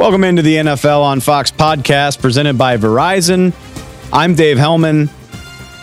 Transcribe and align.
Welcome 0.00 0.24
into 0.24 0.40
the 0.40 0.54
NFL 0.54 1.02
on 1.02 1.20
Fox 1.20 1.50
podcast 1.50 2.22
presented 2.22 2.56
by 2.56 2.78
Verizon. 2.78 3.52
I'm 4.10 4.34
Dave 4.34 4.56
Helman. 4.56 5.10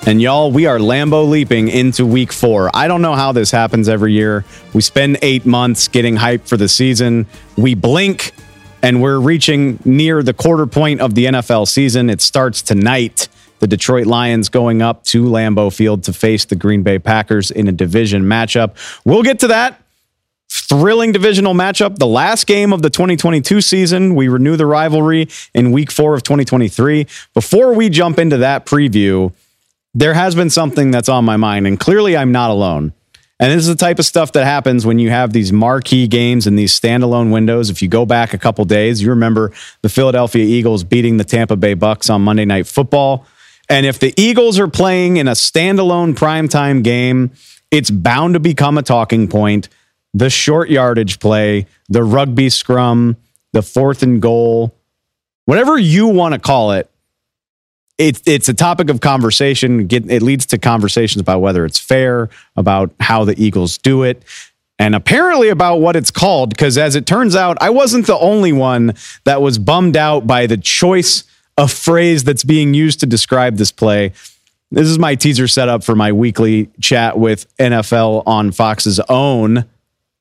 And 0.08 0.20
y'all, 0.20 0.52
we 0.52 0.66
are 0.66 0.80
Lambeau 0.80 1.30
leaping 1.30 1.68
into 1.68 2.04
week 2.04 2.34
four. 2.34 2.72
I 2.74 2.88
don't 2.88 3.04
know 3.04 3.14
how 3.14 3.32
this 3.32 3.52
happens 3.52 3.88
every 3.88 4.14
year. 4.14 4.44
We 4.74 4.82
spend 4.82 5.20
eight 5.22 5.46
months 5.46 5.88
getting 5.88 6.16
hyped 6.16 6.48
for 6.48 6.58
the 6.58 6.68
season. 6.68 7.28
We 7.58 7.76
blink 7.76 8.32
and 8.82 9.04
we're 9.04 9.20
reaching 9.20 9.78
near 9.86 10.24
the 10.24 10.34
quarter 10.34 10.66
point 10.66 11.00
of 11.00 11.14
the 11.14 11.26
NFL 11.26 11.68
season. 11.68 12.10
It 12.10 12.20
starts 12.20 12.64
tonight. 12.64 13.28
The 13.60 13.68
Detroit 13.68 14.08
Lions 14.08 14.50
going 14.50 14.82
up 14.82 15.04
to 15.06 15.26
Lambeau 15.26 15.72
Field 15.72 16.04
to 16.06 16.12
face 16.12 16.44
the 16.44 16.56
Green 16.56 16.82
Bay 16.82 16.98
Packers 16.98 17.52
in 17.52 17.68
a 17.68 17.72
division 17.72 18.24
matchup. 18.24 18.78
We'll 19.06 19.22
get 19.22 19.38
to 19.42 19.48
that 19.50 19.80
thrilling 20.50 21.12
divisional 21.12 21.54
matchup. 21.54 21.98
The 21.98 22.08
last 22.08 22.48
game 22.48 22.74
of 22.74 22.82
the 22.82 22.90
2022 22.90 23.62
season. 23.62 24.16
We 24.16 24.28
renew 24.28 24.56
the 24.56 24.66
rivalry 24.66 25.28
in 25.54 25.72
week 25.72 25.92
four 25.92 26.14
of 26.14 26.24
2023. 26.24 27.08
Before 27.34 27.74
we 27.74 27.90
jump 27.90 28.20
into 28.20 28.38
that 28.38 28.66
preview, 28.66 29.34
there 29.94 30.14
has 30.14 30.36
been 30.36 30.50
something 30.50 30.92
that's 30.92 31.10
on 31.10 31.26
my 31.26 31.38
mind, 31.38 31.66
and 31.66 31.80
clearly 31.80 32.16
I'm 32.16 32.32
not 32.32 32.52
alone. 32.52 32.94
And 33.40 33.52
this 33.52 33.62
is 33.62 33.68
the 33.68 33.76
type 33.76 34.00
of 34.00 34.06
stuff 34.06 34.32
that 34.32 34.46
happens 34.46 34.86
when 34.86 34.98
you 34.98 35.12
have 35.12 35.32
these 35.32 35.54
marquee 35.54 36.08
games 36.08 36.48
and 36.48 36.58
these 36.58 36.78
standalone 36.78 37.32
windows. 37.32 37.70
If 37.70 37.84
you 37.84 37.88
go 37.88 38.06
back 38.06 38.34
a 38.34 38.38
couple 38.38 38.66
days, 38.66 39.02
you 39.02 39.10
remember 39.10 39.52
the 39.84 39.90
Philadelphia 39.90 40.44
Eagles 40.44 40.84
beating 40.84 41.18
the 41.18 41.24
Tampa 41.24 41.56
Bay 41.56 41.76
Bucks 41.76 42.10
on 42.10 42.24
Monday 42.24 42.46
Night 42.46 42.66
Football. 42.66 43.28
And 43.70 43.86
if 43.86 44.00
the 44.00 44.14
Eagles 44.18 44.58
are 44.58 44.68
playing 44.68 45.18
in 45.18 45.28
a 45.28 45.34
standalone 45.34 46.16
primetime 46.16 46.84
game, 46.84 47.32
it's 47.70 47.92
bound 47.92 48.34
to 48.34 48.40
become 48.40 48.78
a 48.78 48.84
talking 48.84 49.28
point 49.28 49.70
the 50.14 50.30
short 50.30 50.70
yardage 50.70 51.20
play, 51.20 51.68
the 51.90 52.04
rugby 52.04 52.50
scrum, 52.50 53.18
the 53.54 53.62
fourth 53.62 54.04
and 54.04 54.22
goal, 54.22 54.76
whatever 55.46 55.78
you 55.78 56.08
want 56.08 56.34
to 56.34 56.40
call 56.40 56.72
it, 56.72 56.90
it, 57.98 58.22
it's 58.28 58.48
a 58.48 58.54
topic 58.54 58.90
of 58.90 59.02
conversation. 59.02 59.88
it 59.90 60.22
leads 60.22 60.46
to 60.48 60.58
conversations 60.58 61.20
about 61.20 61.40
whether 61.40 61.66
it's 61.66 61.80
fair, 61.80 62.30
about 62.56 62.92
how 63.00 63.26
the 63.26 63.42
Eagles 63.42 63.78
do 63.80 64.04
it, 64.04 64.24
and 64.78 64.94
apparently 64.94 65.50
about 65.50 65.78
what 65.78 65.96
it's 65.96 66.12
called. 66.12 66.52
Because 66.52 66.78
as 66.78 66.96
it 66.96 67.08
turns 67.08 67.36
out, 67.36 67.58
I 67.60 67.72
wasn't 67.72 68.06
the 68.06 68.18
only 68.20 68.54
one 68.54 68.94
that 69.24 69.42
was 69.42 69.58
bummed 69.58 69.98
out 69.98 70.28
by 70.28 70.46
the 70.46 70.58
choice 70.58 71.24
of 71.58 71.72
phrase 71.72 72.24
that's 72.24 72.44
being 72.44 72.76
used 72.76 73.00
to 73.00 73.08
describe 73.08 73.58
this 73.58 73.72
play. 73.72 74.14
This 74.70 74.88
is 74.88 75.00
my 75.00 75.16
teaser 75.16 75.48
setup 75.48 75.84
for 75.84 75.96
my 75.96 76.12
weekly 76.12 76.70
chat 76.80 77.18
with 77.18 77.48
NFL 77.58 78.24
on 78.28 78.52
Fox's 78.52 79.00
own 79.10 79.66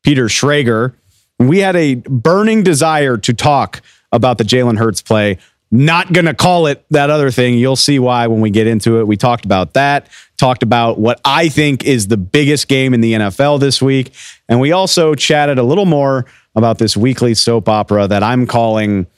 Peter 0.06 0.26
Schrager. 0.26 0.94
We 1.40 1.58
had 1.58 1.74
a 1.74 1.96
burning 1.96 2.62
desire 2.62 3.16
to 3.16 3.34
talk 3.34 3.82
about 4.12 4.38
the 4.38 4.44
Jalen 4.44 4.78
Hurts 4.78 5.02
play. 5.02 5.38
Not 5.72 6.12
going 6.12 6.26
to 6.26 6.34
call 6.34 6.68
it 6.68 6.86
that 6.90 7.10
other 7.10 7.32
thing. 7.32 7.58
You'll 7.58 7.74
see 7.74 7.98
why 7.98 8.28
when 8.28 8.40
we 8.40 8.50
get 8.50 8.68
into 8.68 9.00
it. 9.00 9.08
We 9.08 9.16
talked 9.16 9.44
about 9.44 9.72
that, 9.72 10.08
talked 10.38 10.62
about 10.62 11.00
what 11.00 11.20
I 11.24 11.48
think 11.48 11.82
is 11.82 12.06
the 12.06 12.16
biggest 12.16 12.68
game 12.68 12.94
in 12.94 13.00
the 13.00 13.14
NFL 13.14 13.58
this 13.58 13.82
week. 13.82 14.12
And 14.48 14.60
we 14.60 14.70
also 14.70 15.16
chatted 15.16 15.58
a 15.58 15.64
little 15.64 15.86
more 15.86 16.24
about 16.54 16.78
this 16.78 16.96
weekly 16.96 17.34
soap 17.34 17.68
opera 17.68 18.06
that 18.06 18.22
I'm 18.22 18.46
calling 18.46 19.08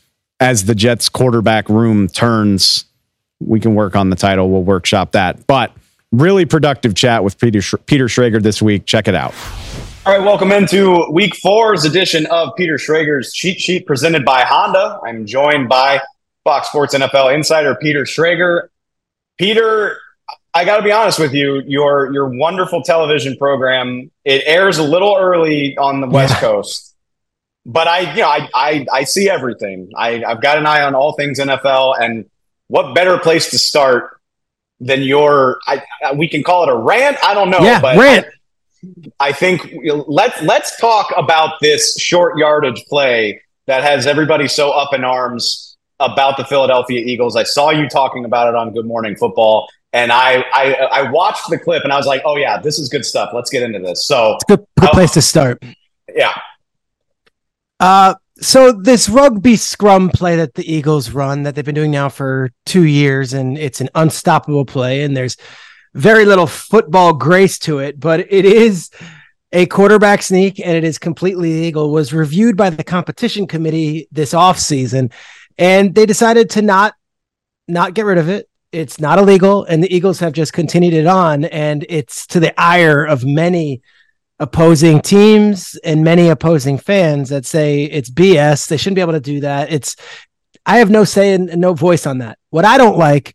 As 0.41 0.65
the 0.65 0.75
Jets 0.75 1.11
quarterback 1.11 1.69
room 1.69 2.09
turns. 2.09 2.87
We 3.41 3.61
can 3.61 3.75
work 3.75 3.95
on 3.95 4.09
the 4.09 4.17
title. 4.17 4.49
We'll 4.49 4.63
workshop 4.63 5.13
that. 5.13 5.47
But 5.47 5.71
really 6.13 6.47
productive 6.47 6.95
chat 6.95 7.23
with 7.25 7.39
Peter, 7.39 7.61
Peter 7.85 8.07
Schrager 8.07 8.43
this 8.43 8.63
week. 8.63 8.87
Check 8.87 9.07
it 9.07 9.15
out. 9.15 9.35
All 10.09 10.15
right, 10.15 10.25
welcome 10.25 10.53
into 10.53 11.07
week 11.11 11.37
four's 11.37 11.85
edition 11.85 12.25
of 12.31 12.57
Peter 12.57 12.77
Schrager's 12.77 13.31
cheat 13.31 13.61
sheet 13.61 13.87
presented 13.87 14.25
by 14.25 14.41
Honda. 14.41 14.99
I'm 15.07 15.27
joined 15.27 15.69
by 15.69 16.01
Fox 16.45 16.69
Sports 16.69 16.95
NFL 16.95 17.35
insider 17.35 17.75
Peter 17.75 18.05
Schrager. 18.05 18.69
Peter, 19.37 19.99
I 20.55 20.65
got 20.65 20.79
to 20.79 20.83
be 20.83 20.93
honest 20.93 21.19
with 21.19 21.35
you, 21.35 21.61
your 21.67 22.11
your 22.11 22.27
wonderful 22.27 22.83
television 22.83 23.37
program 23.37 24.11
it 24.25 24.45
airs 24.47 24.79
a 24.79 24.83
little 24.83 25.15
early 25.15 25.77
on 25.77 26.01
the 26.01 26.07
West 26.07 26.37
yeah. 26.37 26.41
Coast, 26.41 26.97
but 27.67 27.87
I 27.87 28.15
you 28.15 28.23
know 28.23 28.29
I 28.29 28.49
I, 28.55 28.87
I 28.91 29.05
see 29.05 29.29
everything. 29.29 29.91
I, 29.95 30.25
I've 30.25 30.41
got 30.41 30.57
an 30.57 30.65
eye 30.65 30.81
on 30.81 30.95
all 30.95 31.13
things 31.13 31.39
NFL, 31.39 32.01
and 32.01 32.25
what 32.69 32.95
better 32.95 33.19
place 33.19 33.51
to 33.51 33.59
start 33.59 34.23
than 34.81 35.03
your 35.03 35.59
I, 35.67 35.83
we 36.15 36.29
can 36.29 36.43
call 36.43 36.63
it 36.63 36.71
a 36.71 36.77
rant. 36.77 37.19
I 37.23 37.35
don't 37.35 37.51
know, 37.51 37.61
yeah, 37.61 37.79
but 37.79 37.99
rant. 37.99 38.25
I, 38.25 38.31
I 39.21 39.33
think 39.33 39.75
let's 40.07 40.41
let's 40.43 40.79
talk 40.81 41.13
about 41.17 41.55
this 41.61 41.99
short 41.99 42.39
yardage 42.39 42.85
play 42.87 43.41
that 43.67 43.83
has 43.83 44.07
everybody 44.07 44.49
so 44.49 44.71
up 44.71 44.95
in 44.95 45.05
arms 45.05 45.77
about 46.01 46.37
the 46.37 46.45
Philadelphia 46.45 47.01
Eagles. 47.01 47.37
I 47.37 47.43
saw 47.43 47.71
you 47.71 47.89
talking 47.89 48.25
about 48.25 48.49
it 48.49 48.55
on 48.55 48.73
Good 48.73 48.87
Morning 48.87 49.17
Football, 49.17 49.69
and 49.93 50.13
I 50.13 50.45
I, 50.53 50.75
I 50.75 51.11
watched 51.11 51.51
the 51.51 51.59
clip 51.59 51.85
and 51.85 51.93
I 51.93 51.97
was 51.97 52.07
like, 52.07 52.23
oh 52.25 52.37
yeah, 52.37 52.59
this 52.61 52.79
is 52.79 52.89
good 52.89 53.05
stuff. 53.05 53.31
Let's 53.35 53.51
get 53.51 53.63
into 53.63 53.79
this. 53.79 54.07
So 54.07 54.35
it's 54.35 54.45
a 54.45 54.57
good, 54.57 54.67
good 54.79 54.91
place 54.91 55.13
to 55.13 55.23
start. 55.23 55.63
Yeah. 56.15 56.35
Uh, 57.81 58.15
so 58.41 58.73
this 58.73 59.09
rugby 59.09 59.57
scrum 59.57 60.11
play 60.11 60.37
that 60.37 60.55
the 60.55 60.73
Eagles 60.73 61.11
run 61.11 61.43
that 61.43 61.55
they've 61.55 61.65
been 61.65 61.75
doing 61.75 61.91
now 61.91 62.09
for 62.09 62.51
two 62.67 62.85
years, 62.85 63.33
and 63.33 63.59
it's 63.59 63.81
an 63.81 63.89
unstoppable 63.95 64.65
play, 64.65 65.03
and 65.03 65.17
there's 65.17 65.37
very 65.95 66.25
little 66.25 66.47
football 66.47 67.13
grace 67.13 67.59
to 67.61 67.79
it, 67.79 67.99
but 67.99 68.21
it 68.21 68.45
is 68.45 68.91
a 69.53 69.67
quarterback 69.67 70.23
sneak 70.23 70.61
and 70.61 70.77
it 70.77 70.85
is 70.85 70.99
completely 70.99 71.61
legal. 71.61 71.91
Was 71.91 72.13
reviewed 72.13 72.57
by 72.57 72.71
the 72.71 72.85
competition 72.85 73.47
committee 73.47 74.09
this 74.13 74.33
offseason, 74.33 75.13
and 75.57 75.95
they 75.95 76.07
decided 76.07 76.51
to 76.51 76.63
not 76.63 76.95
not 77.67 77.95
get 77.95 78.05
rid 78.05 78.19
of 78.19 78.29
it. 78.29 78.49
It's 78.71 79.01
not 79.01 79.19
illegal, 79.19 79.65
and 79.65 79.83
the 79.83 79.95
Eagles 79.95 80.21
have 80.21 80.33
just 80.33 80.53
continued 80.53 80.95
it 80.95 81.07
on, 81.07 81.45
and 81.47 81.87
it's 81.89 82.27
to 82.29 82.41
the 82.41 82.59
ire 82.61 83.05
of 83.05 83.25
many 83.25 83.81
opposing 84.39 85.01
teams 85.01 85.77
and 85.83 86.05
many 86.05 86.29
opposing 86.29 86.79
fans 86.79 87.31
that 87.31 87.45
say 87.45 87.85
it's 87.85 88.11
BS. 88.11 88.69
They 88.69 88.77
shouldn't 88.77 88.97
be 88.97 89.01
able 89.01 89.15
to 89.15 89.21
do 89.21 89.41
that. 89.41 89.73
It's 89.73 89.97
I 90.65 90.79
have 90.79 90.91
no 90.91 91.05
say 91.05 91.33
and 91.33 91.57
no 91.57 91.73
voice 91.73 92.07
on 92.07 92.19
that. 92.19 92.39
What 92.51 92.65
I 92.65 92.77
don't 92.77 92.99
like 92.99 93.35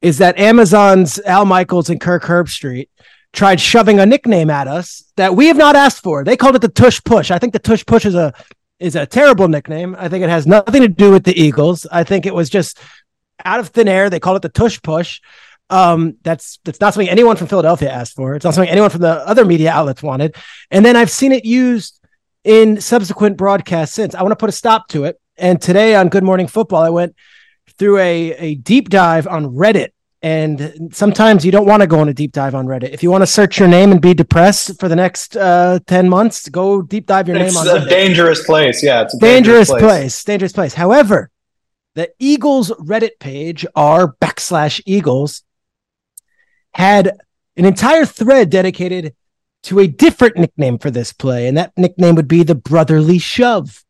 is 0.00 0.18
that 0.18 0.38
Amazon's 0.38 1.18
Al 1.20 1.44
Michaels 1.44 1.90
and 1.90 2.00
Kirk 2.00 2.22
Herbstreit 2.22 2.88
tried 3.32 3.60
shoving 3.60 4.00
a 4.00 4.06
nickname 4.06 4.50
at 4.50 4.68
us 4.68 5.04
that 5.16 5.34
we 5.34 5.48
have 5.48 5.56
not 5.56 5.76
asked 5.76 6.02
for. 6.02 6.24
They 6.24 6.36
called 6.36 6.56
it 6.56 6.62
the 6.62 6.68
Tush 6.68 7.00
Push. 7.04 7.30
I 7.30 7.38
think 7.38 7.52
the 7.52 7.58
Tush 7.58 7.84
Push 7.84 8.04
is 8.04 8.14
a 8.14 8.32
is 8.78 8.94
a 8.94 9.06
terrible 9.06 9.48
nickname. 9.48 9.96
I 9.98 10.08
think 10.08 10.22
it 10.22 10.30
has 10.30 10.46
nothing 10.46 10.82
to 10.82 10.88
do 10.88 11.10
with 11.10 11.24
the 11.24 11.38
Eagles. 11.38 11.86
I 11.90 12.04
think 12.04 12.26
it 12.26 12.34
was 12.34 12.48
just 12.48 12.78
out 13.44 13.60
of 13.60 13.68
thin 13.68 13.88
air. 13.88 14.08
They 14.08 14.20
called 14.20 14.36
it 14.36 14.42
the 14.42 14.48
Tush 14.48 14.80
Push. 14.82 15.20
Um, 15.70 16.16
that's 16.22 16.58
that's 16.64 16.80
not 16.80 16.94
something 16.94 17.08
anyone 17.08 17.36
from 17.36 17.48
Philadelphia 17.48 17.90
asked 17.90 18.14
for. 18.14 18.34
It's 18.34 18.44
not 18.44 18.54
something 18.54 18.70
anyone 18.70 18.90
from 18.90 19.02
the 19.02 19.26
other 19.26 19.44
media 19.44 19.70
outlets 19.70 20.02
wanted. 20.02 20.36
And 20.70 20.84
then 20.84 20.96
I've 20.96 21.10
seen 21.10 21.32
it 21.32 21.44
used 21.44 22.00
in 22.44 22.80
subsequent 22.80 23.36
broadcasts 23.36 23.94
since. 23.94 24.14
I 24.14 24.22
want 24.22 24.32
to 24.32 24.36
put 24.36 24.48
a 24.48 24.52
stop 24.52 24.88
to 24.88 25.04
it. 25.04 25.20
And 25.36 25.60
today 25.60 25.94
on 25.94 26.08
Good 26.08 26.24
Morning 26.24 26.46
Football, 26.46 26.82
I 26.82 26.90
went 26.90 27.14
through 27.72 27.98
a, 27.98 28.32
a 28.32 28.54
deep 28.56 28.88
dive 28.88 29.26
on 29.26 29.46
Reddit. 29.46 29.88
And 30.20 30.90
sometimes 30.92 31.44
you 31.44 31.52
don't 31.52 31.66
want 31.66 31.82
to 31.82 31.86
go 31.86 32.00
on 32.00 32.08
a 32.08 32.14
deep 32.14 32.32
dive 32.32 32.54
on 32.54 32.66
Reddit. 32.66 32.90
If 32.90 33.02
you 33.04 33.10
want 33.10 33.22
to 33.22 33.26
search 33.26 33.58
your 33.58 33.68
name 33.68 33.92
and 33.92 34.00
be 34.00 34.14
depressed 34.14 34.80
for 34.80 34.88
the 34.88 34.96
next 34.96 35.36
uh, 35.36 35.78
10 35.86 36.08
months, 36.08 36.48
go 36.48 36.82
deep 36.82 37.06
dive 37.06 37.28
your 37.28 37.36
it's 37.36 37.54
name 37.54 37.60
on 37.60 37.66
It's 37.66 37.84
a 37.84 37.86
Reddit. 37.86 37.90
dangerous 37.90 38.44
place. 38.44 38.82
Yeah, 38.82 39.02
it's 39.02 39.14
a 39.14 39.18
dangerous, 39.18 39.68
dangerous 39.68 39.70
place. 39.70 39.82
place. 39.82 40.24
Dangerous 40.24 40.52
place. 40.52 40.74
However, 40.74 41.30
the 41.94 42.10
Eagles 42.18 42.70
Reddit 42.72 43.18
page, 43.20 43.64
r 43.76 44.14
backslash 44.20 44.80
Eagles, 44.86 45.42
had 46.74 47.12
an 47.56 47.64
entire 47.64 48.04
thread 48.04 48.50
dedicated 48.50 49.14
to 49.64 49.80
a 49.80 49.86
different 49.86 50.36
nickname 50.36 50.78
for 50.78 50.90
this 50.90 51.12
play. 51.12 51.46
And 51.46 51.56
that 51.56 51.72
nickname 51.76 52.14
would 52.14 52.28
be 52.28 52.42
the 52.42 52.54
brotherly 52.54 53.18
shove. 53.18 53.84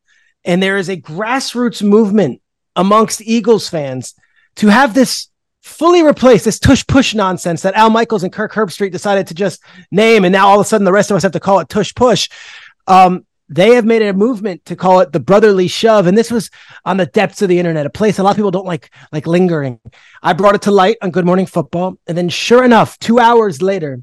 And 0.44 0.62
there 0.62 0.76
is 0.78 0.88
a 0.88 0.96
grassroots 0.96 1.82
movement 1.82 2.40
amongst 2.78 3.20
Eagles 3.20 3.68
fans 3.68 4.14
to 4.56 4.68
have 4.68 4.94
this 4.94 5.28
fully 5.62 6.02
replace 6.02 6.44
this 6.44 6.58
tush 6.58 6.86
push 6.86 7.14
nonsense 7.14 7.62
that 7.62 7.74
Al 7.74 7.90
Michaels 7.90 8.22
and 8.22 8.32
Kirk 8.32 8.52
Herbstreit 8.52 8.92
decided 8.92 9.26
to 9.26 9.34
just 9.34 9.62
name, 9.90 10.24
and 10.24 10.32
now 10.32 10.48
all 10.48 10.60
of 10.60 10.64
a 10.64 10.68
sudden 10.68 10.84
the 10.84 10.92
rest 10.92 11.10
of 11.10 11.16
us 11.16 11.24
have 11.24 11.32
to 11.32 11.40
call 11.40 11.58
it 11.58 11.68
tush 11.68 11.94
push. 11.94 12.30
Um, 12.86 13.26
they 13.50 13.74
have 13.74 13.84
made 13.84 14.02
a 14.02 14.12
movement 14.12 14.64
to 14.66 14.76
call 14.76 15.00
it 15.00 15.12
the 15.12 15.20
brotherly 15.20 15.68
shove, 15.68 16.06
and 16.06 16.16
this 16.16 16.30
was 16.30 16.50
on 16.84 16.98
the 16.98 17.06
depths 17.06 17.42
of 17.42 17.48
the 17.48 17.58
internet, 17.58 17.84
a 17.84 17.90
place 17.90 18.18
a 18.18 18.22
lot 18.22 18.30
of 18.30 18.36
people 18.36 18.50
don't 18.50 18.66
like 18.66 18.90
like 19.10 19.26
lingering. 19.26 19.80
I 20.22 20.32
brought 20.32 20.54
it 20.54 20.62
to 20.62 20.70
light 20.70 20.98
on 21.02 21.10
Good 21.10 21.26
Morning 21.26 21.46
Football, 21.46 21.98
and 22.06 22.16
then 22.16 22.28
sure 22.28 22.64
enough, 22.64 22.98
two 22.98 23.18
hours 23.18 23.60
later, 23.60 24.02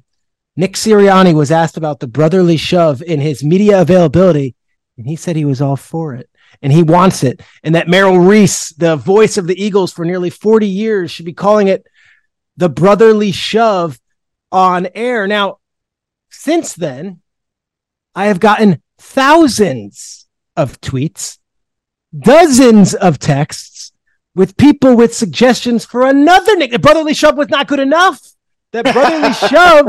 Nick 0.58 0.74
Sirianni 0.74 1.34
was 1.34 1.52
asked 1.52 1.78
about 1.78 2.00
the 2.00 2.08
brotherly 2.08 2.58
shove 2.58 3.02
in 3.02 3.22
his 3.22 3.44
media 3.44 3.82
availability, 3.82 4.56
and 4.98 5.08
he 5.08 5.16
said 5.16 5.36
he 5.36 5.46
was 5.46 5.62
all 5.62 5.78
for 5.78 6.14
it 6.14 6.30
and 6.62 6.72
he 6.72 6.84
wants 6.84 7.24
it. 7.24 7.42
And 7.64 7.76
that 7.76 7.88
Merrill 7.88 8.20
Reese, 8.20 8.70
the 8.72 8.96
voice 8.96 9.38
of 9.38 9.48
the 9.48 9.62
Eagles 9.62 9.92
for 9.92 10.06
nearly 10.06 10.30
40 10.30 10.68
years, 10.68 11.12
should 11.12 11.26
be 11.26 11.34
calling 11.34 11.68
it 11.68 11.86
the 12.58 12.70
brotherly 12.70 13.32
shove 13.32 14.00
on 14.52 14.88
air. 14.96 15.28
Now, 15.28 15.60
since 16.30 16.74
then, 16.74 17.22
I 18.14 18.28
have 18.28 18.40
gotten 18.40 18.82
thousands 18.98 20.28
of 20.56 20.80
tweets 20.80 21.38
dozens 22.18 22.94
of 22.94 23.20
texts 23.20 23.92
with 24.34 24.58
people 24.58 24.96
with 24.96 25.14
suggestions 25.14 25.86
for 25.86 26.06
another 26.08 26.56
nickname. 26.56 26.82
Brotherly 26.82 27.14
shove 27.14 27.38
was 27.38 27.50
not 27.50 27.68
good 27.68 27.80
enough. 27.80 28.22
That 28.72 28.92
brotherly 28.94 29.34
shove, 29.50 29.88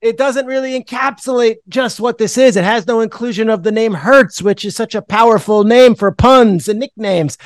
it 0.00 0.16
doesn't 0.16 0.46
really 0.46 0.80
encapsulate 0.80 1.56
just 1.68 2.00
what 2.00 2.18
this 2.18 2.38
is. 2.38 2.56
It 2.56 2.64
has 2.64 2.86
no 2.86 3.00
inclusion 3.00 3.50
of 3.50 3.62
the 3.62 3.72
name 3.72 3.92
Hurts, 3.92 4.40
which 4.40 4.64
is 4.64 4.74
such 4.74 4.94
a 4.94 5.02
powerful 5.02 5.64
name 5.64 5.94
for 5.94 6.10
puns 6.12 6.68
and 6.68 6.80
nicknames. 6.80 7.36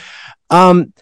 Um, 0.51 0.93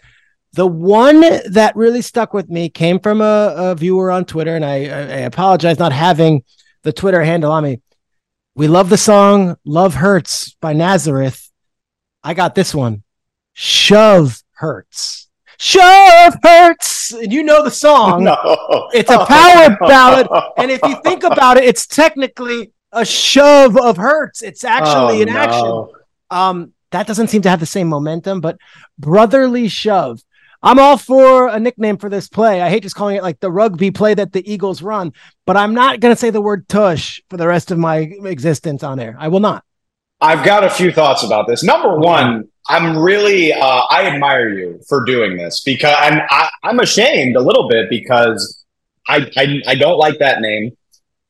the 0.53 0.67
one 0.67 1.21
that 1.51 1.75
really 1.75 2.01
stuck 2.01 2.33
with 2.33 2.49
me 2.49 2.69
came 2.69 2.99
from 2.99 3.21
a, 3.21 3.53
a 3.55 3.75
viewer 3.75 4.11
on 4.11 4.25
Twitter, 4.25 4.55
and 4.55 4.65
I, 4.65 4.75
I 4.75 5.21
apologize 5.25 5.79
not 5.79 5.93
having 5.93 6.43
the 6.83 6.93
Twitter 6.93 7.23
handle 7.23 7.51
on 7.51 7.63
me. 7.63 7.81
We 8.55 8.67
love 8.67 8.89
the 8.89 8.97
song 8.97 9.55
Love 9.65 9.95
Hurts 9.95 10.55
by 10.61 10.73
Nazareth. 10.73 11.49
I 12.23 12.33
got 12.33 12.55
this 12.55 12.73
one. 12.73 13.03
Shove 13.53 14.43
Hurts. 14.51 15.27
Shove 15.59 16.33
Hurts. 16.43 17.13
And 17.13 17.31
you 17.31 17.43
know 17.43 17.63
the 17.63 17.71
song. 17.71 18.23
No. 18.33 18.89
It's 18.93 19.09
a 19.09 19.25
power 19.25 19.77
ballad. 19.79 20.27
And 20.57 20.71
if 20.71 20.81
you 20.83 20.95
think 21.03 21.23
about 21.31 21.57
it, 21.57 21.63
it's 21.65 21.85
technically 21.87 22.71
a 22.91 23.05
shove 23.05 23.77
of 23.77 23.97
Hurts. 23.97 24.41
It's 24.41 24.63
actually 24.63 25.19
Oh, 25.19 25.21
an 25.23 25.29
action. 25.29 25.87
Um, 26.29 26.73
that 26.91 27.07
doesn't 27.07 27.27
seem 27.29 27.41
to 27.43 27.49
have 27.49 27.59
the 27.59 27.65
same 27.65 27.87
momentum, 27.87 28.39
but 28.41 28.57
brotherly 28.99 29.67
shove. 29.67 30.21
I'm 30.61 30.79
all 30.79 30.95
for 30.97 31.47
a 31.49 31.59
nickname 31.59 31.97
for 31.97 32.09
this 32.09 32.29
play. 32.29 32.61
I 32.61 32.69
hate 32.69 32.83
just 32.83 32.95
calling 32.95 33.17
it 33.17 33.23
like 33.23 33.39
the 33.41 33.51
rugby 33.51 33.91
play 33.91 34.13
that 34.13 34.31
the 34.31 34.49
Eagles 34.49 34.81
run, 34.81 35.11
but 35.45 35.57
I'm 35.57 35.73
not 35.73 35.99
going 35.99 36.13
to 36.15 36.19
say 36.19 36.29
the 36.29 36.39
word 36.41 36.69
tush 36.69 37.19
for 37.29 37.35
the 37.35 37.47
rest 37.47 37.69
of 37.71 37.77
my 37.77 37.97
existence 37.97 38.81
on 38.83 38.99
air. 38.99 39.15
I 39.19 39.27
will 39.27 39.41
not. 39.41 39.65
I've 40.21 40.45
got 40.45 40.63
a 40.63 40.69
few 40.69 40.91
thoughts 40.93 41.23
about 41.23 41.47
this. 41.47 41.63
Number 41.63 41.97
one, 41.99 42.47
I'm 42.67 42.97
really 42.97 43.51
uh, 43.53 43.81
I 43.91 44.05
admire 44.05 44.49
you 44.49 44.79
for 44.87 45.03
doing 45.05 45.37
this 45.37 45.61
because 45.63 45.95
and 46.01 46.21
I, 46.29 46.49
I'm 46.63 46.79
ashamed 46.79 47.35
a 47.35 47.41
little 47.41 47.67
bit 47.67 47.89
because 47.89 48.63
I, 49.07 49.29
I 49.35 49.61
I 49.67 49.75
don't 49.75 49.97
like 49.97 50.19
that 50.19 50.41
name. 50.41 50.75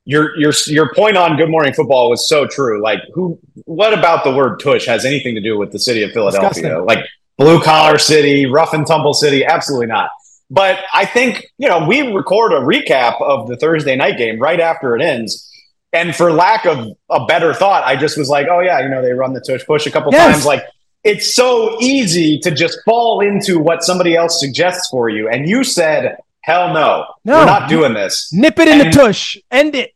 Your 0.05 0.37
your 0.37 0.53
your 0.67 0.93
point 0.93 1.17
on 1.17 1.37
Good 1.37 1.49
Morning 1.49 1.73
Football 1.73 2.09
was 2.09 2.27
so 2.27 2.45
true. 2.45 2.83
Like 2.83 2.99
who? 3.13 3.39
What 3.65 3.93
about 3.97 4.23
the 4.23 4.31
word 4.33 4.59
tush 4.59 4.85
has 4.85 5.05
anything 5.05 5.33
to 5.35 5.41
do 5.41 5.57
with 5.57 5.71
the 5.71 5.79
city 5.79 6.03
of 6.03 6.11
Philadelphia? 6.11 6.49
Disgusting. 6.49 6.85
Like 6.85 7.05
blue 7.37 7.61
collar 7.61 7.97
city, 7.97 8.45
rough 8.45 8.73
and 8.73 8.85
tumble 8.85 9.13
city? 9.13 9.43
Absolutely 9.45 9.87
not. 9.87 10.09
But 10.51 10.79
I 10.93 11.05
think 11.05 11.47
you 11.57 11.67
know 11.67 11.87
we 11.87 12.01
record 12.13 12.51
a 12.51 12.59
recap 12.59 13.19
of 13.21 13.47
the 13.47 13.57
Thursday 13.57 13.95
night 13.95 14.17
game 14.17 14.39
right 14.39 14.59
after 14.59 14.95
it 14.95 15.01
ends. 15.01 15.49
And 15.93 16.15
for 16.15 16.31
lack 16.31 16.65
of 16.65 16.87
a 17.11 17.25
better 17.27 17.53
thought, 17.53 17.83
I 17.83 17.95
just 17.95 18.17
was 18.17 18.27
like, 18.27 18.47
oh, 18.49 18.61
yeah, 18.61 18.79
you 18.79 18.89
know, 18.89 19.03
they 19.03 19.11
run 19.11 19.33
the 19.33 19.39
tush 19.41 19.63
push 19.63 19.85
a 19.85 19.91
couple 19.91 20.11
Yes. 20.11 20.33
times. 20.33 20.43
Like, 20.43 20.63
it's 21.03 21.35
so 21.35 21.77
easy 21.81 22.39
to 22.39 22.51
just 22.51 22.79
fall 22.85 23.19
into 23.21 23.59
what 23.59 23.83
somebody 23.83 24.15
else 24.15 24.39
suggests 24.39 24.87
for 24.89 25.09
you. 25.09 25.27
And 25.29 25.47
you 25.49 25.63
said, 25.63 26.17
hell 26.41 26.73
no, 26.73 27.05
No. 27.25 27.39
we're 27.39 27.45
not 27.45 27.69
doing 27.69 27.93
this. 27.93 28.31
Nip 28.33 28.57
it 28.59 28.67
in 28.67 28.77
the 28.79 28.85
And- 28.85 28.93
tush. 28.93 29.37
End 29.51 29.75
it. 29.75 29.93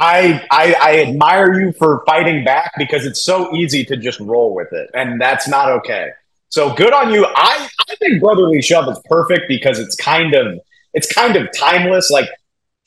I, 0.00 0.46
I 0.52 0.74
I 0.80 1.00
admire 1.00 1.58
you 1.60 1.72
for 1.72 2.04
fighting 2.06 2.44
back 2.44 2.72
because 2.78 3.04
it's 3.04 3.20
so 3.24 3.52
easy 3.54 3.84
to 3.86 3.96
just 3.96 4.20
roll 4.20 4.54
with 4.54 4.72
it, 4.72 4.88
and 4.94 5.20
that's 5.20 5.48
not 5.48 5.70
okay. 5.70 6.10
So 6.50 6.72
good 6.72 6.92
on 6.92 7.12
you. 7.12 7.26
I, 7.26 7.68
I 7.90 7.96
think 7.96 8.20
brotherly 8.20 8.62
shove 8.62 8.88
is 8.88 9.00
perfect 9.06 9.42
because 9.48 9.80
it's 9.80 9.96
kind 9.96 10.34
of 10.34 10.60
it's 10.94 11.12
kind 11.12 11.34
of 11.34 11.48
timeless. 11.52 12.10
Like 12.10 12.28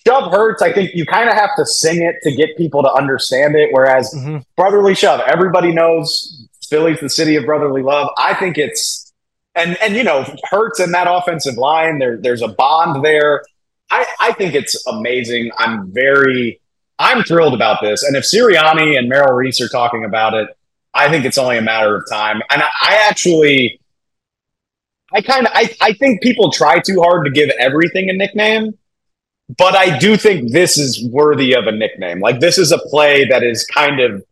shove 0.07 0.31
hurts. 0.31 0.61
I 0.61 0.71
think 0.71 0.91
you 0.93 1.05
kind 1.05 1.27
of 1.29 1.35
have 1.35 1.49
to 1.57 1.65
sing 1.65 2.01
it 2.01 2.15
to 2.23 2.31
get 2.33 2.55
people 2.55 2.81
to 2.83 2.89
understand 2.93 3.55
it. 3.57 3.69
Whereas 3.73 4.13
Mhm. 4.15 4.45
brotherly 4.55 4.95
shove, 4.95 5.19
everybody 5.27 5.73
knows 5.73 6.47
Philly's 6.71 6.99
the 6.99 7.09
city 7.09 7.35
of 7.35 7.45
brotherly 7.45 7.83
love. 7.83 8.09
I 8.17 8.33
think 8.33 8.57
it's 8.57 9.13
and 9.53 9.77
and 9.81 9.95
you 9.95 10.03
know 10.03 10.25
hurts 10.49 10.79
in 10.79 10.91
that 10.93 11.05
offensive 11.07 11.57
line. 11.57 11.99
There 11.99 12.17
there's 12.17 12.41
a 12.41 12.47
bond 12.47 13.05
there. 13.05 13.43
I 13.91 14.07
I 14.19 14.31
think 14.33 14.55
it's 14.55 14.87
amazing. 14.87 15.51
I'm 15.59 15.91
very 15.91 16.59
I'm 17.01 17.23
thrilled 17.23 17.55
about 17.55 17.81
this. 17.81 18.03
And 18.03 18.15
if 18.15 18.23
Sirianni 18.23 18.97
and 18.97 19.09
Merrill 19.09 19.33
Reese 19.33 19.59
are 19.59 19.67
talking 19.67 20.05
about 20.05 20.35
it, 20.35 20.49
I 20.93 21.09
think 21.09 21.25
it's 21.25 21.37
only 21.37 21.57
a 21.57 21.61
matter 21.61 21.95
of 21.95 22.03
time. 22.09 22.41
And 22.51 22.61
I, 22.61 22.67
I 22.81 23.07
actually, 23.09 23.79
I 25.11 25.21
kind 25.21 25.47
of, 25.47 25.51
I, 25.55 25.75
I 25.81 25.93
think 25.93 26.21
people 26.21 26.51
try 26.51 26.79
too 26.79 27.01
hard 27.01 27.25
to 27.25 27.31
give 27.31 27.49
everything 27.59 28.09
a 28.09 28.13
nickname, 28.13 28.77
but 29.57 29.75
I 29.75 29.97
do 29.97 30.15
think 30.15 30.51
this 30.51 30.77
is 30.77 31.03
worthy 31.09 31.53
of 31.55 31.65
a 31.65 31.71
nickname. 31.71 32.19
Like 32.19 32.39
this 32.39 32.59
is 32.59 32.71
a 32.71 32.77
play 32.77 33.25
that 33.25 33.41
is 33.41 33.65
kind 33.65 33.99
of, 33.99 34.23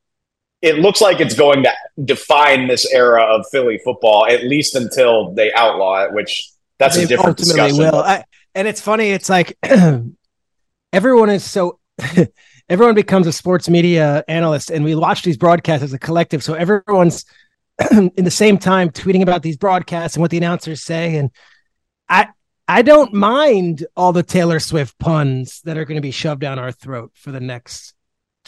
it 0.61 0.79
looks 0.79 1.01
like 1.01 1.19
it's 1.19 1.35
going 1.35 1.63
to 1.63 1.71
define 2.03 2.67
this 2.67 2.91
era 2.91 3.23
of 3.23 3.45
Philly 3.51 3.79
football, 3.83 4.25
at 4.27 4.43
least 4.43 4.75
until 4.75 5.33
they 5.33 5.53
outlaw 5.53 6.03
it, 6.03 6.13
which 6.13 6.49
that's 6.77 6.97
a 6.97 7.01
They 7.01 7.05
different 7.07 7.37
discussion. 7.37 7.77
will. 7.77 7.95
I, 7.95 8.23
and 8.55 8.67
it's 8.67 8.81
funny. 8.81 9.11
It's 9.11 9.29
like 9.29 9.57
everyone 10.93 11.29
is 11.29 11.43
so. 11.43 11.79
everyone 12.69 12.95
becomes 12.95 13.27
a 13.27 13.33
sports 13.33 13.67
media 13.67 14.23
analyst, 14.27 14.69
and 14.69 14.83
we 14.85 14.95
watch 14.95 15.23
these 15.23 15.37
broadcasts 15.37 15.83
as 15.83 15.93
a 15.93 15.99
collective. 15.99 16.43
So 16.43 16.53
everyone's 16.53 17.25
in 17.91 18.11
the 18.23 18.31
same 18.31 18.57
time 18.57 18.89
tweeting 18.89 19.21
about 19.21 19.41
these 19.41 19.57
broadcasts 19.57 20.15
and 20.15 20.21
what 20.21 20.31
the 20.31 20.37
announcers 20.37 20.83
say. 20.83 21.15
And 21.17 21.31
I, 22.07 22.27
I 22.67 22.81
don't 22.81 23.13
mind 23.13 23.85
all 23.95 24.13
the 24.13 24.23
Taylor 24.23 24.59
Swift 24.59 24.97
puns 24.99 25.61
that 25.61 25.77
are 25.77 25.85
going 25.85 25.95
to 25.95 26.01
be 26.01 26.11
shoved 26.11 26.41
down 26.41 26.59
our 26.59 26.71
throat 26.71 27.11
for 27.15 27.31
the 27.31 27.39
next 27.39 27.93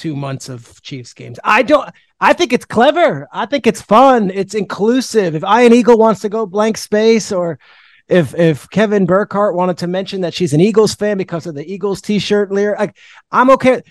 two 0.01 0.15
months 0.15 0.49
of 0.49 0.81
Chiefs 0.81 1.13
games. 1.13 1.39
I 1.43 1.61
don't. 1.61 1.87
I 2.19 2.33
think 2.33 2.53
it's 2.53 2.65
clever. 2.65 3.27
I 3.31 3.45
think 3.45 3.67
it's 3.67 3.81
fun. 3.81 4.31
It's 4.31 4.55
inclusive. 4.55 5.35
If 5.35 5.43
Ian 5.43 5.73
Eagle 5.73 5.97
wants 5.97 6.21
to 6.21 6.29
go 6.29 6.47
blank 6.47 6.77
space, 6.77 7.31
or 7.31 7.59
if 8.07 8.33
if 8.33 8.67
Kevin 8.71 9.05
Burkhardt 9.05 9.55
wanted 9.55 9.77
to 9.77 9.87
mention 9.87 10.21
that 10.21 10.33
she's 10.33 10.53
an 10.53 10.59
Eagles 10.59 10.95
fan 10.95 11.19
because 11.19 11.45
of 11.45 11.53
the 11.53 11.71
Eagles 11.71 12.01
T-shirt 12.01 12.51
lyric, 12.51 12.79
like, 12.79 12.97
I'm 13.31 13.51
okay. 13.51 13.83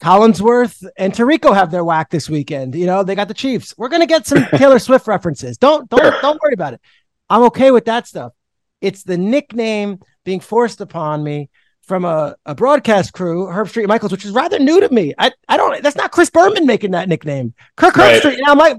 Collinsworth 0.00 0.88
and 0.96 1.12
Tirico 1.12 1.52
have 1.52 1.72
their 1.72 1.84
whack 1.84 2.08
this 2.08 2.30
weekend. 2.30 2.76
You 2.76 2.86
know, 2.86 3.02
they 3.02 3.16
got 3.16 3.26
the 3.26 3.34
Chiefs. 3.34 3.74
We're 3.76 3.88
gonna 3.88 4.06
get 4.06 4.28
some 4.28 4.46
Taylor 4.54 4.78
Swift 4.78 5.08
references. 5.08 5.58
Don't 5.58 5.90
don't 5.90 6.22
don't 6.22 6.40
worry 6.40 6.54
about 6.54 6.74
it. 6.74 6.80
I'm 7.28 7.42
okay 7.44 7.72
with 7.72 7.86
that 7.86 8.06
stuff. 8.06 8.32
It's 8.80 9.02
the 9.02 9.18
nickname 9.18 9.98
being 10.24 10.38
forced 10.38 10.80
upon 10.80 11.24
me 11.24 11.50
from 11.88 12.04
a, 12.04 12.36
a 12.46 12.54
broadcast 12.54 13.12
crew, 13.12 13.46
Herbstreit 13.46 13.88
Michaels, 13.88 14.12
which 14.12 14.24
is 14.24 14.30
rather 14.30 14.58
new 14.58 14.80
to 14.80 14.92
me. 14.92 15.14
I, 15.18 15.32
I 15.48 15.56
don't 15.56 15.82
that's 15.82 15.96
not 15.96 16.12
Chris 16.12 16.30
Berman 16.30 16.66
making 16.66 16.92
that 16.92 17.08
nickname. 17.08 17.54
Kirk 17.76 17.96
Right. 17.96 18.22
Herbstreit. 18.22 18.36
Now 18.40 18.54
my 18.54 18.76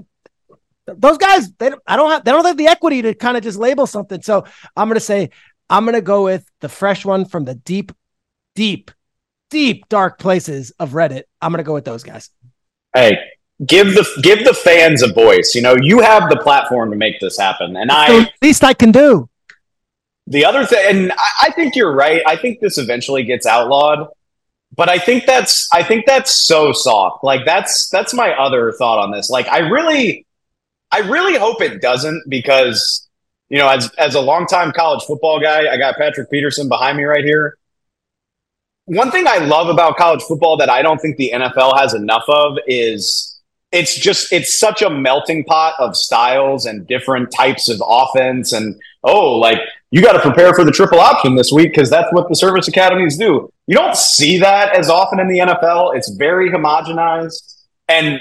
those 0.86 1.18
guys, 1.18 1.52
they 1.52 1.70
don't, 1.70 1.82
I 1.86 1.96
don't 1.96 2.10
have 2.10 2.24
they 2.24 2.30
don't 2.30 2.44
have 2.44 2.56
the 2.56 2.68
equity 2.68 3.02
to 3.02 3.14
kind 3.14 3.36
of 3.36 3.42
just 3.42 3.58
label 3.58 3.86
something. 3.86 4.22
So 4.22 4.44
I'm 4.76 4.88
gonna 4.88 5.00
say 5.00 5.30
I'm 5.68 5.84
gonna 5.84 6.00
go 6.00 6.24
with 6.24 6.44
the 6.60 6.68
fresh 6.68 7.04
one 7.04 7.24
from 7.26 7.44
the 7.44 7.54
deep, 7.54 7.92
deep, 8.54 8.90
deep 9.50 9.88
dark 9.88 10.18
places 10.18 10.72
of 10.78 10.90
Reddit. 10.92 11.24
I'm 11.42 11.52
gonna 11.52 11.62
go 11.64 11.74
with 11.74 11.84
those 11.84 12.02
guys. 12.02 12.30
hey 12.94 13.18
give 13.66 13.88
the 13.94 14.06
give 14.22 14.44
the 14.44 14.54
fans 14.54 15.02
a 15.02 15.12
voice 15.12 15.54
you 15.54 15.60
know 15.62 15.76
you 15.80 16.00
have 16.00 16.30
the 16.30 16.36
platform 16.38 16.90
to 16.90 16.96
make 16.96 17.20
this 17.20 17.38
happen 17.38 17.76
and 17.76 17.90
The 17.90 17.94
i 17.94 18.32
least 18.42 18.64
I 18.64 18.72
can 18.74 18.90
do. 18.90 19.28
The 20.30 20.44
other 20.44 20.64
thing 20.64 20.84
and 20.88 21.12
I, 21.12 21.48
I 21.48 21.50
think 21.50 21.76
you're 21.76 21.92
right. 21.92 22.22
I 22.26 22.36
think 22.36 22.60
this 22.60 22.78
eventually 22.78 23.24
gets 23.24 23.46
outlawed 23.46 24.08
but 24.76 24.88
i 24.88 24.98
think 24.98 25.26
that's 25.26 25.68
i 25.72 25.82
think 25.82 26.06
that's 26.06 26.44
so 26.46 26.72
soft. 26.72 27.24
Like 27.24 27.44
that's 27.44 27.88
that's 27.90 28.14
my 28.14 28.32
other 28.32 28.72
thought 28.72 28.98
on 28.98 29.10
this. 29.10 29.30
Like 29.30 29.48
i 29.48 29.58
really 29.58 30.26
i 30.90 30.98
really 30.98 31.38
hope 31.38 31.60
it 31.60 31.80
doesn't 31.80 32.22
because 32.28 33.08
you 33.48 33.58
know 33.58 33.68
as 33.68 33.90
as 33.98 34.14
a 34.14 34.20
longtime 34.20 34.72
college 34.72 35.02
football 35.04 35.40
guy 35.40 35.68
i 35.68 35.76
got 35.76 35.96
patrick 35.96 36.30
peterson 36.30 36.68
behind 36.68 36.98
me 36.98 37.04
right 37.04 37.24
here. 37.24 37.56
One 38.86 39.12
thing 39.12 39.28
I 39.28 39.38
love 39.38 39.68
about 39.68 39.96
college 39.96 40.22
football 40.22 40.56
that 40.56 40.68
I 40.68 40.82
don't 40.82 40.98
think 40.98 41.16
the 41.16 41.30
NFL 41.32 41.78
has 41.78 41.94
enough 41.94 42.24
of 42.26 42.58
is 42.66 43.40
it's 43.70 43.94
just 43.94 44.32
it's 44.32 44.58
such 44.58 44.82
a 44.82 44.90
melting 44.90 45.44
pot 45.44 45.74
of 45.78 45.94
styles 45.94 46.66
and 46.66 46.88
different 46.88 47.30
types 47.30 47.68
of 47.68 47.80
offense 47.86 48.52
and 48.52 48.80
oh 49.04 49.36
like 49.36 49.60
you 49.90 50.02
got 50.02 50.12
to 50.12 50.20
prepare 50.20 50.54
for 50.54 50.64
the 50.64 50.70
triple 50.70 51.00
option 51.00 51.34
this 51.34 51.50
week 51.50 51.70
because 51.70 51.90
that's 51.90 52.12
what 52.12 52.28
the 52.28 52.36
service 52.36 52.68
academies 52.68 53.16
do. 53.16 53.52
You 53.66 53.76
don't 53.76 53.96
see 53.96 54.38
that 54.38 54.76
as 54.76 54.88
often 54.88 55.18
in 55.18 55.28
the 55.28 55.38
NFL. 55.40 55.96
It's 55.96 56.10
very 56.10 56.50
homogenized 56.50 57.60
and 57.88 58.20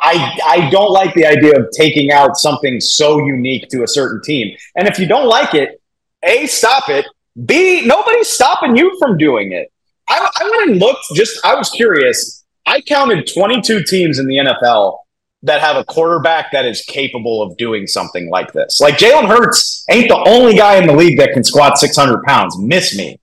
I 0.00 0.38
I 0.44 0.70
don't 0.70 0.92
like 0.92 1.14
the 1.14 1.26
idea 1.26 1.58
of 1.58 1.66
taking 1.72 2.12
out 2.12 2.36
something 2.36 2.80
so 2.80 3.18
unique 3.18 3.68
to 3.70 3.82
a 3.82 3.88
certain 3.88 4.22
team. 4.22 4.56
And 4.76 4.86
if 4.86 4.98
you 4.98 5.08
don't 5.08 5.26
like 5.26 5.54
it, 5.54 5.80
A 6.22 6.46
stop 6.46 6.88
it. 6.88 7.04
B 7.44 7.84
nobody's 7.84 8.28
stopping 8.28 8.76
you 8.76 8.96
from 8.98 9.18
doing 9.18 9.52
it. 9.52 9.72
I, 10.08 10.30
I 10.40 10.50
went 10.50 10.70
and 10.70 10.80
looked. 10.80 11.04
Just 11.14 11.44
I 11.44 11.54
was 11.56 11.68
curious. 11.70 12.44
I 12.64 12.80
counted 12.80 13.28
22 13.32 13.82
teams 13.84 14.18
in 14.18 14.26
the 14.26 14.36
NFL 14.36 14.98
that 15.48 15.60
have 15.60 15.76
a 15.76 15.84
quarterback 15.84 16.52
that 16.52 16.64
is 16.64 16.82
capable 16.82 17.42
of 17.42 17.56
doing 17.56 17.86
something 17.86 18.30
like 18.30 18.52
this. 18.52 18.80
Like 18.80 18.96
Jalen 18.96 19.28
Hurts 19.28 19.84
ain't 19.90 20.08
the 20.08 20.24
only 20.28 20.56
guy 20.56 20.76
in 20.76 20.86
the 20.86 20.94
league 20.94 21.18
that 21.18 21.32
can 21.32 21.42
squat 21.42 21.78
600 21.78 22.22
pounds. 22.24 22.56
Miss 22.58 22.96
me. 22.96 23.18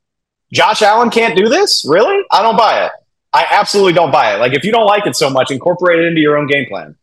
Josh 0.51 0.81
Allen 0.81 1.09
can't 1.09 1.35
do 1.35 1.47
this. 1.49 1.85
Really? 1.87 2.23
I 2.31 2.41
don't 2.41 2.57
buy 2.57 2.85
it. 2.85 2.91
I 3.33 3.45
absolutely 3.49 3.93
don't 3.93 4.11
buy 4.11 4.33
it. 4.33 4.37
Like 4.37 4.53
if 4.53 4.63
you 4.63 4.71
don't 4.71 4.85
like 4.85 5.07
it 5.07 5.15
so 5.15 5.29
much, 5.29 5.51
incorporate 5.51 5.99
it 5.99 6.05
into 6.05 6.21
your 6.21 6.37
own 6.37 6.47
game 6.47 6.65
plan. 6.67 6.95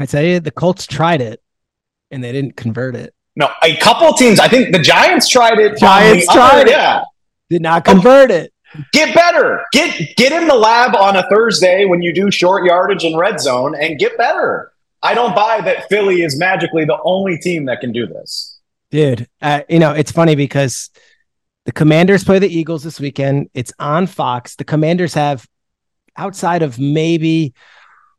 I 0.00 0.06
tell 0.06 0.22
you, 0.22 0.40
the 0.40 0.50
Colts 0.50 0.86
tried 0.86 1.20
it 1.20 1.42
and 2.10 2.22
they 2.22 2.32
didn't 2.32 2.56
convert 2.56 2.96
it. 2.96 3.14
No, 3.36 3.48
a 3.62 3.76
couple 3.76 4.12
teams. 4.14 4.40
I 4.40 4.48
think 4.48 4.72
the 4.72 4.80
Giants 4.80 5.28
tried 5.28 5.58
it. 5.58 5.78
Giants 5.78 6.26
tried 6.26 6.66
it. 6.66 6.70
Yeah, 6.70 7.02
did 7.48 7.62
not 7.62 7.84
convert 7.84 8.30
it. 8.30 8.52
Get 8.92 9.14
better. 9.14 9.64
Get 9.72 10.16
get 10.16 10.32
in 10.32 10.46
the 10.46 10.54
lab 10.54 10.94
on 10.94 11.16
a 11.16 11.28
Thursday 11.28 11.84
when 11.84 12.02
you 12.02 12.12
do 12.14 12.30
short 12.30 12.64
yardage 12.64 13.04
and 13.04 13.18
red 13.18 13.40
zone, 13.40 13.74
and 13.74 13.98
get 13.98 14.16
better. 14.18 14.72
I 15.02 15.14
don't 15.14 15.34
buy 15.34 15.60
that 15.62 15.88
Philly 15.88 16.22
is 16.22 16.38
magically 16.38 16.84
the 16.84 16.98
only 17.02 17.38
team 17.38 17.66
that 17.66 17.80
can 17.80 17.92
do 17.92 18.06
this. 18.06 18.58
Dude, 18.90 19.28
uh, 19.40 19.62
you 19.68 19.78
know, 19.78 19.92
it's 19.92 20.12
funny 20.12 20.34
because 20.34 20.90
the 21.66 21.72
Commanders 21.72 22.24
play 22.24 22.38
the 22.38 22.48
Eagles 22.48 22.82
this 22.82 22.98
weekend. 22.98 23.50
It's 23.54 23.72
on 23.78 24.06
Fox. 24.06 24.56
The 24.56 24.64
Commanders 24.64 25.14
have, 25.14 25.46
outside 26.16 26.62
of 26.62 26.78
maybe, 26.78 27.54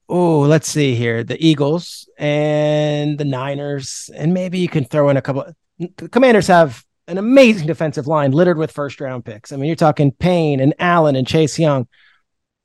oh, 0.08 0.42
let's 0.42 0.70
see 0.70 0.96
here, 0.96 1.24
the 1.24 1.44
Eagles 1.44 2.08
and 2.18 3.18
the 3.18 3.26
Niners, 3.26 4.10
and 4.16 4.34
maybe 4.34 4.60
you 4.60 4.70
can 4.70 4.86
throw 4.86 5.10
in 5.10 5.18
a 5.18 5.22
couple. 5.22 5.52
The 5.80 6.10
Commanders 6.10 6.48
have 6.48 6.86
an 7.10 7.18
amazing 7.18 7.68
defensive 7.68 8.08
line 8.08 8.32
littered 8.32 8.58
with 8.58 8.72
first 8.72 9.02
round 9.02 9.26
picks. 9.26 9.52
I 9.52 9.58
mean, 9.58 9.66
you're 9.66 9.76
talking 9.76 10.12
Payne 10.12 10.60
and 10.60 10.74
Allen 10.80 11.16
and 11.16 11.28
Chase 11.28 11.58
Young. 11.58 11.88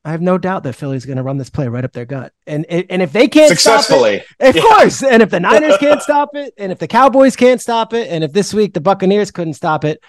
I 0.05 0.11
have 0.11 0.21
no 0.21 0.37
doubt 0.37 0.65
that 0.65 0.75
Philly's 0.75 1.07
going 1.07 1.17
to 1.17 1.23
run 1.23 1.39
this 1.39 1.49
play 1.49 1.67
right 1.67 1.83
up 1.83 1.93
their 1.93 2.05
gut. 2.05 2.33
And 2.47 2.67
and 2.67 3.01
if 3.01 3.13
they 3.13 3.27
can't 3.27 3.49
successfully, 3.49 4.23
it, 4.39 4.49
of 4.49 4.57
yeah. 4.57 4.63
course, 4.63 5.03
and 5.03 5.23
if 5.23 5.31
the 5.31 5.41
Niners 5.49 5.79
can't 5.79 6.03
stop 6.03 6.37
it, 6.37 6.53
and 6.59 6.71
if 6.71 6.79
the 6.79 6.87
Cowboys 6.87 7.37
can't 7.37 7.61
stop 7.61 7.95
it, 7.95 8.09
and 8.11 8.23
if 8.23 8.33
this 8.33 8.53
week 8.53 8.75
the 8.75 8.83
Buccaneers 8.83 9.31
couldn't 9.31 9.55
stop 9.55 9.83
it, 9.85 10.05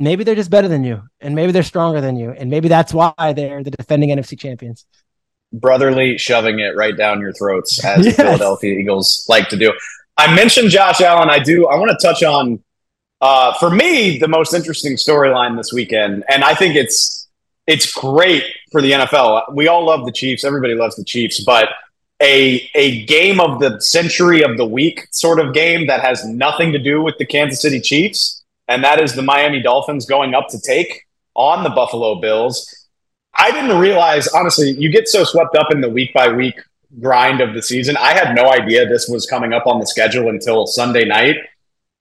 maybe 0.00 0.24
they're 0.24 0.34
just 0.34 0.50
better 0.50 0.66
than 0.66 0.82
you, 0.82 1.02
and 1.20 1.36
maybe 1.36 1.52
they're 1.52 1.62
stronger 1.62 2.00
than 2.00 2.16
you, 2.16 2.32
and 2.32 2.50
maybe 2.50 2.66
that's 2.66 2.92
why 2.92 3.32
they're 3.36 3.62
the 3.62 3.70
defending 3.70 4.10
NFC 4.10 4.36
champions. 4.38 4.84
Brotherly 5.52 6.18
shoving 6.18 6.58
it 6.58 6.74
right 6.74 6.96
down 6.96 7.20
your 7.20 7.32
throats 7.34 7.84
as 7.84 8.04
yes. 8.04 8.16
the 8.16 8.22
Philadelphia 8.24 8.76
Eagles 8.76 9.24
like 9.28 9.48
to 9.50 9.56
do. 9.56 9.72
I 10.16 10.34
mentioned 10.34 10.70
Josh 10.70 11.00
Allen. 11.00 11.30
I 11.30 11.38
do. 11.38 11.68
I 11.68 11.76
want 11.76 11.92
to 11.96 12.04
touch 12.04 12.24
on, 12.24 12.62
uh, 13.24 13.54
for 13.54 13.70
me, 13.70 14.18
the 14.18 14.28
most 14.28 14.52
interesting 14.52 14.96
storyline 14.96 15.56
this 15.56 15.72
weekend, 15.72 16.24
and 16.28 16.44
I 16.44 16.54
think 16.54 16.76
it's 16.76 17.26
it's 17.66 17.90
great 17.90 18.44
for 18.70 18.82
the 18.82 18.90
NFL. 18.90 19.54
We 19.54 19.66
all 19.66 19.86
love 19.86 20.04
the 20.04 20.12
Chiefs. 20.12 20.44
Everybody 20.44 20.74
loves 20.74 20.96
the 20.96 21.04
Chiefs, 21.04 21.42
but 21.42 21.70
a 22.20 22.68
a 22.74 23.06
game 23.06 23.40
of 23.40 23.60
the 23.60 23.80
century 23.80 24.42
of 24.42 24.58
the 24.58 24.66
week 24.66 25.06
sort 25.10 25.40
of 25.40 25.54
game 25.54 25.86
that 25.86 26.02
has 26.02 26.26
nothing 26.26 26.70
to 26.72 26.78
do 26.78 27.00
with 27.00 27.16
the 27.16 27.24
Kansas 27.24 27.62
City 27.62 27.80
Chiefs, 27.80 28.44
and 28.68 28.84
that 28.84 29.00
is 29.00 29.14
the 29.14 29.22
Miami 29.22 29.62
Dolphins 29.62 30.04
going 30.04 30.34
up 30.34 30.48
to 30.48 30.60
take 30.60 31.06
on 31.34 31.64
the 31.64 31.70
Buffalo 31.70 32.20
Bills. 32.20 32.88
I 33.34 33.50
didn't 33.52 33.78
realize, 33.78 34.28
honestly, 34.28 34.72
you 34.72 34.90
get 34.90 35.08
so 35.08 35.24
swept 35.24 35.56
up 35.56 35.72
in 35.72 35.80
the 35.80 35.88
week 35.88 36.12
by 36.12 36.28
week 36.28 36.60
grind 37.00 37.40
of 37.40 37.54
the 37.54 37.62
season. 37.62 37.96
I 37.96 38.12
had 38.12 38.34
no 38.34 38.50
idea 38.50 38.86
this 38.86 39.08
was 39.08 39.24
coming 39.24 39.54
up 39.54 39.66
on 39.66 39.80
the 39.80 39.86
schedule 39.86 40.28
until 40.28 40.66
Sunday 40.66 41.06
night. 41.06 41.36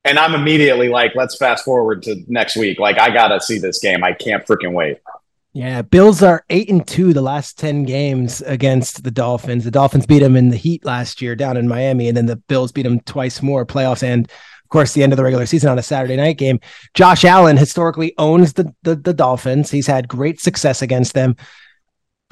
And 0.06 0.20
I'm 0.20 0.36
immediately 0.36 0.90
like, 0.90 1.14
let's 1.16 1.38
fast 1.38 1.64
forward 1.64 2.04
to 2.04 2.24
next 2.28 2.58
week. 2.58 2.80
Like, 2.80 3.00
I 3.00 3.10
got 3.10 3.30
to 3.30 3.40
see 3.40 3.58
this 3.58 3.80
game. 3.80 4.04
I 4.04 4.12
can't 4.12 4.46
freaking 4.46 4.74
wait. 4.74 4.98
Yeah, 5.54 5.84
Bills 5.84 6.24
are 6.24 6.44
eight 6.50 6.70
and 6.70 6.86
two 6.86 7.14
the 7.14 7.22
last 7.22 7.60
ten 7.60 7.84
games 7.84 8.42
against 8.42 9.04
the 9.04 9.12
Dolphins. 9.12 9.64
The 9.64 9.72
Dolphins 9.72 10.08
beat 10.08 10.20
them 10.20 10.36
in 10.36 10.50
the 10.50 10.58
Heat 10.58 10.84
last 10.84 11.22
year 11.22 11.36
down 11.36 11.58
in 11.58 11.68
Miami, 11.68 12.08
and 12.08 12.18
then 12.18 12.26
the 12.26 12.38
Bills 12.38 12.72
beat 12.72 12.84
them 12.84 13.00
twice 13.02 13.42
more 13.44 13.64
playoffs 13.64 14.02
and 14.02 14.26
of 14.26 14.70
course 14.70 14.94
the 14.94 15.04
end 15.04 15.14
of 15.14 15.18
the 15.18 15.24
regular 15.24 15.46
season 15.46 15.70
on 15.70 15.78
a 15.78 15.84
Saturday 15.84 16.16
night 16.16 16.40
game. 16.40 16.60
Josh 16.96 17.24
Allen 17.24 17.58
historically 17.58 18.16
owns 18.18 18.54
the 18.54 18.74
the, 18.82 18.96
the 18.96 19.14
Dolphins. 19.14 19.70
He's 19.70 19.86
had 19.86 20.08
great 20.08 20.42
success 20.42 20.82
against 20.82 21.14
them. 21.14 21.36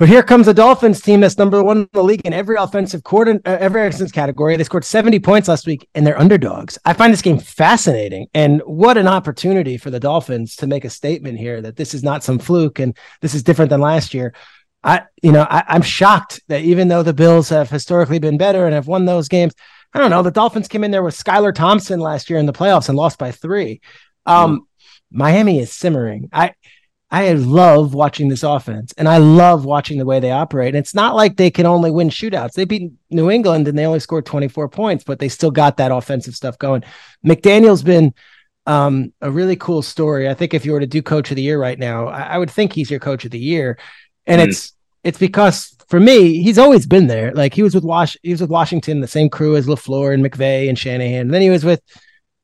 But 0.01 0.09
here 0.09 0.23
comes 0.23 0.47
the 0.47 0.53
Dolphins 0.55 0.99
team 0.99 1.19
that's 1.19 1.37
number 1.37 1.61
one 1.61 1.77
in 1.77 1.89
the 1.93 2.03
league 2.03 2.25
in 2.25 2.33
every 2.33 2.55
offensive 2.55 3.03
quarter, 3.03 3.39
uh, 3.45 3.57
every 3.59 3.85
offensive 3.85 4.11
category. 4.11 4.57
They 4.57 4.63
scored 4.63 4.83
70 4.83 5.19
points 5.19 5.47
last 5.47 5.67
week 5.67 5.87
and 5.93 6.07
they're 6.07 6.19
underdogs. 6.19 6.79
I 6.83 6.93
find 6.93 7.13
this 7.13 7.21
game 7.21 7.37
fascinating. 7.37 8.25
And 8.33 8.63
what 8.65 8.97
an 8.97 9.07
opportunity 9.07 9.77
for 9.77 9.91
the 9.91 9.99
Dolphins 9.99 10.55
to 10.55 10.65
make 10.65 10.85
a 10.85 10.89
statement 10.89 11.37
here 11.37 11.61
that 11.61 11.75
this 11.75 11.93
is 11.93 12.01
not 12.01 12.23
some 12.23 12.39
fluke 12.39 12.79
and 12.79 12.97
this 13.21 13.35
is 13.35 13.43
different 13.43 13.69
than 13.69 13.79
last 13.79 14.15
year. 14.15 14.33
I, 14.83 15.03
you 15.21 15.31
know, 15.31 15.45
I, 15.47 15.65
I'm 15.67 15.83
shocked 15.83 16.41
that 16.47 16.63
even 16.63 16.87
though 16.87 17.03
the 17.03 17.13
Bills 17.13 17.49
have 17.49 17.69
historically 17.69 18.17
been 18.17 18.39
better 18.39 18.65
and 18.65 18.73
have 18.73 18.87
won 18.87 19.05
those 19.05 19.27
games, 19.27 19.53
I 19.93 19.99
don't 19.99 20.09
know. 20.09 20.23
The 20.23 20.31
Dolphins 20.31 20.67
came 20.67 20.83
in 20.83 20.89
there 20.89 21.03
with 21.03 21.15
Skylar 21.15 21.53
Thompson 21.53 21.99
last 21.99 22.27
year 22.27 22.39
in 22.39 22.47
the 22.47 22.53
playoffs 22.53 22.89
and 22.89 22.97
lost 22.97 23.19
by 23.19 23.31
three. 23.31 23.81
Um, 24.25 24.61
mm. 24.61 24.63
Miami 25.11 25.59
is 25.59 25.71
simmering. 25.71 26.29
I 26.33 26.55
I 27.11 27.33
love 27.33 27.93
watching 27.93 28.29
this 28.29 28.41
offense 28.43 28.93
and 28.97 29.07
I 29.07 29.17
love 29.17 29.65
watching 29.65 29.97
the 29.97 30.05
way 30.05 30.21
they 30.21 30.31
operate. 30.31 30.69
And 30.69 30.77
it's 30.77 30.95
not 30.95 31.13
like 31.13 31.35
they 31.35 31.51
can 31.51 31.65
only 31.65 31.91
win 31.91 32.09
shootouts. 32.09 32.53
They 32.53 32.63
beat 32.63 32.93
New 33.09 33.29
England 33.29 33.67
and 33.67 33.77
they 33.77 33.85
only 33.85 33.99
scored 33.99 34.25
24 34.25 34.69
points, 34.69 35.03
but 35.03 35.19
they 35.19 35.27
still 35.27 35.51
got 35.51 35.75
that 35.77 35.91
offensive 35.91 36.35
stuff 36.35 36.57
going. 36.57 36.83
McDaniel's 37.25 37.83
been 37.83 38.13
um, 38.65 39.11
a 39.19 39.29
really 39.29 39.57
cool 39.57 39.81
story. 39.81 40.29
I 40.29 40.33
think 40.33 40.53
if 40.53 40.65
you 40.65 40.71
were 40.71 40.79
to 40.79 40.87
do 40.87 41.01
coach 41.01 41.31
of 41.31 41.35
the 41.35 41.41
year 41.41 41.59
right 41.59 41.77
now, 41.77 42.07
I, 42.07 42.21
I 42.21 42.37
would 42.37 42.49
think 42.49 42.71
he's 42.71 42.89
your 42.89 43.01
coach 43.01 43.25
of 43.25 43.31
the 43.31 43.39
year. 43.39 43.77
And 44.25 44.39
mm. 44.39 44.47
it's 44.47 44.73
it's 45.03 45.17
because 45.17 45.75
for 45.89 45.99
me, 45.99 46.41
he's 46.41 46.57
always 46.57 46.85
been 46.85 47.07
there. 47.07 47.33
Like 47.33 47.53
he 47.53 47.63
was 47.63 47.75
with 47.75 47.83
Wash, 47.83 48.15
he 48.23 48.31
was 48.31 48.39
with 48.39 48.49
Washington, 48.49 49.01
the 49.01 49.07
same 49.07 49.29
crew 49.29 49.57
as 49.57 49.67
LaFleur 49.67 50.13
and 50.13 50.23
McVay 50.23 50.69
and 50.69 50.79
Shanahan. 50.79 51.21
And 51.21 51.33
then 51.33 51.41
he 51.41 51.49
was 51.49 51.65
with 51.65 51.81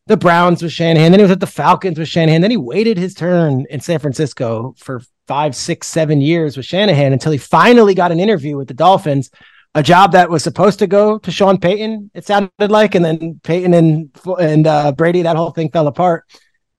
the 0.07 0.17
Browns 0.17 0.63
with 0.63 0.71
Shanahan. 0.71 1.11
Then 1.11 1.19
he 1.19 1.23
was 1.23 1.31
at 1.31 1.39
the 1.39 1.47
Falcons 1.47 1.99
with 1.99 2.07
Shanahan. 2.07 2.41
Then 2.41 2.51
he 2.51 2.57
waited 2.57 2.97
his 2.97 3.13
turn 3.13 3.65
in 3.69 3.79
San 3.79 3.99
Francisco 3.99 4.73
for 4.77 5.01
five, 5.27 5.55
six, 5.55 5.87
seven 5.87 6.21
years 6.21 6.55
with 6.55 6.65
Shanahan 6.65 7.13
until 7.13 7.31
he 7.31 7.37
finally 7.37 7.93
got 7.93 8.11
an 8.11 8.19
interview 8.19 8.57
with 8.57 8.67
the 8.67 8.73
Dolphins, 8.73 9.29
a 9.75 9.83
job 9.83 10.13
that 10.13 10.29
was 10.29 10.43
supposed 10.43 10.79
to 10.79 10.87
go 10.87 11.17
to 11.19 11.31
Sean 11.31 11.59
Payton. 11.59 12.11
It 12.13 12.25
sounded 12.25 12.51
like, 12.71 12.95
and 12.95 13.03
then 13.03 13.39
Payton 13.43 13.73
and 13.73 14.09
and 14.39 14.65
uh, 14.65 14.91
Brady, 14.93 15.21
that 15.23 15.35
whole 15.35 15.51
thing 15.51 15.69
fell 15.69 15.87
apart. 15.87 16.23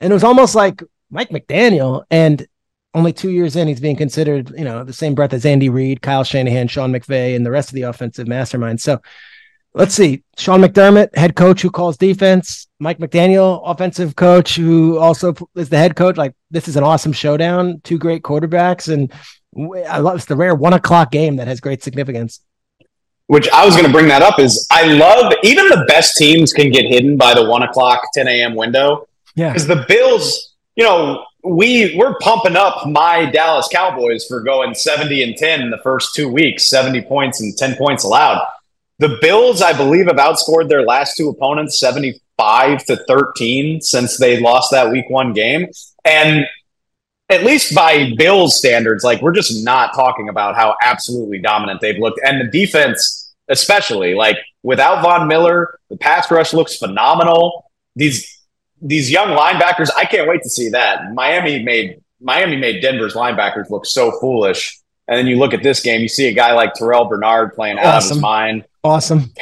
And 0.01 0.11
it 0.11 0.15
was 0.15 0.25
almost 0.25 0.55
like 0.55 0.83
Mike 1.11 1.29
McDaniel. 1.29 2.05
And 2.11 2.47
only 2.95 3.13
two 3.13 3.31
years 3.31 3.55
in, 3.55 3.69
he's 3.69 3.81
being 3.81 3.97
considered, 3.97 4.51
you 4.57 4.65
know, 4.65 4.83
the 4.83 4.93
same 4.93 5.15
breath 5.15 5.35
as 5.35 5.45
Andy 5.45 5.69
Reid, 5.69 6.01
Kyle 6.01 6.25
Shanahan, 6.25 6.69
Sean 6.69 6.93
McVay, 6.93 7.37
and 7.37 7.45
the 7.45 7.51
rest 7.51 7.69
of 7.69 7.75
the 7.75 7.83
offensive 7.83 8.27
mastermind. 8.27 8.81
So 8.81 9.01
let's 9.75 9.95
see. 9.95 10.23
Sean 10.37 10.61
McDermott, 10.61 11.17
head 11.17 11.37
coach 11.37 11.63
who 11.63 11.71
calls 11.71 11.97
defense. 11.97 12.67
Mike 12.81 12.99
McDaniel, 12.99 13.63
offensive 13.65 14.17
coach 14.17 14.57
who 14.57 14.99
also 14.99 15.35
is 15.57 15.69
the 15.69 15.79
head 15.79 15.97
coach. 15.97 16.17
Like 16.17 16.35
this 16.51 16.69
is 16.69 16.77
an 16.77 16.85
awesome 16.85 17.13
showdown. 17.13 17.81
Two 17.83 17.99
great 17.99 18.23
quarterbacks, 18.23 18.93
and 18.93 19.13
I 19.89 19.99
love 19.99 20.17
it's 20.17 20.25
the 20.27 20.37
rare 20.37 20.55
one 20.55 20.75
o'clock 20.75 21.11
game 21.11 21.37
that 21.37 21.49
has 21.49 21.61
great 21.61 21.83
significance. 21.83 22.41
Which 23.27 23.49
I 23.51 23.65
was 23.67 23.75
going 23.75 23.87
to 23.87 23.93
bring 23.93 24.09
that 24.09 24.23
up 24.23 24.39
is 24.39 24.67
I 24.71 24.85
love 24.85 25.33
even 25.43 25.69
the 25.69 25.85
best 25.87 26.17
teams 26.17 26.53
can 26.53 26.71
get 26.71 26.87
hidden 26.87 27.17
by 27.17 27.35
the 27.35 27.49
one 27.49 27.63
o'clock 27.63 28.03
ten 28.15 28.29
a.m. 28.29 28.55
window. 28.55 29.09
Yeah, 29.35 29.51
because 29.51 29.67
the 29.67 29.85
Bills, 29.87 30.55
you 30.77 30.85
know, 30.85 31.25
we 31.45 31.95
we're 31.97 32.17
pumping 32.21 32.57
up 32.57 32.87
my 32.87 33.27
Dallas 33.27 33.69
Cowboys 33.71 34.27
for 34.27 34.41
going 34.41 34.75
seventy 34.75 35.23
and 35.23 35.37
ten 35.37 35.61
in 35.61 35.71
the 35.71 35.79
first 35.79 36.15
two 36.15 36.29
weeks, 36.29 36.69
seventy 36.69 37.03
points 37.03 37.41
and 37.41 37.57
ten 37.57 37.77
points 37.77 38.05
allowed 38.05 38.47
the 38.99 39.19
Bills, 39.21 39.63
I 39.63 39.73
believe, 39.77 40.07
have 40.07 40.17
outscored 40.17 40.69
their 40.69 40.83
last 40.83 41.17
two 41.17 41.29
opponents 41.29 41.79
75 41.79 42.85
to 42.87 42.97
13 42.97 43.81
since 43.81 44.19
they 44.19 44.41
lost 44.41 44.71
that 44.73 44.91
week 44.91 45.09
one 45.09 45.33
game. 45.33 45.69
And 46.05 46.47
at 47.29 47.45
least 47.45 47.75
by 47.75 48.13
Bills 48.17 48.57
standards, 48.57 49.05
like 49.05 49.23
we're 49.23 49.33
just 49.33 49.65
not 49.65 49.95
talking 49.95 50.29
about 50.29 50.57
how 50.57 50.75
absolutely 50.83 51.39
dominant 51.39 51.81
they've 51.81 51.99
looked. 51.99 52.21
And 52.25 52.41
the 52.41 52.51
defense, 52.51 53.33
especially, 53.49 54.15
like 54.15 54.39
without 54.63 55.03
Von 55.03 55.29
Miller, 55.29 55.79
the 55.91 55.97
pass 55.97 56.31
rush 56.31 56.53
looks 56.53 56.77
phenomenal. 56.77 57.71
These 57.95 58.35
these 58.81 59.11
young 59.11 59.37
linebackers, 59.37 59.91
I 59.97 60.05
can't 60.05 60.29
wait 60.29 60.43
to 60.43 60.49
see 60.49 60.71
that. 60.71 61.13
Miami 61.13 61.63
made 61.63 62.01
Miami 62.21 62.57
made 62.57 62.81
Denver's 62.81 63.15
linebackers 63.15 63.71
look 63.71 63.87
so 63.87 64.19
foolish. 64.21 64.79
And 65.09 65.17
then 65.17 65.27
you 65.27 65.39
look 65.39 65.55
at 65.55 65.63
this 65.63 65.81
game, 65.81 66.03
you 66.03 66.09
see 66.09 66.29
a 66.29 66.33
guy 66.33 66.53
like 66.53 66.75
Terrell 66.75 67.07
Bernard 67.07 67.55
playing 67.55 67.79
awesome. 67.79 67.89
out 67.89 68.03
of 68.03 68.09
his 68.11 68.21
mind. 68.21 68.65
Awesome. 68.85 69.33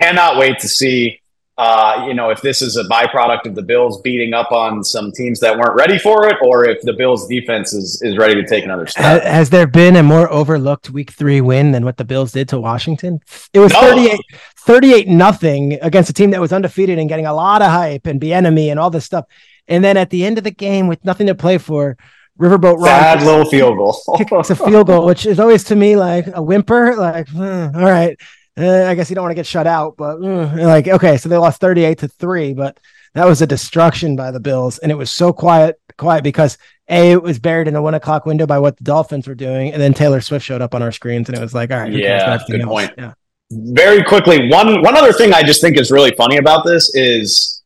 Cannot 0.00 0.38
wait 0.38 0.58
to 0.60 0.68
see, 0.68 1.20
uh, 1.58 2.06
you 2.08 2.14
know, 2.14 2.30
if 2.30 2.40
this 2.40 2.62
is 2.62 2.78
a 2.78 2.84
byproduct 2.84 3.44
of 3.44 3.54
the 3.54 3.60
Bills 3.60 4.00
beating 4.00 4.32
up 4.32 4.50
on 4.50 4.82
some 4.82 5.12
teams 5.12 5.38
that 5.40 5.58
weren't 5.58 5.74
ready 5.74 5.98
for 5.98 6.26
it, 6.26 6.36
or 6.40 6.64
if 6.64 6.80
the 6.82 6.94
Bills 6.94 7.28
defense 7.28 7.74
is, 7.74 8.00
is 8.00 8.16
ready 8.16 8.34
to 8.34 8.46
take 8.48 8.64
another 8.64 8.86
step. 8.86 9.22
Has, 9.22 9.50
there 9.50 9.66
been 9.66 9.94
a 9.96 10.02
more 10.02 10.30
overlooked 10.32 10.88
week 10.88 11.12
three 11.12 11.42
win 11.42 11.72
than 11.72 11.84
what 11.84 11.98
the 11.98 12.04
Bills 12.06 12.32
did 12.32 12.48
to 12.48 12.58
Washington? 12.58 13.20
It 13.52 13.58
was 13.58 13.74
no. 13.74 13.80
38, 13.82 14.20
38 14.60 15.08
nothing 15.08 15.74
against 15.82 16.08
a 16.08 16.14
team 16.14 16.30
that 16.30 16.40
was 16.40 16.50
undefeated 16.50 16.98
and 16.98 17.10
getting 17.10 17.26
a 17.26 17.34
lot 17.34 17.60
of 17.60 17.70
hype 17.70 18.06
and 18.06 18.18
Bieniemy 18.18 18.70
and 18.70 18.80
all 18.80 18.88
this 18.88 19.04
stuff. 19.04 19.26
And 19.68 19.84
then 19.84 19.98
at 19.98 20.08
the 20.08 20.24
end 20.24 20.38
of 20.38 20.44
the 20.44 20.50
game 20.50 20.88
with 20.88 21.04
nothing 21.04 21.26
to 21.26 21.34
play 21.34 21.58
for, 21.58 21.98
Riverboat 22.40 22.76
Ron. 22.76 22.84
Bad 22.84 23.22
little 23.22 23.44
field 23.44 23.76
goal. 23.76 24.02
it's 24.18 24.50
a 24.50 24.56
field 24.56 24.86
goal, 24.86 25.04
which 25.04 25.26
is 25.26 25.38
always 25.38 25.64
to 25.64 25.76
me 25.76 25.96
like 25.96 26.26
a 26.32 26.42
whimper. 26.42 26.96
Like, 26.96 27.28
hmm, 27.28 27.40
all 27.74 27.82
right, 27.82 28.18
uh, 28.58 28.84
I 28.86 28.94
guess 28.94 29.10
you 29.10 29.14
don't 29.14 29.24
want 29.24 29.32
to 29.32 29.36
get 29.36 29.46
shut 29.46 29.66
out, 29.66 29.96
but 29.96 30.22
uh, 30.22 30.66
like, 30.66 30.88
okay, 30.88 31.16
so 31.16 31.28
they 31.28 31.36
lost 31.36 31.60
38 31.60 31.98
to 31.98 32.08
three, 32.08 32.54
but 32.54 32.78
that 33.14 33.26
was 33.26 33.42
a 33.42 33.46
destruction 33.46 34.16
by 34.16 34.30
the 34.30 34.40
Bills. 34.40 34.78
And 34.78 34.90
it 34.90 34.94
was 34.94 35.10
so 35.10 35.32
quiet, 35.32 35.80
quiet 35.98 36.24
because 36.24 36.58
A, 36.88 37.12
it 37.12 37.22
was 37.22 37.38
buried 37.38 37.68
in 37.68 37.74
the 37.74 37.82
one 37.82 37.94
o'clock 37.94 38.26
window 38.26 38.46
by 38.46 38.58
what 38.58 38.76
the 38.76 38.84
Dolphins 38.84 39.26
were 39.26 39.34
doing. 39.34 39.72
And 39.72 39.80
then 39.80 39.94
Taylor 39.94 40.20
Swift 40.20 40.44
showed 40.44 40.62
up 40.62 40.74
on 40.74 40.82
our 40.82 40.92
screens 40.92 41.28
and 41.28 41.36
it 41.36 41.40
was 41.40 41.54
like, 41.54 41.70
all 41.70 41.78
right, 41.78 41.92
yeah, 41.92 42.38
good 42.48 42.60
else? 42.60 42.68
point. 42.68 42.92
Yeah. 42.96 43.12
very 43.50 44.02
quickly, 44.04 44.48
one 44.48 44.80
one 44.82 44.96
other 44.96 45.12
thing 45.12 45.32
I 45.34 45.42
just 45.42 45.60
think 45.60 45.78
is 45.78 45.90
really 45.90 46.12
funny 46.16 46.36
about 46.36 46.64
this 46.64 46.94
is 46.94 47.59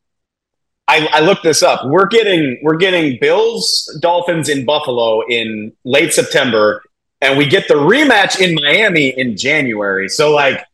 I, 0.87 1.09
I 1.13 1.21
looked 1.21 1.43
this 1.43 1.63
up. 1.63 1.87
We're 1.87 2.07
getting 2.07 2.59
we're 2.63 2.77
getting 2.77 3.19
Bills 3.21 3.97
Dolphins 4.01 4.49
in 4.49 4.65
Buffalo 4.65 5.23
in 5.27 5.73
late 5.85 6.13
September, 6.13 6.83
and 7.21 7.39
we 7.39 7.47
get 7.47 7.69
the 7.69 7.75
rematch 7.75 8.41
in 8.41 8.55
Miami 8.55 9.09
in 9.09 9.37
January. 9.37 10.09
So 10.09 10.31
like 10.33 10.65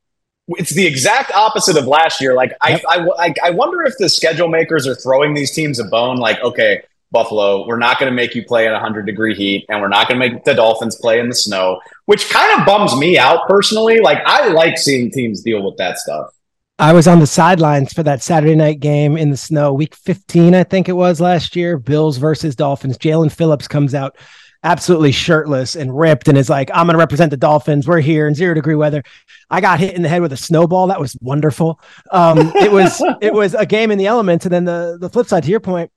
it's 0.58 0.74
the 0.74 0.86
exact 0.86 1.32
opposite 1.32 1.76
of 1.76 1.86
last 1.86 2.20
year. 2.20 2.34
Like 2.34 2.52
I, 2.60 2.80
I, 2.88 3.08
I, 3.18 3.34
I 3.44 3.50
wonder 3.50 3.82
if 3.82 3.94
the 3.98 4.08
schedule 4.08 4.48
makers 4.48 4.86
are 4.86 4.94
throwing 4.94 5.34
these 5.34 5.52
teams 5.52 5.78
a 5.78 5.84
bone. 5.84 6.16
Like, 6.16 6.40
okay, 6.40 6.82
Buffalo, 7.12 7.66
we're 7.66 7.78
not 7.78 7.98
going 7.98 8.10
to 8.10 8.14
make 8.14 8.34
you 8.34 8.44
play 8.44 8.66
in 8.66 8.72
100 8.72 9.06
degree 9.06 9.34
heat, 9.34 9.66
and 9.68 9.80
we're 9.80 9.88
not 9.88 10.08
going 10.08 10.20
to 10.20 10.28
make 10.28 10.44
the 10.44 10.54
Dolphins 10.54 10.96
play 10.96 11.20
in 11.20 11.28
the 11.28 11.34
snow, 11.34 11.80
which 12.06 12.28
kind 12.30 12.58
of 12.58 12.66
bums 12.66 12.96
me 12.96 13.18
out 13.18 13.46
personally. 13.48 14.00
Like 14.00 14.18
I 14.26 14.48
like 14.48 14.78
seeing 14.78 15.10
teams 15.10 15.42
deal 15.42 15.62
with 15.62 15.76
that 15.78 15.98
stuff. 15.98 16.34
I 16.80 16.94
was 16.94 17.06
on 17.06 17.18
the 17.18 17.26
sidelines 17.26 17.92
for 17.92 18.02
that 18.04 18.22
Saturday 18.22 18.54
night 18.54 18.80
game 18.80 19.18
in 19.18 19.28
the 19.28 19.36
snow, 19.36 19.74
week 19.74 19.94
15, 19.94 20.54
I 20.54 20.64
think 20.64 20.88
it 20.88 20.94
was 20.94 21.20
last 21.20 21.54
year. 21.54 21.76
Bills 21.76 22.16
versus 22.16 22.56
Dolphins. 22.56 22.96
Jaelan 22.96 23.30
Phillips 23.30 23.68
comes 23.68 23.94
out 23.94 24.16
absolutely 24.64 25.12
shirtless 25.12 25.76
and 25.76 25.94
ripped 25.96 26.28
and 26.28 26.38
is 26.38 26.48
like, 26.48 26.70
I'm 26.72 26.86
going 26.86 26.94
to 26.94 26.98
represent 26.98 27.32
the 27.32 27.36
Dolphins. 27.36 27.86
We're 27.86 28.00
here 28.00 28.26
in 28.26 28.34
zero 28.34 28.54
degree 28.54 28.76
weather. 28.76 29.02
I 29.50 29.60
got 29.60 29.78
hit 29.78 29.94
in 29.94 30.00
the 30.00 30.08
head 30.08 30.22
with 30.22 30.32
a 30.32 30.38
snowball. 30.38 30.86
That 30.86 30.98
was 30.98 31.14
wonderful. 31.20 31.78
Um, 32.12 32.38
it 32.54 32.72
was 32.72 33.02
it 33.20 33.34
was 33.34 33.52
a 33.52 33.66
game 33.66 33.90
in 33.90 33.98
the 33.98 34.06
elements. 34.06 34.46
And 34.46 34.52
then 34.54 34.64
the 34.64 34.96
the 34.98 35.10
flip 35.10 35.26
side 35.26 35.42
to 35.42 35.50
your 35.50 35.60
point, 35.60 35.92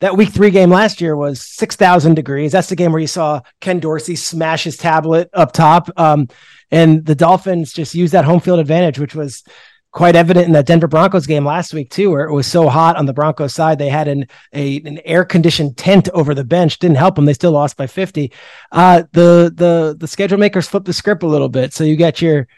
that 0.00 0.16
week 0.16 0.30
three 0.30 0.50
game 0.50 0.70
last 0.70 1.02
year 1.02 1.14
was 1.14 1.42
6,000 1.42 2.14
degrees. 2.14 2.52
That's 2.52 2.70
the 2.70 2.76
game 2.76 2.92
where 2.92 3.02
you 3.02 3.06
saw 3.06 3.42
Ken 3.60 3.80
Dorsey 3.80 4.16
smash 4.16 4.64
his 4.64 4.78
tablet 4.78 5.28
up 5.34 5.52
top. 5.52 5.90
Um, 5.98 6.28
and 6.70 7.04
the 7.04 7.14
Dolphins 7.14 7.74
just 7.74 7.94
used 7.94 8.14
that 8.14 8.24
home 8.24 8.40
field 8.40 8.60
advantage, 8.60 8.98
which 8.98 9.14
was 9.14 9.44
quite 9.92 10.16
evident 10.16 10.46
in 10.46 10.52
that 10.52 10.66
Denver 10.66 10.88
Broncos 10.88 11.26
game 11.26 11.44
last 11.44 11.72
week 11.72 11.90
too, 11.90 12.10
where 12.10 12.24
it 12.24 12.32
was 12.32 12.46
so 12.46 12.68
hot 12.68 12.96
on 12.96 13.06
the 13.06 13.12
Broncos 13.12 13.54
side. 13.54 13.78
They 13.78 13.90
had 13.90 14.08
an 14.08 14.26
a, 14.52 14.78
an 14.78 14.98
air 15.04 15.24
conditioned 15.24 15.76
tent 15.76 16.08
over 16.10 16.34
the 16.34 16.44
bench. 16.44 16.78
Didn't 16.78 16.96
help 16.96 17.14
them. 17.14 17.26
They 17.26 17.34
still 17.34 17.52
lost 17.52 17.76
by 17.76 17.86
50. 17.86 18.32
Uh, 18.72 19.04
the 19.12 19.52
the 19.54 19.94
the 19.98 20.08
schedule 20.08 20.38
makers 20.38 20.66
flipped 20.66 20.86
the 20.86 20.92
script 20.92 21.22
a 21.22 21.28
little 21.28 21.48
bit. 21.48 21.72
So 21.72 21.84
you 21.84 21.96
got 21.96 22.20
your 22.20 22.48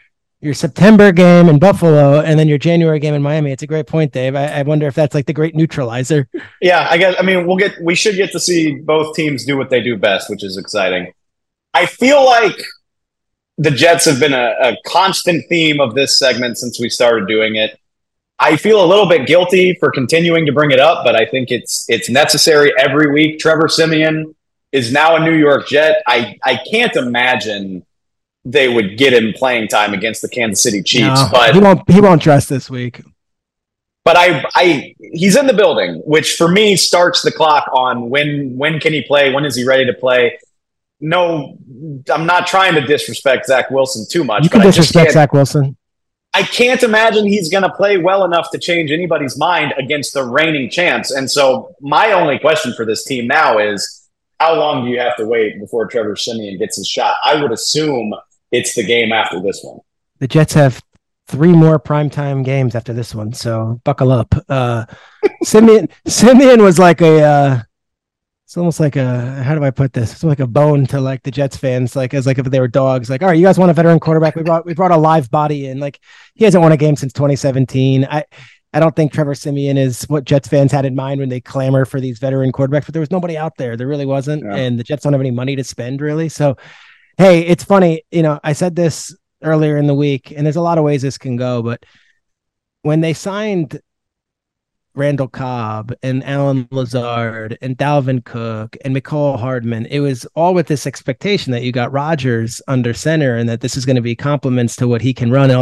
your 0.41 0.53
September 0.53 1.11
game 1.11 1.49
in 1.49 1.59
Buffalo 1.59 2.21
and 2.21 2.39
then 2.39 2.47
your 2.47 2.57
January 2.57 2.99
game 2.99 3.13
in 3.13 3.21
Miami. 3.21 3.51
It's 3.51 3.63
a 3.63 3.67
great 3.67 3.87
point, 3.87 4.11
Dave. 4.13 4.35
I, 4.35 4.45
I 4.47 4.61
wonder 4.63 4.87
if 4.87 4.95
that's 4.95 5.15
like 5.15 5.25
the 5.25 5.33
great 5.33 5.55
neutralizer. 5.55 6.27
Yeah, 6.61 6.87
I 6.89 6.97
guess 6.97 7.15
I 7.19 7.23
mean 7.23 7.45
we'll 7.45 7.57
get 7.57 7.73
we 7.81 7.95
should 7.95 8.15
get 8.15 8.31
to 8.31 8.39
see 8.39 8.75
both 8.75 9.15
teams 9.15 9.45
do 9.45 9.57
what 9.57 9.69
they 9.69 9.81
do 9.81 9.97
best, 9.97 10.29
which 10.29 10.43
is 10.43 10.57
exciting. 10.57 11.11
I 11.73 11.85
feel 11.85 12.23
like 12.23 12.57
the 13.57 13.71
Jets 13.71 14.05
have 14.05 14.19
been 14.19 14.33
a, 14.33 14.53
a, 14.61 14.77
constant 14.85 15.45
theme 15.47 15.79
of 15.79 15.95
this 15.95 16.17
segment 16.17 16.57
since 16.57 16.79
we 16.79 16.89
started 16.89 17.27
doing 17.27 17.55
it. 17.55 17.79
I 18.37 18.57
feel 18.57 18.83
a 18.83 18.87
little 18.87 19.07
bit 19.07 19.27
guilty 19.27 19.75
for 19.79 19.91
continuing 19.91 20.45
to 20.45 20.51
bring 20.51 20.71
it 20.71 20.79
up, 20.79 21.05
but 21.05 21.15
I 21.15 21.25
think 21.25 21.51
it's 21.51 21.85
it's 21.87 22.09
necessary 22.09 22.73
every 22.77 23.11
week. 23.11 23.39
Trevor 23.39 23.69
Siemian 23.69 24.35
is 24.73 24.91
now 24.91 25.15
a 25.15 25.19
New 25.19 25.35
York 25.35 25.67
Jet. 25.67 26.03
I, 26.05 26.37
I 26.43 26.59
can't 26.69 26.93
imagine 26.97 27.85
they 28.43 28.67
would 28.67 28.97
get 28.97 29.13
him 29.13 29.33
playing 29.33 29.69
time 29.69 29.93
against 29.93 30.21
the 30.21 30.27
Kansas 30.27 30.61
City 30.61 30.83
Chiefs, 30.83 31.21
no, 31.21 31.29
but 31.31 31.53
he 31.53 31.61
won't 31.61 31.89
he 31.89 32.01
won't 32.01 32.21
dress 32.21 32.47
this 32.47 32.69
week. 32.69 33.01
But 34.03 34.17
I 34.17 34.43
I 34.53 34.95
he's 34.99 35.37
in 35.37 35.47
the 35.47 35.53
building, 35.53 36.01
which 36.05 36.35
for 36.35 36.49
me 36.49 36.75
starts 36.75 37.21
the 37.21 37.31
clock 37.31 37.69
on 37.73 38.09
when 38.09 38.57
when 38.57 38.81
can 38.81 38.91
he 38.91 39.01
play, 39.01 39.31
when 39.33 39.45
is 39.45 39.55
he 39.55 39.65
ready 39.65 39.85
to 39.85 39.93
play 39.93 40.37
no, 41.05 41.55
I'm 42.11 42.25
not 42.25 42.47
trying 42.47 42.73
to 42.73 42.81
disrespect 42.81 43.45
Zach 43.45 43.69
Wilson 43.69 44.07
too 44.09 44.23
much. 44.23 44.43
You 44.43 44.49
can 44.49 44.61
disrespect 44.61 45.11
Zach 45.11 45.33
Wilson. 45.33 45.77
I 46.33 46.41
can't 46.41 46.81
imagine 46.81 47.27
he's 47.27 47.49
going 47.49 47.63
to 47.63 47.69
play 47.69 47.97
well 47.97 48.25
enough 48.25 48.49
to 48.51 48.57
change 48.57 48.91
anybody's 48.91 49.37
mind 49.37 49.73
against 49.77 50.13
the 50.15 50.23
reigning 50.23 50.69
champs. 50.69 51.11
And 51.11 51.29
so, 51.29 51.75
my 51.79 52.11
only 52.11 52.39
question 52.39 52.73
for 52.73 52.85
this 52.85 53.05
team 53.05 53.27
now 53.27 53.59
is 53.59 54.09
how 54.39 54.55
long 54.55 54.83
do 54.83 54.91
you 54.91 54.99
have 54.99 55.15
to 55.17 55.27
wait 55.27 55.59
before 55.59 55.85
Trevor 55.85 56.15
Siemian 56.15 56.57
gets 56.57 56.77
his 56.77 56.87
shot? 56.87 57.15
I 57.23 57.39
would 57.39 57.51
assume 57.51 58.13
it's 58.51 58.73
the 58.73 58.83
game 58.83 59.13
after 59.13 59.39
this 59.39 59.61
one. 59.63 59.79
The 60.19 60.27
Jets 60.27 60.53
have 60.53 60.81
three 61.27 61.53
more 61.53 61.79
primetime 61.79 62.43
games 62.43 62.73
after 62.73 62.93
this 62.93 63.13
one, 63.13 63.31
so 63.31 63.79
buckle 63.83 64.11
up. 64.11 64.33
Uh, 64.49 64.85
Siemian 65.43 65.87
Siemian 66.07 66.63
was 66.63 66.79
like 66.79 67.01
a 67.01 67.21
uh, 67.21 67.59
it's 68.45 68.57
almost 68.57 68.79
like 68.79 68.95
a 68.95 69.41
how 69.43 69.55
do 69.55 69.63
I 69.63 69.71
put 69.71 69.91
this? 69.91 70.11
It's 70.13 70.23
like 70.23 70.39
a 70.39 70.45
bone 70.45 70.85
to 70.87 71.01
like 71.01 71.23
the 71.23 71.31
Jets 71.31 71.57
fans, 71.57 71.95
like 71.95 72.13
as 72.13 72.27
like 72.27 72.37
if 72.37 72.45
they 72.45 72.59
were 72.59 72.67
dogs. 72.67 73.09
Like, 73.09 73.23
all 73.23 73.29
right, 73.29 73.37
you 73.37 73.43
guys 73.43 73.57
want 73.57 73.71
a 73.71 73.73
veteran 73.73 73.99
quarterback? 73.99 74.35
We 74.35 74.43
brought 74.43 74.67
we 74.67 74.75
brought 74.75 74.91
a 74.91 74.97
live 74.97 75.31
body 75.31 75.65
in. 75.65 75.79
Like 75.79 75.99
he 76.35 76.45
hasn't 76.45 76.61
won 76.61 76.71
a 76.71 76.77
game 76.77 76.95
since 76.95 77.11
2017. 77.11 78.05
I 78.05 78.23
I 78.71 78.79
don't 78.79 78.95
think 78.95 79.11
Trevor 79.11 79.33
Siemian 79.33 79.77
is 79.77 80.03
what 80.09 80.25
Jets 80.25 80.47
fans 80.47 80.71
had 80.71 80.85
in 80.85 80.95
mind 80.95 81.21
when 81.21 81.29
they 81.29 81.41
clamor 81.41 81.85
for 81.85 81.99
these 81.99 82.19
veteran 82.19 82.51
quarterbacks, 82.51 82.85
but 82.85 82.93
there 82.93 82.99
was 82.99 83.09
nobody 83.09 83.35
out 83.35 83.57
there. 83.57 83.75
There 83.77 83.87
really 83.87 84.05
wasn't, 84.05 84.43
yeah. 84.43 84.55
and 84.55 84.77
the 84.77 84.83
Jets 84.83 85.03
don't 85.03 85.13
have 85.13 85.21
any 85.21 85.31
money 85.31 85.55
to 85.55 85.63
spend 85.63 86.01
really. 86.01 86.29
So, 86.29 86.57
hey, 87.17 87.39
it's 87.39 87.63
funny. 87.63 88.03
You 88.11 88.21
know, 88.21 88.39
I 88.43 88.53
said 88.53 88.75
this 88.75 89.15
earlier 89.41 89.77
in 89.77 89.87
the 89.87 89.95
week, 89.95 90.31
and 90.31 90.45
there's 90.45 90.55
a 90.55 90.61
lot 90.61 90.77
of 90.77 90.83
ways 90.83 91.01
this 91.01 91.17
can 91.17 91.35
go, 91.35 91.63
but 91.63 91.83
when 92.83 93.01
they 93.01 93.13
signed 93.13 93.81
Randall 94.95 95.27
Cobb 95.27 95.93
and 96.01 96.23
Allen 96.23 96.67
Lazard 96.71 97.57
and 97.61 97.77
Dalvin 97.77 98.23
Cook 98.23 98.77
and 98.83 98.95
Mecole 98.95 99.37
Hardman. 99.37 99.85
It 99.87 99.99
was 99.99 100.25
all 100.35 100.53
with 100.53 100.67
this 100.67 100.87
expectation 100.87 101.51
that 101.51 101.63
you 101.63 101.71
got 101.71 101.91
Rodgers 101.91 102.61
under 102.67 102.93
center 102.93 103.35
and 103.35 103.47
that 103.49 103.61
this 103.61 103.77
is 103.77 103.85
going 103.85 103.97
to 103.97 104.01
be 104.01 104.15
compliments 104.15 104.75
to 104.77 104.87
what 104.87 105.01
he 105.01 105.13
can 105.13 105.31
run 105.31 105.51
and 105.51 105.59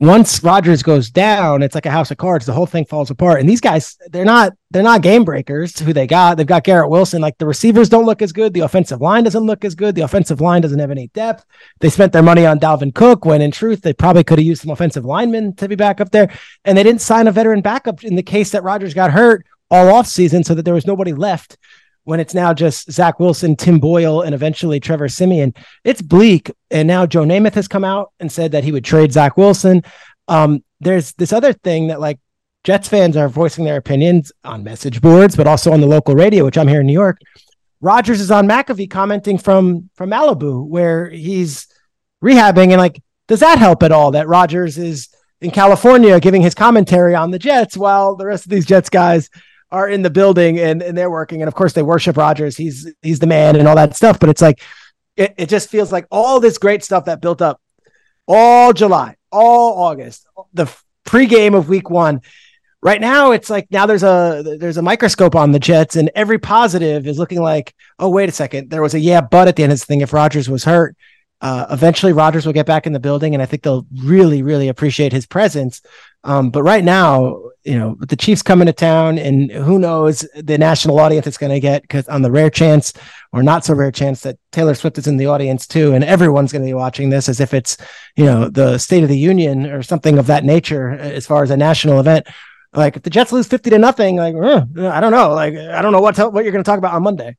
once 0.00 0.44
Rodgers 0.44 0.82
goes 0.84 1.10
down, 1.10 1.60
it's 1.60 1.74
like 1.74 1.86
a 1.86 1.90
house 1.90 2.12
of 2.12 2.18
cards. 2.18 2.46
The 2.46 2.52
whole 2.52 2.66
thing 2.66 2.84
falls 2.84 3.10
apart. 3.10 3.40
And 3.40 3.48
these 3.48 3.60
guys, 3.60 3.98
they're 4.10 4.24
not 4.24 4.52
they're 4.70 4.82
not 4.82 5.02
game 5.02 5.24
breakers. 5.24 5.76
Who 5.78 5.92
they 5.92 6.06
got? 6.06 6.36
They've 6.36 6.46
got 6.46 6.62
Garrett 6.62 6.90
Wilson. 6.90 7.20
Like 7.20 7.36
the 7.38 7.46
receivers 7.46 7.88
don't 7.88 8.06
look 8.06 8.22
as 8.22 8.32
good. 8.32 8.52
The 8.52 8.60
offensive 8.60 9.00
line 9.00 9.24
doesn't 9.24 9.46
look 9.46 9.64
as 9.64 9.74
good. 9.74 9.96
The 9.96 10.02
offensive 10.02 10.40
line 10.40 10.62
doesn't 10.62 10.78
have 10.78 10.92
any 10.92 11.08
depth. 11.08 11.44
They 11.80 11.88
spent 11.88 12.12
their 12.12 12.22
money 12.22 12.46
on 12.46 12.60
Dalvin 12.60 12.94
Cook 12.94 13.24
when 13.24 13.42
in 13.42 13.50
truth 13.50 13.82
they 13.82 13.92
probably 13.92 14.22
could 14.22 14.38
have 14.38 14.46
used 14.46 14.62
some 14.62 14.70
offensive 14.70 15.04
linemen 15.04 15.56
to 15.56 15.68
be 15.68 15.74
back 15.74 16.00
up 16.00 16.10
there. 16.10 16.30
And 16.64 16.78
they 16.78 16.84
didn't 16.84 17.00
sign 17.00 17.26
a 17.26 17.32
veteran 17.32 17.60
backup 17.60 18.04
in 18.04 18.14
the 18.14 18.22
case 18.22 18.50
that 18.50 18.62
Rodgers 18.62 18.94
got 18.94 19.10
hurt 19.10 19.46
all 19.70 19.88
off 19.92 20.06
season, 20.06 20.44
so 20.44 20.54
that 20.54 20.62
there 20.64 20.74
was 20.74 20.86
nobody 20.86 21.12
left 21.12 21.58
when 22.08 22.20
it's 22.20 22.32
now 22.32 22.54
just 22.54 22.90
Zach 22.90 23.20
Wilson, 23.20 23.54
Tim 23.54 23.78
Boyle, 23.78 24.22
and 24.22 24.34
eventually 24.34 24.80
Trevor 24.80 25.08
Siemian. 25.08 25.52
it's 25.84 26.00
bleak. 26.00 26.50
And 26.70 26.88
now 26.88 27.04
Joe 27.04 27.24
Namath 27.24 27.52
has 27.52 27.68
come 27.68 27.84
out 27.84 28.12
and 28.18 28.32
said 28.32 28.52
that 28.52 28.64
he 28.64 28.72
would 28.72 28.82
trade 28.82 29.12
Zach 29.12 29.36
Wilson. 29.36 29.82
Um, 30.26 30.64
there's 30.80 31.12
this 31.12 31.34
other 31.34 31.52
thing 31.52 31.88
that 31.88 32.00
like 32.00 32.18
Jets 32.64 32.88
fans 32.88 33.14
are 33.14 33.28
voicing 33.28 33.66
their 33.66 33.76
opinions 33.76 34.32
on 34.42 34.64
message 34.64 35.02
boards, 35.02 35.36
but 35.36 35.46
also 35.46 35.70
on 35.70 35.82
the 35.82 35.86
local 35.86 36.14
radio, 36.14 36.46
which 36.46 36.56
I'm 36.56 36.66
here 36.66 36.80
in 36.80 36.86
New 36.86 36.94
York. 36.94 37.18
Rodgers 37.82 38.22
is 38.22 38.30
on 38.30 38.48
McAfee 38.48 38.88
commenting 38.88 39.36
from 39.36 39.90
from 39.94 40.08
Malibu, 40.08 40.66
where 40.66 41.10
he's 41.10 41.66
rehabbing, 42.24 42.70
and 42.70 42.78
like, 42.78 43.02
does 43.26 43.40
that 43.40 43.58
help 43.58 43.82
at 43.82 43.92
all 43.92 44.12
that 44.12 44.28
Rodgers 44.28 44.78
is 44.78 45.10
in 45.42 45.50
California 45.50 46.18
giving 46.20 46.40
his 46.40 46.54
commentary 46.54 47.14
on 47.14 47.32
the 47.32 47.38
Jets 47.38 47.76
while 47.76 48.16
the 48.16 48.24
rest 48.24 48.46
of 48.46 48.50
these 48.50 48.64
Jets 48.64 48.88
guys 48.88 49.28
are 49.70 49.88
in 49.88 50.02
the 50.02 50.10
building 50.10 50.58
and, 50.58 50.82
and 50.82 50.96
they're 50.96 51.10
working. 51.10 51.42
And 51.42 51.48
of 51.48 51.54
course 51.54 51.72
they 51.72 51.82
worship 51.82 52.16
Rodgers. 52.16 52.56
He's 52.56 52.90
he's 53.02 53.18
the 53.18 53.26
man 53.26 53.56
and 53.56 53.68
all 53.68 53.76
that 53.76 53.96
stuff. 53.96 54.18
But 54.18 54.30
it's 54.30 54.42
like 54.42 54.60
it, 55.16 55.34
it 55.36 55.48
just 55.48 55.68
feels 55.68 55.92
like 55.92 56.06
all 56.10 56.40
this 56.40 56.58
great 56.58 56.84
stuff 56.84 57.06
that 57.06 57.20
built 57.20 57.42
up 57.42 57.60
all 58.26 58.72
July, 58.72 59.16
all 59.32 59.82
August, 59.82 60.26
the 60.52 60.66
pregame 61.06 61.56
of 61.56 61.68
week 61.68 61.90
one. 61.90 62.20
Right 62.80 63.00
now, 63.00 63.32
it's 63.32 63.50
like 63.50 63.66
now 63.72 63.86
there's 63.86 64.04
a 64.04 64.56
there's 64.60 64.76
a 64.76 64.82
microscope 64.82 65.34
on 65.34 65.50
the 65.50 65.58
Jets, 65.58 65.96
and 65.96 66.10
every 66.14 66.38
positive 66.38 67.08
is 67.08 67.18
looking 67.18 67.42
like, 67.42 67.74
oh 67.98 68.08
wait 68.08 68.28
a 68.28 68.32
second, 68.32 68.70
there 68.70 68.82
was 68.82 68.94
a 68.94 69.00
yeah, 69.00 69.20
but 69.20 69.48
at 69.48 69.56
the 69.56 69.64
end 69.64 69.72
of 69.72 69.78
this 69.78 69.84
thing, 69.84 70.00
if 70.00 70.12
Rodgers 70.12 70.48
was 70.48 70.62
hurt, 70.62 70.96
uh, 71.40 71.66
eventually 71.70 72.12
Rodgers 72.12 72.46
will 72.46 72.52
get 72.52 72.66
back 72.66 72.86
in 72.86 72.92
the 72.92 73.00
building, 73.00 73.34
and 73.34 73.42
I 73.42 73.46
think 73.46 73.62
they'll 73.62 73.86
really, 74.04 74.42
really 74.42 74.68
appreciate 74.68 75.12
his 75.12 75.26
presence. 75.26 75.82
Um, 76.24 76.50
but 76.50 76.62
right 76.62 76.84
now, 76.84 77.42
you 77.64 77.78
know, 77.78 77.96
the 78.00 78.16
Chiefs 78.16 78.42
coming 78.42 78.66
to 78.66 78.72
town, 78.72 79.18
and 79.18 79.50
who 79.50 79.78
knows 79.78 80.26
the 80.34 80.56
national 80.56 80.98
audience 80.98 81.26
it's 81.26 81.38
going 81.38 81.52
to 81.52 81.60
get 81.60 81.82
because 81.82 82.08
on 82.08 82.22
the 82.22 82.30
rare 82.30 82.50
chance 82.50 82.92
or 83.32 83.42
not 83.42 83.64
so 83.64 83.74
rare 83.74 83.92
chance 83.92 84.22
that 84.22 84.38
Taylor 84.52 84.74
Swift 84.74 84.96
is 84.96 85.06
in 85.06 85.16
the 85.16 85.26
audience 85.26 85.66
too, 85.66 85.92
and 85.92 86.02
everyone's 86.02 86.50
going 86.50 86.62
to 86.62 86.68
be 86.68 86.74
watching 86.74 87.10
this 87.10 87.28
as 87.28 87.40
if 87.40 87.52
it's, 87.52 87.76
you 88.16 88.24
know, 88.24 88.48
the 88.48 88.78
State 88.78 89.02
of 89.02 89.08
the 89.08 89.18
Union 89.18 89.66
or 89.66 89.82
something 89.82 90.18
of 90.18 90.26
that 90.28 90.44
nature 90.44 90.90
as 90.90 91.26
far 91.26 91.42
as 91.42 91.50
a 91.50 91.56
national 91.56 92.00
event. 92.00 92.26
Like 92.72 92.96
if 92.96 93.02
the 93.02 93.10
Jets 93.10 93.32
lose 93.32 93.46
fifty 93.46 93.70
to 93.70 93.78
nothing, 93.78 94.16
like 94.16 94.34
uh, 94.34 94.64
I 94.88 95.00
don't 95.00 95.12
know, 95.12 95.34
like 95.34 95.54
I 95.54 95.82
don't 95.82 95.92
know 95.92 96.00
what 96.00 96.16
what 96.32 96.44
you're 96.44 96.52
going 96.52 96.64
to 96.64 96.68
talk 96.68 96.78
about 96.78 96.94
on 96.94 97.02
Monday. 97.02 97.36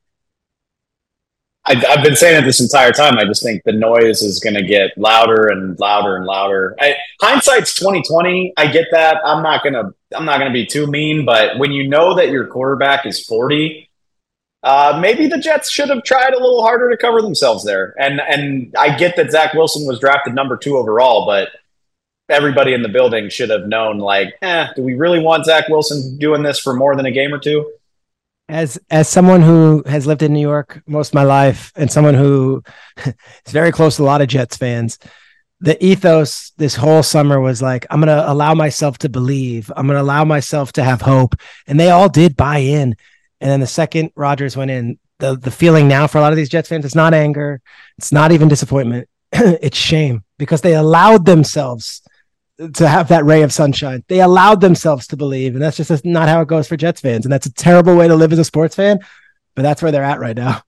I, 1.69 1.75
have 1.95 2.03
been 2.03 2.15
saying 2.15 2.41
it 2.41 2.45
this 2.45 2.60
entire 2.60 2.91
time. 2.91 3.19
I 3.19 3.25
just 3.25 3.43
think 3.43 3.63
the 3.63 3.71
noise 3.71 4.23
is 4.23 4.39
going 4.39 4.55
to 4.55 4.63
get 4.63 4.97
louder 4.97 5.47
and 5.47 5.79
louder 5.79 6.15
and 6.15 6.25
louder. 6.25 6.75
I, 6.79 6.95
hindsight's 7.21 7.75
twenty 7.75 8.01
twenty. 8.01 8.53
I 8.58 8.67
get 8.67 8.88
that. 8.91 9.21
I'm 9.23 9.43
not 9.43 9.63
gonna. 9.63 9.93
I'm 10.15 10.25
not 10.25 10.39
gonna 10.39 10.51
be 10.51 10.65
too 10.65 10.88
mean, 10.88 11.25
but 11.25 11.60
when 11.60 11.71
you 11.71 11.88
know 11.88 12.15
that 12.15 12.29
your 12.29 12.47
quarterback 12.47 13.05
is 13.05 13.23
forty, 13.23 13.89
uh, 14.63 14.97
maybe 14.99 15.27
the 15.27 15.38
Jets 15.38 15.71
should 15.71 15.89
have 15.89 16.03
tried 16.03 16.34
a 16.34 16.39
little 16.39 16.63
harder 16.63 16.89
to 16.89 16.97
cover 16.97 17.21
themselves 17.21 17.63
there. 17.63 17.93
And 17.99 18.19
and 18.19 18.73
I 18.75 18.97
get 18.97 19.15
that 19.17 19.32
Zach 19.32 19.53
Wilson 19.53 19.88
was 19.88 19.99
drafted 19.99 20.34
number 20.34 20.58
two 20.58 20.75
overall, 20.75 21.27
but 21.27 21.49
everybody 22.29 22.73
in 22.73 22.82
the 22.82 22.89
building 22.89 23.29
should 23.29 23.49
have 23.49 23.67
known, 23.67 23.99
like, 23.99 24.34
eh, 24.41 24.67
do 24.75 24.84
we 24.84 24.95
really 24.95 25.19
want 25.19 25.45
Zach 25.45 25.67
Wilson 25.67 26.17
doing 26.17 26.43
this 26.43 26.60
for 26.60 26.73
more 26.73 26.95
than 26.95 27.05
a 27.05 27.12
game 27.12 27.34
or 27.34 27.39
two? 27.39 27.71
As 28.49 28.79
as 28.89 29.07
someone 29.07 29.43
who 29.43 29.83
has 29.85 30.07
lived 30.07 30.23
in 30.23 30.33
New 30.33 30.41
York 30.41 30.81
most 30.88 31.09
of 31.09 31.13
my 31.13 31.23
life, 31.23 31.71
and 31.75 31.91
someone 31.91 32.15
who 32.15 32.63
is 33.05 33.13
very 33.51 33.71
close 33.71 33.97
to 33.97 34.03
a 34.03 34.05
lot 34.05 34.21
of 34.21 34.27
Jets 34.27 34.57
fans, 34.57 34.97
the 35.62 35.81
ethos 35.85 36.51
this 36.57 36.75
whole 36.75 37.03
summer 37.03 37.39
was 37.39 37.62
like, 37.62 37.85
I'm 37.91 37.99
gonna 37.99 38.23
allow 38.25 38.55
myself 38.55 38.97
to 38.99 39.09
believe. 39.09 39.71
I'm 39.75 39.85
gonna 39.85 40.01
allow 40.01 40.25
myself 40.25 40.71
to 40.73 40.83
have 40.83 41.01
hope, 41.01 41.35
and 41.67 41.79
they 41.79 41.91
all 41.91 42.09
did 42.09 42.35
buy 42.35 42.57
in. 42.57 42.95
And 43.39 43.51
then 43.51 43.59
the 43.59 43.67
second 43.67 44.12
Rodgers 44.15 44.57
went 44.57 44.71
in, 44.71 44.97
the 45.19 45.38
the 45.38 45.51
feeling 45.51 45.88
now 45.88 46.07
for 46.07 46.17
a 46.17 46.21
lot 46.21 46.33
of 46.33 46.38
these 46.38 46.49
Jets 46.49 46.69
fans, 46.69 46.85
it's 46.85 46.95
not 46.95 47.13
anger, 47.13 47.62
it's 47.99 48.12
not 48.12 48.31
even 48.31 48.47
disappointment, 48.47 49.07
it's 49.31 49.77
shame 49.77 50.23
because 50.39 50.62
they 50.62 50.73
allowed 50.73 51.25
themselves 51.25 52.01
to 52.73 52.87
have 52.87 53.07
that 53.07 53.25
ray 53.25 53.41
of 53.41 53.53
sunshine. 53.53 54.03
They 54.07 54.21
allowed 54.21 54.61
themselves 54.61 55.07
to 55.07 55.17
believe, 55.17 55.53
and 55.53 55.61
that's 55.61 55.77
just 55.77 56.05
not 56.05 56.27
how 56.27 56.41
it 56.41 56.47
goes 56.47 56.67
for 56.67 56.77
Jets 56.77 57.01
fans. 57.01 57.25
And 57.25 57.31
that's 57.31 57.45
a 57.45 57.53
terrible 57.53 57.95
way 57.95 58.07
to 58.07 58.15
live 58.15 58.33
as 58.33 58.39
a 58.39 58.43
sports 58.43 58.75
fan, 58.75 58.99
but 59.55 59.61
that's 59.61 59.81
where 59.81 59.91
they're 59.91 60.03
at 60.03 60.19
right 60.19 60.35
now. 60.35 60.61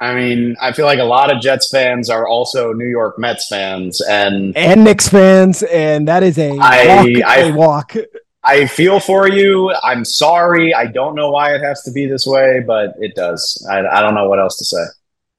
I 0.00 0.14
mean, 0.14 0.56
I 0.60 0.72
feel 0.72 0.86
like 0.86 0.98
a 0.98 1.04
lot 1.04 1.34
of 1.34 1.40
Jets 1.40 1.68
fans 1.70 2.10
are 2.10 2.26
also 2.26 2.72
New 2.72 2.88
York 2.88 3.18
Mets 3.18 3.46
fans 3.48 4.00
and 4.00 4.56
and 4.56 4.82
Knicks 4.82 5.08
fans, 5.08 5.62
and 5.62 6.08
that 6.08 6.24
is 6.24 6.38
a 6.38 6.58
I, 6.58 6.86
walk. 6.86 7.24
I, 7.24 7.38
a 7.38 7.52
walk. 7.52 7.96
I 8.42 8.66
feel 8.66 8.98
for 8.98 9.28
you. 9.28 9.72
I'm 9.84 10.04
sorry. 10.04 10.74
I 10.74 10.86
don't 10.86 11.14
know 11.14 11.30
why 11.30 11.54
it 11.54 11.60
has 11.62 11.82
to 11.84 11.92
be 11.92 12.06
this 12.06 12.26
way, 12.26 12.64
but 12.66 12.94
it 12.98 13.14
does. 13.14 13.64
I, 13.70 13.86
I 13.86 14.00
don't 14.00 14.16
know 14.16 14.28
what 14.28 14.40
else 14.40 14.58
to 14.58 14.64
say. 14.64 14.84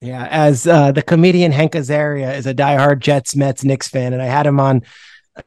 Yeah, 0.00 0.26
as 0.30 0.66
uh, 0.66 0.92
the 0.92 1.02
comedian 1.02 1.52
Hank 1.52 1.72
Azaria 1.72 2.34
is 2.34 2.46
a 2.46 2.54
diehard 2.54 3.00
Jets, 3.00 3.36
Mets, 3.36 3.64
Knicks 3.64 3.88
fan, 3.88 4.14
and 4.14 4.22
I 4.22 4.26
had 4.26 4.46
him 4.46 4.60
on 4.60 4.82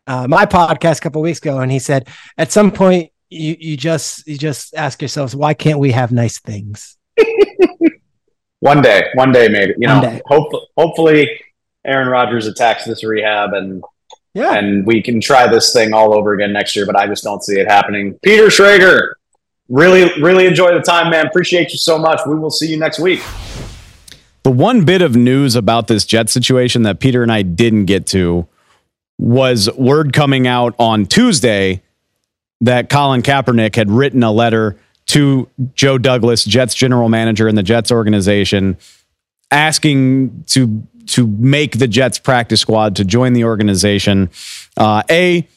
uh, 0.05 0.27
my 0.27 0.45
podcast 0.45 0.97
a 0.97 1.01
couple 1.01 1.21
weeks 1.21 1.39
ago, 1.39 1.59
and 1.59 1.71
he 1.71 1.79
said 1.79 2.07
at 2.37 2.51
some 2.51 2.71
point 2.71 3.11
you 3.29 3.55
you 3.59 3.77
just 3.77 4.27
you 4.27 4.37
just 4.37 4.75
ask 4.75 5.01
yourselves 5.01 5.35
why 5.35 5.53
can't 5.53 5.79
we 5.79 5.91
have 5.91 6.11
nice 6.11 6.39
things? 6.39 6.97
one 8.59 8.81
day, 8.81 9.07
one 9.15 9.31
day, 9.31 9.47
maybe 9.47 9.73
you 9.77 9.87
one 9.87 10.01
know. 10.01 10.09
Day. 10.09 10.21
Hope, 10.25 10.51
hopefully, 10.77 11.29
Aaron 11.85 12.07
Rodgers 12.07 12.47
attacks 12.47 12.85
this 12.85 13.03
rehab 13.03 13.53
and 13.53 13.83
yeah, 14.33 14.53
and 14.53 14.85
we 14.85 15.01
can 15.01 15.19
try 15.19 15.47
this 15.47 15.73
thing 15.73 15.93
all 15.93 16.13
over 16.13 16.33
again 16.33 16.53
next 16.53 16.75
year. 16.75 16.85
But 16.85 16.95
I 16.95 17.07
just 17.07 17.23
don't 17.23 17.43
see 17.43 17.59
it 17.59 17.67
happening. 17.67 18.19
Peter 18.21 18.47
Schrager, 18.47 19.13
really, 19.67 20.21
really 20.21 20.45
enjoy 20.45 20.73
the 20.73 20.81
time, 20.81 21.09
man. 21.09 21.27
Appreciate 21.27 21.71
you 21.71 21.77
so 21.77 21.97
much. 21.97 22.21
We 22.27 22.35
will 22.35 22.51
see 22.51 22.67
you 22.67 22.77
next 22.77 22.99
week. 22.99 23.21
The 24.43 24.51
one 24.51 24.85
bit 24.85 25.01
of 25.01 25.15
news 25.15 25.55
about 25.55 25.87
this 25.87 26.05
jet 26.05 26.29
situation 26.29 26.83
that 26.83 26.99
Peter 26.99 27.21
and 27.21 27.31
I 27.31 27.41
didn't 27.41 27.85
get 27.85 28.05
to 28.07 28.47
was 29.17 29.69
word 29.75 30.13
coming 30.13 30.47
out 30.47 30.75
on 30.77 31.05
Tuesday 31.05 31.81
that 32.61 32.89
Colin 32.89 33.21
Kaepernick 33.21 33.75
had 33.75 33.89
written 33.89 34.23
a 34.23 34.31
letter 34.31 34.77
to 35.07 35.49
Joe 35.73 35.97
Douglas, 35.97 36.43
Jets 36.43 36.75
general 36.75 37.09
manager 37.09 37.47
in 37.47 37.55
the 37.55 37.63
Jets 37.63 37.91
organization, 37.91 38.77
asking 39.51 40.43
to 40.47 40.83
to 41.07 41.25
make 41.25 41.77
the 41.77 41.87
Jets 41.87 42.19
practice 42.19 42.59
squad 42.59 42.97
to 42.97 43.05
join 43.05 43.33
the 43.33 43.45
organization. 43.45 44.29
Uh, 44.75 45.03
a 45.09 45.47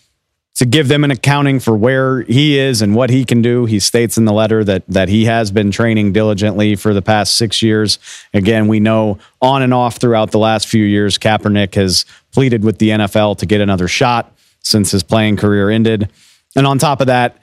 to 0.56 0.66
give 0.66 0.88
them 0.88 1.04
an 1.04 1.10
accounting 1.10 1.58
for 1.58 1.74
where 1.74 2.20
he 2.22 2.58
is 2.58 2.82
and 2.82 2.94
what 2.94 3.08
he 3.08 3.24
can 3.24 3.40
do. 3.40 3.64
He 3.64 3.80
states 3.80 4.18
in 4.18 4.26
the 4.26 4.32
letter 4.32 4.62
that 4.64 4.84
that 4.88 5.08
he 5.08 5.24
has 5.24 5.50
been 5.50 5.70
training 5.70 6.12
diligently 6.12 6.76
for 6.76 6.92
the 6.92 7.02
past 7.02 7.36
six 7.36 7.62
years. 7.62 7.98
Again, 8.34 8.68
we 8.68 8.78
know 8.78 9.18
on 9.40 9.62
and 9.62 9.72
off 9.72 9.96
throughout 9.96 10.30
the 10.30 10.38
last 10.38 10.68
few 10.68 10.84
years, 10.84 11.18
Kaepernick 11.18 11.74
has 11.74 12.04
pleaded 12.32 12.64
with 12.64 12.78
the 12.78 12.90
NFL 12.90 13.38
to 13.38 13.46
get 13.46 13.60
another 13.60 13.88
shot 13.88 14.36
since 14.60 14.90
his 14.90 15.02
playing 15.02 15.36
career 15.36 15.70
ended. 15.70 16.10
And 16.54 16.66
on 16.66 16.78
top 16.78 17.00
of 17.00 17.06
that, 17.08 17.36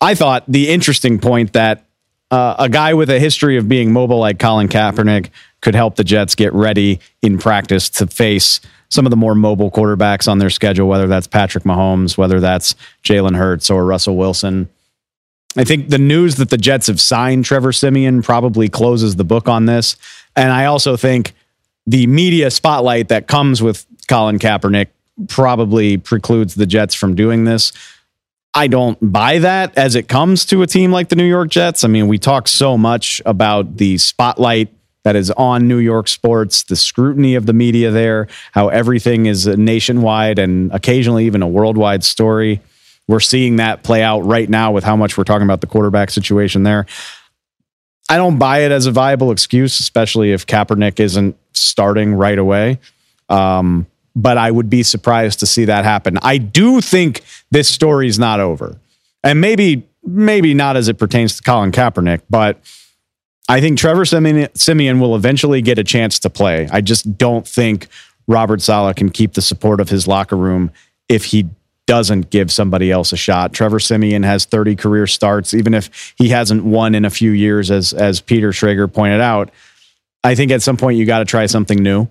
I 0.00 0.14
thought 0.14 0.44
the 0.48 0.68
interesting 0.68 1.18
point 1.18 1.52
that 1.54 1.84
uh, 2.30 2.56
a 2.58 2.68
guy 2.68 2.94
with 2.94 3.10
a 3.10 3.18
history 3.18 3.56
of 3.56 3.68
being 3.68 3.92
mobile 3.92 4.18
like 4.18 4.38
Colin 4.38 4.68
Kaepernick 4.68 5.30
could 5.60 5.74
help 5.74 5.96
the 5.96 6.04
Jets 6.04 6.34
get 6.34 6.52
ready 6.52 7.00
in 7.22 7.38
practice 7.38 7.88
to 7.90 8.06
face 8.06 8.60
some 8.90 9.06
of 9.06 9.10
the 9.10 9.16
more 9.16 9.34
mobile 9.34 9.70
quarterbacks 9.70 10.28
on 10.28 10.38
their 10.38 10.50
schedule, 10.50 10.88
whether 10.88 11.06
that's 11.06 11.26
Patrick 11.26 11.64
Mahomes, 11.64 12.16
whether 12.16 12.40
that's 12.40 12.74
Jalen 13.02 13.36
Hurts 13.36 13.70
or 13.70 13.84
Russell 13.84 14.16
Wilson. 14.16 14.68
I 15.56 15.64
think 15.64 15.88
the 15.88 15.98
news 15.98 16.36
that 16.36 16.50
the 16.50 16.56
Jets 16.58 16.86
have 16.86 17.00
signed 17.00 17.44
Trevor 17.44 17.72
Siemian 17.72 18.22
probably 18.22 18.68
closes 18.68 19.16
the 19.16 19.24
book 19.24 19.48
on 19.48 19.66
this. 19.66 19.96
And 20.36 20.52
I 20.52 20.66
also 20.66 20.96
think 20.96 21.34
the 21.86 22.06
media 22.06 22.50
spotlight 22.50 23.08
that 23.08 23.26
comes 23.26 23.62
with 23.62 23.86
Colin 24.08 24.38
Kaepernick 24.38 24.88
probably 25.28 25.96
precludes 25.96 26.54
the 26.54 26.66
Jets 26.66 26.94
from 26.94 27.14
doing 27.14 27.44
this. 27.44 27.72
I 28.54 28.66
don't 28.66 28.98
buy 29.00 29.38
that 29.40 29.76
as 29.76 29.94
it 29.94 30.08
comes 30.08 30.44
to 30.46 30.62
a 30.62 30.66
team 30.66 30.90
like 30.90 31.10
the 31.10 31.16
New 31.16 31.28
York 31.28 31.50
Jets. 31.50 31.84
I 31.84 31.88
mean, 31.88 32.08
we 32.08 32.18
talk 32.18 32.48
so 32.48 32.78
much 32.78 33.20
about 33.26 33.76
the 33.76 33.98
spotlight 33.98 34.72
that 35.04 35.16
is 35.16 35.30
on 35.32 35.68
New 35.68 35.78
York 35.78 36.08
sports, 36.08 36.64
the 36.64 36.76
scrutiny 36.76 37.34
of 37.34 37.46
the 37.46 37.52
media 37.52 37.90
there, 37.90 38.26
how 38.52 38.68
everything 38.68 39.26
is 39.26 39.46
a 39.46 39.56
nationwide 39.56 40.38
and 40.38 40.72
occasionally 40.72 41.26
even 41.26 41.42
a 41.42 41.48
worldwide 41.48 42.04
story. 42.04 42.60
We're 43.06 43.20
seeing 43.20 43.56
that 43.56 43.82
play 43.82 44.02
out 44.02 44.20
right 44.20 44.48
now 44.48 44.72
with 44.72 44.84
how 44.84 44.96
much 44.96 45.16
we're 45.16 45.24
talking 45.24 45.46
about 45.46 45.60
the 45.60 45.66
quarterback 45.66 46.10
situation 46.10 46.62
there. 46.62 46.86
I 48.10 48.16
don't 48.16 48.38
buy 48.38 48.60
it 48.60 48.72
as 48.72 48.86
a 48.86 48.90
viable 48.90 49.30
excuse, 49.30 49.80
especially 49.80 50.32
if 50.32 50.46
Kaepernick 50.46 50.98
isn't 50.98 51.36
starting 51.52 52.14
right 52.14 52.38
away. 52.38 52.78
Um, 53.28 53.86
but 54.18 54.36
I 54.36 54.50
would 54.50 54.68
be 54.68 54.82
surprised 54.82 55.38
to 55.40 55.46
see 55.46 55.64
that 55.66 55.84
happen. 55.84 56.18
I 56.22 56.38
do 56.38 56.80
think 56.80 57.22
this 57.52 57.68
story 57.68 58.08
is 58.08 58.18
not 58.18 58.40
over. 58.40 58.76
And 59.22 59.40
maybe, 59.40 59.86
maybe 60.04 60.54
not 60.54 60.76
as 60.76 60.88
it 60.88 60.98
pertains 60.98 61.36
to 61.36 61.42
Colin 61.42 61.70
Kaepernick, 61.70 62.22
but 62.28 62.58
I 63.48 63.60
think 63.60 63.78
Trevor 63.78 64.04
Siemian 64.04 65.00
will 65.00 65.14
eventually 65.14 65.62
get 65.62 65.78
a 65.78 65.84
chance 65.84 66.18
to 66.18 66.30
play. 66.30 66.68
I 66.72 66.80
just 66.80 67.16
don't 67.16 67.46
think 67.46 67.86
Robert 68.26 68.60
Saleh 68.60 68.96
can 68.96 69.08
keep 69.08 69.34
the 69.34 69.42
support 69.42 69.80
of 69.80 69.88
his 69.88 70.08
locker 70.08 70.36
room 70.36 70.72
if 71.08 71.26
he 71.26 71.48
doesn't 71.86 72.28
give 72.30 72.50
somebody 72.50 72.90
else 72.90 73.12
a 73.12 73.16
shot. 73.16 73.52
Trevor 73.52 73.78
Siemian 73.78 74.24
has 74.24 74.44
30 74.44 74.76
career 74.76 75.06
starts, 75.06 75.54
even 75.54 75.74
if 75.74 76.12
he 76.18 76.28
hasn't 76.28 76.64
won 76.64 76.94
in 76.94 77.04
a 77.04 77.10
few 77.10 77.30
years, 77.30 77.70
as 77.70 77.94
as 77.94 78.20
Peter 78.20 78.50
Schrager 78.50 78.92
pointed 78.92 79.20
out. 79.20 79.50
I 80.24 80.34
think 80.34 80.50
at 80.50 80.60
some 80.60 80.76
point 80.76 80.98
you 80.98 81.06
got 81.06 81.20
to 81.20 81.24
try 81.24 81.46
something 81.46 81.82
new. 81.82 82.08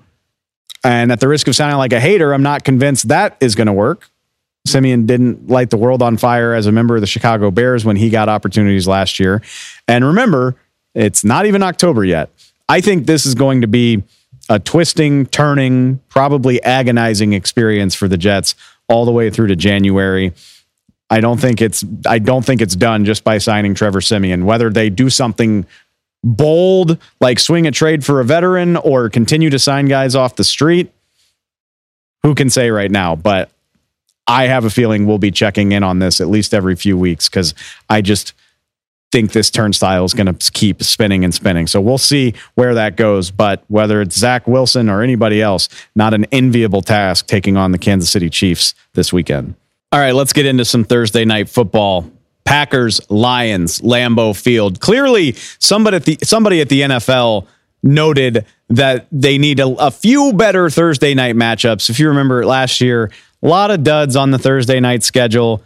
And 0.84 1.12
at 1.12 1.20
the 1.20 1.28
risk 1.28 1.48
of 1.48 1.56
sounding 1.56 1.78
like 1.78 1.94
a 1.94 2.00
hater, 2.00 2.34
I'm 2.34 2.44
not 2.44 2.64
convinced 2.64 3.08
that 3.10 3.38
is 3.40 3.56
going 3.56 3.68
to 3.68 3.74
work. 3.74 4.10
Siemian 4.66 5.06
didn't 5.06 5.48
light 5.48 5.70
the 5.70 5.78
world 5.78 6.02
on 6.02 6.18
fire 6.18 6.54
as 6.54 6.68
a 6.68 6.72
member 6.72 6.96
of 6.96 7.02
the 7.02 7.08
Chicago 7.08 7.52
Bears 7.52 7.86
when 7.86 7.96
he 7.96 8.10
got 8.10 8.30
opportunities 8.30 8.88
last 8.88 9.20
year. 9.20 9.42
And 9.88 10.06
remember, 10.06 10.56
it's 10.94 11.24
not 11.24 11.46
even 11.46 11.64
October 11.64 12.04
yet. 12.04 12.30
I 12.70 12.82
think 12.82 13.06
this 13.06 13.26
is 13.26 13.34
going 13.34 13.62
to 13.62 13.68
be 13.68 14.04
a 14.50 14.60
twisting, 14.60 15.26
turning, 15.28 16.00
probably 16.10 16.62
agonizing 16.64 17.34
experience 17.34 17.96
for 17.96 18.08
the 18.08 18.18
Jets 18.18 18.56
all 18.88 19.06
the 19.06 19.12
way 19.12 19.30
through 19.30 19.48
to 19.48 19.56
January. 19.56 20.34
I 21.10 21.22
don't 21.22 21.40
think 21.40 21.62
it's 21.62 21.86
I 22.06 22.20
don't 22.20 22.46
think 22.46 22.62
it's 22.62 22.76
done 22.76 23.06
just 23.06 23.24
by 23.24 23.38
signing 23.38 23.74
Trevor 23.74 24.02
Siemian. 24.02 24.46
Whether 24.46 24.70
they 24.70 24.90
do 24.90 25.10
something 25.10 25.66
bold 26.24 26.98
like 27.22 27.40
swing 27.40 27.68
a 27.68 27.72
trade 27.72 28.04
for 28.04 28.20
a 28.20 28.26
veteran 28.26 28.78
or 28.78 29.10
continue 29.10 29.50
to 29.50 29.60
sign 29.60 29.86
guys 29.86 30.16
off 30.16 30.36
the 30.36 30.44
street, 30.44 30.92
who 32.24 32.36
can 32.36 32.50
say 32.50 32.70
right 32.72 32.92
now? 32.92 33.16
But 33.16 33.50
I 34.28 34.48
have 34.48 34.66
a 34.66 34.70
feeling 34.70 35.06
we'll 35.06 35.20
be 35.20 35.32
checking 35.32 35.72
in 35.72 35.84
on 35.84 36.00
this 36.00 36.20
at 36.20 36.28
least 36.28 36.54
every 36.54 36.76
few 36.76 36.98
weeks 36.98 37.30
because 37.30 37.54
I 37.90 38.02
just 38.02 38.34
think 39.12 39.32
this 39.32 39.50
turnstile 39.50 40.04
is 40.04 40.14
going 40.14 40.34
to 40.34 40.52
keep 40.52 40.84
spinning 40.84 41.24
and 41.24 41.34
spinning. 41.34 41.66
So 41.66 41.80
we'll 41.80 41.98
see 41.98 42.34
where 42.56 42.74
that 42.74 42.98
goes. 42.98 43.32
But 43.32 43.64
whether 43.70 44.02
it's 44.02 44.18
Zach 44.18 44.48
Wilson 44.48 44.90
or 44.90 45.02
anybody 45.02 45.42
else, 45.42 45.70
not 45.96 46.14
an 46.14 46.26
enviable 46.26 46.82
task 46.82 47.28
taking 47.28 47.56
on 47.56 47.72
the 47.72 47.78
Kansas 47.78 48.10
City 48.10 48.30
Chiefs 48.30 48.76
this 48.94 49.14
weekend. 49.14 49.56
All 49.94 50.00
right, 50.00 50.12
let's 50.12 50.34
get 50.34 50.46
into 50.46 50.66
some 50.66 50.84
Thursday 50.84 51.24
night 51.24 51.48
football. 51.48 52.12
Packers, 52.48 53.02
Lions, 53.12 53.82
Lambeau 53.82 54.34
Field. 54.34 54.80
Clearly, 54.80 55.34
somebody 55.60 55.98
at 55.98 56.06
the 56.06 56.18
somebody 56.24 56.62
at 56.62 56.70
the 56.70 56.80
NFL 56.80 57.46
noted 57.84 58.46
that 58.70 59.06
they 59.12 59.38
need 59.38 59.60
a, 59.60 59.68
a 59.68 59.92
few 59.92 60.32
better 60.32 60.70
Thursday 60.70 61.14
night 61.14 61.36
matchups. 61.36 61.90
If 61.90 62.00
you 62.00 62.08
remember 62.08 62.46
last 62.46 62.80
year, 62.80 63.12
a 63.44 63.48
lot 63.48 63.70
of 63.70 63.84
duds 63.84 64.16
on 64.16 64.32
the 64.32 64.40
Thursday 64.40 64.80
night 64.80 65.04
schedule. 65.04 65.62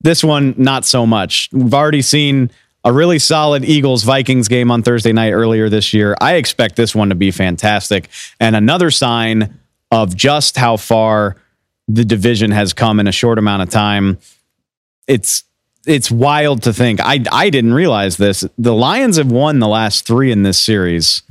This 0.00 0.24
one, 0.24 0.54
not 0.56 0.86
so 0.86 1.04
much. 1.04 1.50
We've 1.52 1.74
already 1.74 2.00
seen 2.00 2.50
a 2.84 2.92
really 2.92 3.18
solid 3.18 3.62
Eagles 3.62 4.02
Vikings 4.02 4.48
game 4.48 4.70
on 4.70 4.82
Thursday 4.82 5.12
night 5.12 5.32
earlier 5.32 5.68
this 5.68 5.92
year. 5.92 6.16
I 6.22 6.36
expect 6.36 6.76
this 6.76 6.94
one 6.94 7.10
to 7.10 7.16
be 7.16 7.30
fantastic. 7.30 8.08
And 8.40 8.56
another 8.56 8.90
sign 8.90 9.58
of 9.90 10.16
just 10.16 10.56
how 10.56 10.78
far 10.78 11.36
the 11.86 12.06
division 12.06 12.50
has 12.50 12.72
come 12.72 12.98
in 12.98 13.06
a 13.06 13.12
short 13.12 13.38
amount 13.38 13.62
of 13.62 13.68
time. 13.68 14.16
It's 15.06 15.44
it's 15.86 16.10
wild 16.10 16.62
to 16.64 16.72
think. 16.72 17.00
I 17.00 17.24
I 17.30 17.50
didn't 17.50 17.74
realize 17.74 18.16
this. 18.16 18.44
The 18.58 18.74
Lions 18.74 19.16
have 19.16 19.30
won 19.30 19.58
the 19.58 19.68
last 19.68 20.06
3 20.06 20.32
in 20.32 20.42
this 20.42 20.60
series. 20.60 21.22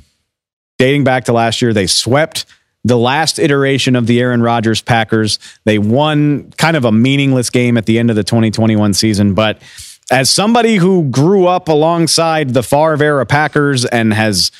Dating 0.77 1.03
back 1.03 1.25
to 1.25 1.33
last 1.33 1.61
year, 1.61 1.73
they 1.73 1.87
swept 1.87 2.45
the 2.83 2.97
last 2.97 3.39
iteration 3.39 3.95
of 3.95 4.07
the 4.07 4.21
Aaron 4.21 4.41
Rodgers 4.41 4.81
Packers. 4.81 5.39
They 5.65 5.79
won 5.79 6.51
kind 6.57 6.77
of 6.77 6.85
a 6.85 6.91
meaningless 6.91 7.49
game 7.49 7.77
at 7.77 7.85
the 7.85 7.99
end 7.99 8.09
of 8.09 8.15
the 8.15 8.23
2021 8.23 8.93
season, 8.93 9.33
but 9.33 9.61
as 10.09 10.29
somebody 10.29 10.75
who 10.75 11.09
grew 11.09 11.47
up 11.47 11.67
alongside 11.67 12.53
the 12.53 12.63
Favre 12.63 13.03
era 13.03 13.25
Packers 13.25 13.83
and 13.83 14.13
has 14.13 14.51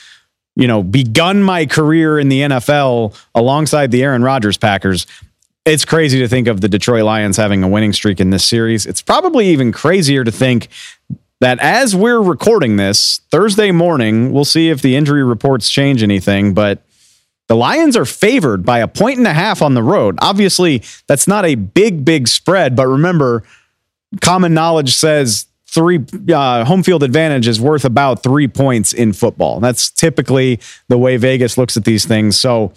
you 0.58 0.68
know, 0.68 0.82
begun 0.82 1.44
my 1.44 1.68
career 1.68 2.18
in 2.18 2.30
the 2.30 2.42
NFL 2.42 3.16
alongside 3.36 3.92
the 3.92 4.04
Aaron 4.04 4.24
Rodgers 4.24 4.58
Packers. 4.58 5.06
It's 5.68 5.84
crazy 5.84 6.20
to 6.20 6.30
think 6.30 6.48
of 6.48 6.62
the 6.62 6.70
Detroit 6.70 7.04
Lions 7.04 7.36
having 7.36 7.62
a 7.62 7.68
winning 7.68 7.92
streak 7.92 8.22
in 8.22 8.30
this 8.30 8.46
series. 8.46 8.86
It's 8.86 9.02
probably 9.02 9.50
even 9.50 9.74
crazier 9.74 10.24
to 10.24 10.32
think 10.32 10.70
that 11.42 11.60
as 11.60 11.94
we're 11.94 12.22
recording 12.22 12.78
this 12.78 13.20
Thursday 13.32 13.72
morning, 13.72 14.32
we'll 14.32 14.46
see 14.46 14.70
if 14.70 14.82
the 14.82 14.96
injury 14.96 15.26
reports 15.26 15.70
change 15.70 16.04
anything, 16.04 16.54
but 16.54 16.84
the 17.48 17.56
Lions 17.58 17.98
are 17.98 18.06
favored 18.06 18.66
by 18.66 18.80
a 18.80 18.88
point 18.88 19.18
and 19.18 19.28
a 19.28 19.34
half 19.34 19.62
on 19.62 19.74
the 19.74 19.84
road. 19.84 20.18
Obviously, 20.22 20.84
that's 21.08 21.28
not 21.28 21.44
a 21.44 21.56
big, 21.56 22.06
big 22.06 22.30
spread, 22.30 22.74
but 22.74 22.88
remember, 22.88 23.44
common 24.22 24.54
knowledge 24.54 24.96
says 24.96 25.48
three 25.66 26.00
uh, 26.34 26.64
home 26.64 26.82
field 26.82 27.04
advantage 27.04 27.46
is 27.46 27.60
worth 27.60 27.84
about 27.84 28.24
three 28.24 28.48
points 28.48 28.94
in 28.94 29.12
football. 29.12 29.60
That's 29.60 29.92
typically 29.92 30.62
the 30.88 30.98
way 30.98 31.18
Vegas 31.18 31.58
looks 31.58 31.76
at 31.76 31.84
these 31.84 32.06
things. 32.06 32.40
So 32.40 32.72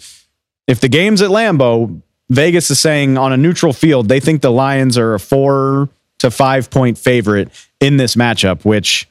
if 0.67 0.81
the 0.81 0.89
game's 0.89 1.21
at 1.21 1.29
Lambeau, 1.29 2.01
Vegas 2.31 2.71
is 2.71 2.79
saying 2.79 3.17
on 3.17 3.33
a 3.33 3.37
neutral 3.37 3.73
field, 3.73 4.07
they 4.07 4.21
think 4.21 4.41
the 4.41 4.51
Lions 4.51 4.97
are 4.97 5.13
a 5.13 5.19
four 5.19 5.89
to 6.19 6.31
five 6.31 6.69
point 6.69 6.97
favorite 6.97 7.49
in 7.81 7.97
this 7.97 8.15
matchup, 8.15 8.63
which 8.63 9.07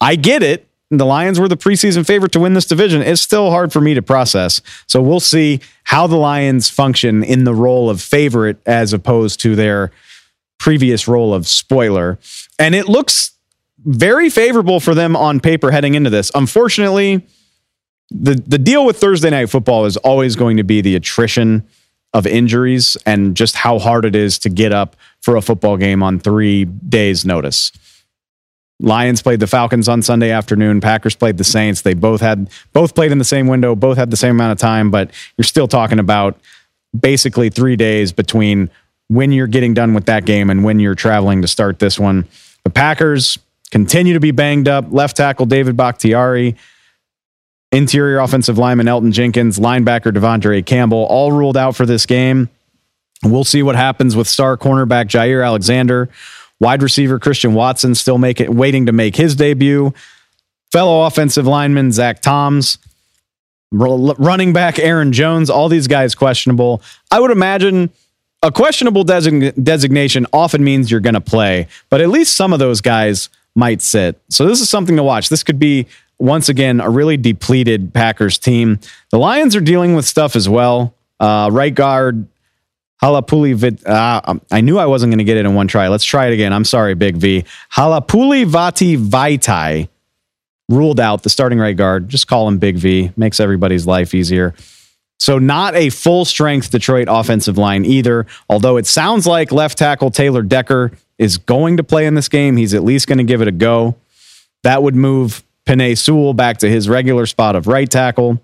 I 0.00 0.14
get 0.14 0.44
it. 0.44 0.68
The 0.90 1.04
Lions 1.04 1.40
were 1.40 1.48
the 1.48 1.56
preseason 1.56 2.06
favorite 2.06 2.30
to 2.32 2.40
win 2.40 2.52
this 2.52 2.66
division. 2.66 3.02
It's 3.02 3.20
still 3.20 3.50
hard 3.50 3.72
for 3.72 3.80
me 3.80 3.94
to 3.94 4.02
process. 4.02 4.60
So 4.86 5.02
we'll 5.02 5.20
see 5.20 5.60
how 5.84 6.06
the 6.06 6.16
Lions 6.16 6.70
function 6.70 7.24
in 7.24 7.42
the 7.44 7.54
role 7.54 7.90
of 7.90 8.00
favorite 8.00 8.58
as 8.64 8.92
opposed 8.92 9.40
to 9.40 9.56
their 9.56 9.90
previous 10.58 11.08
role 11.08 11.34
of 11.34 11.48
spoiler. 11.48 12.20
And 12.60 12.76
it 12.76 12.88
looks 12.88 13.32
very 13.84 14.30
favorable 14.30 14.78
for 14.78 14.94
them 14.94 15.16
on 15.16 15.40
paper 15.40 15.72
heading 15.72 15.94
into 15.94 16.10
this. 16.10 16.30
Unfortunately, 16.32 17.26
the 18.08 18.34
the 18.34 18.58
deal 18.58 18.86
with 18.86 18.98
Thursday 18.98 19.30
night 19.30 19.50
football 19.50 19.84
is 19.84 19.96
always 19.96 20.36
going 20.36 20.58
to 20.58 20.62
be 20.62 20.80
the 20.80 20.94
attrition 20.94 21.66
of 22.14 22.26
injuries 22.26 22.96
and 23.06 23.34
just 23.36 23.56
how 23.56 23.78
hard 23.78 24.04
it 24.04 24.14
is 24.14 24.38
to 24.40 24.50
get 24.50 24.72
up 24.72 24.96
for 25.20 25.36
a 25.36 25.42
football 25.42 25.76
game 25.76 26.02
on 26.02 26.18
3 26.18 26.64
days 26.64 27.24
notice. 27.24 27.72
Lions 28.80 29.22
played 29.22 29.38
the 29.38 29.46
Falcons 29.46 29.88
on 29.88 30.02
Sunday 30.02 30.30
afternoon, 30.30 30.80
Packers 30.80 31.14
played 31.14 31.38
the 31.38 31.44
Saints. 31.44 31.82
They 31.82 31.94
both 31.94 32.20
had 32.20 32.50
both 32.72 32.94
played 32.94 33.12
in 33.12 33.18
the 33.18 33.24
same 33.24 33.46
window, 33.46 33.74
both 33.76 33.96
had 33.96 34.10
the 34.10 34.16
same 34.16 34.32
amount 34.32 34.52
of 34.52 34.58
time, 34.58 34.90
but 34.90 35.10
you're 35.36 35.44
still 35.44 35.68
talking 35.68 35.98
about 35.98 36.36
basically 36.98 37.48
3 37.48 37.76
days 37.76 38.12
between 38.12 38.68
when 39.08 39.30
you're 39.30 39.46
getting 39.46 39.72
done 39.72 39.94
with 39.94 40.06
that 40.06 40.24
game 40.24 40.50
and 40.50 40.64
when 40.64 40.80
you're 40.80 40.94
traveling 40.94 41.42
to 41.42 41.48
start 41.48 41.78
this 41.78 41.98
one. 41.98 42.26
The 42.64 42.70
Packers 42.70 43.38
continue 43.70 44.14
to 44.14 44.20
be 44.20 44.32
banged 44.32 44.68
up. 44.68 44.86
Left 44.90 45.16
tackle 45.16 45.46
David 45.46 45.76
Bakhtiari, 45.76 46.56
interior 47.72 48.20
offensive 48.20 48.58
lineman 48.58 48.86
Elgton 48.86 49.12
Jenkins, 49.12 49.58
linebacker 49.58 50.12
De'Vondre 50.12 50.64
Campbell, 50.64 51.04
all 51.04 51.32
ruled 51.32 51.56
out 51.56 51.74
for 51.74 51.86
this 51.86 52.06
game. 52.06 52.48
We'll 53.24 53.44
see 53.44 53.62
what 53.62 53.76
happens 53.76 54.14
with 54.14 54.28
star 54.28 54.56
cornerback 54.56 55.06
Jaire 55.06 55.44
Alexander, 55.44 56.08
wide 56.60 56.82
receiver 56.82 57.18
Christian 57.18 57.54
Watson 57.54 57.94
still 57.94 58.18
making 58.18 58.54
waiting 58.54 58.86
to 58.86 58.92
make 58.92 59.16
his 59.16 59.34
debut. 59.34 59.94
Fellow 60.70 61.06
offensive 61.06 61.46
lineman 61.46 61.92
Zach 61.92 62.20
Toms, 62.20 62.78
running 63.70 64.52
back 64.52 64.78
Aaron 64.78 65.12
Jones, 65.12 65.50
all 65.50 65.68
these 65.68 65.86
guys 65.86 66.14
questionable. 66.14 66.82
I 67.10 67.20
would 67.20 67.30
imagine 67.30 67.90
a 68.42 68.50
questionable 68.50 69.04
design- 69.04 69.52
designation 69.62 70.26
often 70.32 70.64
means 70.64 70.90
you're 70.90 71.00
going 71.00 71.14
to 71.14 71.20
play, 71.20 71.68
but 71.90 72.00
at 72.00 72.08
least 72.08 72.36
some 72.36 72.52
of 72.52 72.58
those 72.58 72.80
guys 72.80 73.28
might 73.54 73.82
sit. 73.82 74.20
So 74.30 74.46
this 74.46 74.60
is 74.60 74.68
something 74.68 74.96
to 74.96 75.02
watch. 75.02 75.28
This 75.28 75.42
could 75.42 75.58
be 75.58 75.86
once 76.22 76.48
again 76.48 76.80
a 76.80 76.88
really 76.88 77.16
depleted 77.16 77.92
Packers 77.92 78.38
team. 78.38 78.78
The 79.10 79.18
Lions 79.18 79.56
are 79.56 79.60
dealing 79.60 79.94
with 79.94 80.04
stuff 80.04 80.36
as 80.36 80.48
well. 80.48 80.94
Uh, 81.18 81.50
right 81.52 81.74
guard 81.74 82.28
Halapuli 83.02 83.54
Vit. 83.56 83.84
Uh, 83.84 84.38
I 84.50 84.60
knew 84.60 84.78
I 84.78 84.86
wasn't 84.86 85.10
going 85.10 85.18
to 85.18 85.24
get 85.24 85.36
it 85.36 85.44
in 85.44 85.54
one 85.54 85.66
try. 85.66 85.88
Let's 85.88 86.04
try 86.04 86.26
it 86.28 86.32
again. 86.32 86.52
I'm 86.52 86.64
sorry, 86.64 86.94
Big 86.94 87.16
V. 87.16 87.44
Halapoulivaati 87.72 88.96
Vaitai 89.04 89.88
ruled 90.68 91.00
out 91.00 91.24
the 91.24 91.30
starting 91.30 91.58
right 91.58 91.76
guard. 91.76 92.08
Just 92.08 92.28
call 92.28 92.46
him 92.46 92.58
Big 92.58 92.76
V. 92.76 93.10
Makes 93.16 93.40
everybody's 93.40 93.86
life 93.86 94.14
easier. 94.14 94.54
So, 95.18 95.38
not 95.38 95.74
a 95.74 95.90
full 95.90 96.24
strength 96.24 96.70
Detroit 96.70 97.08
offensive 97.10 97.58
line 97.58 97.84
either. 97.84 98.26
Although 98.48 98.76
it 98.76 98.86
sounds 98.86 99.26
like 99.26 99.50
left 99.50 99.78
tackle 99.78 100.10
Taylor 100.12 100.42
Decker 100.42 100.92
is 101.18 101.36
going 101.38 101.76
to 101.78 101.84
play 101.84 102.06
in 102.06 102.14
this 102.14 102.28
game. 102.28 102.56
He's 102.56 102.74
at 102.74 102.84
least 102.84 103.08
going 103.08 103.18
to 103.18 103.24
give 103.24 103.42
it 103.42 103.48
a 103.48 103.52
go. 103.52 103.96
That 104.62 104.84
would 104.84 104.94
move 104.94 105.42
Penei 105.66 105.96
Sewell 105.96 106.34
back 106.34 106.58
to 106.58 106.68
his 106.68 106.88
regular 106.88 107.26
spot 107.26 107.56
of 107.56 107.66
right 107.66 107.90
tackle. 107.90 108.40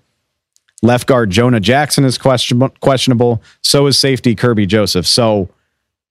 Left 0.83 1.07
guard 1.07 1.31
Jonah 1.31 1.61
Jackson 1.61 2.05
is 2.05 2.19
question- 2.19 2.71
questionable. 2.81 3.43
So 3.63 3.87
is 3.87 3.99
safety 3.99 4.37
Kerby 4.37 4.69
Joseph. 4.69 5.07
So, 5.07 5.49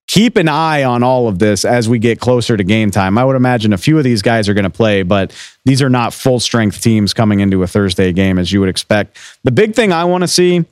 keep 0.08 0.38
an 0.38 0.48
eye 0.48 0.84
on 0.84 1.04
all 1.04 1.28
of 1.28 1.38
this 1.40 1.66
as 1.66 1.88
we 1.90 2.00
get 2.00 2.20
closer 2.20 2.56
to 2.56 2.64
game 2.64 2.90
time. 2.92 3.18
I 3.18 3.26
would 3.26 3.36
imagine 3.36 3.74
a 3.74 3.78
few 3.78 3.98
of 3.98 4.04
these 4.04 4.22
guys 4.22 4.48
are 4.48 4.54
going 4.54 4.64
to 4.64 4.70
play, 4.70 5.04
but 5.04 5.36
these 5.66 5.82
are 5.82 5.90
not 5.90 6.14
full 6.14 6.40
strength 6.40 6.82
teams 6.82 7.14
coming 7.14 7.42
into 7.42 7.62
a 7.62 7.68
Thursday 7.68 8.14
game 8.14 8.40
as 8.40 8.52
you 8.52 8.62
would 8.62 8.70
expect. 8.70 9.18
The 9.44 9.52
big 9.52 9.76
thing 9.76 9.92
I 9.92 10.06
want 10.06 10.22
to 10.24 10.28
see, 10.28 10.66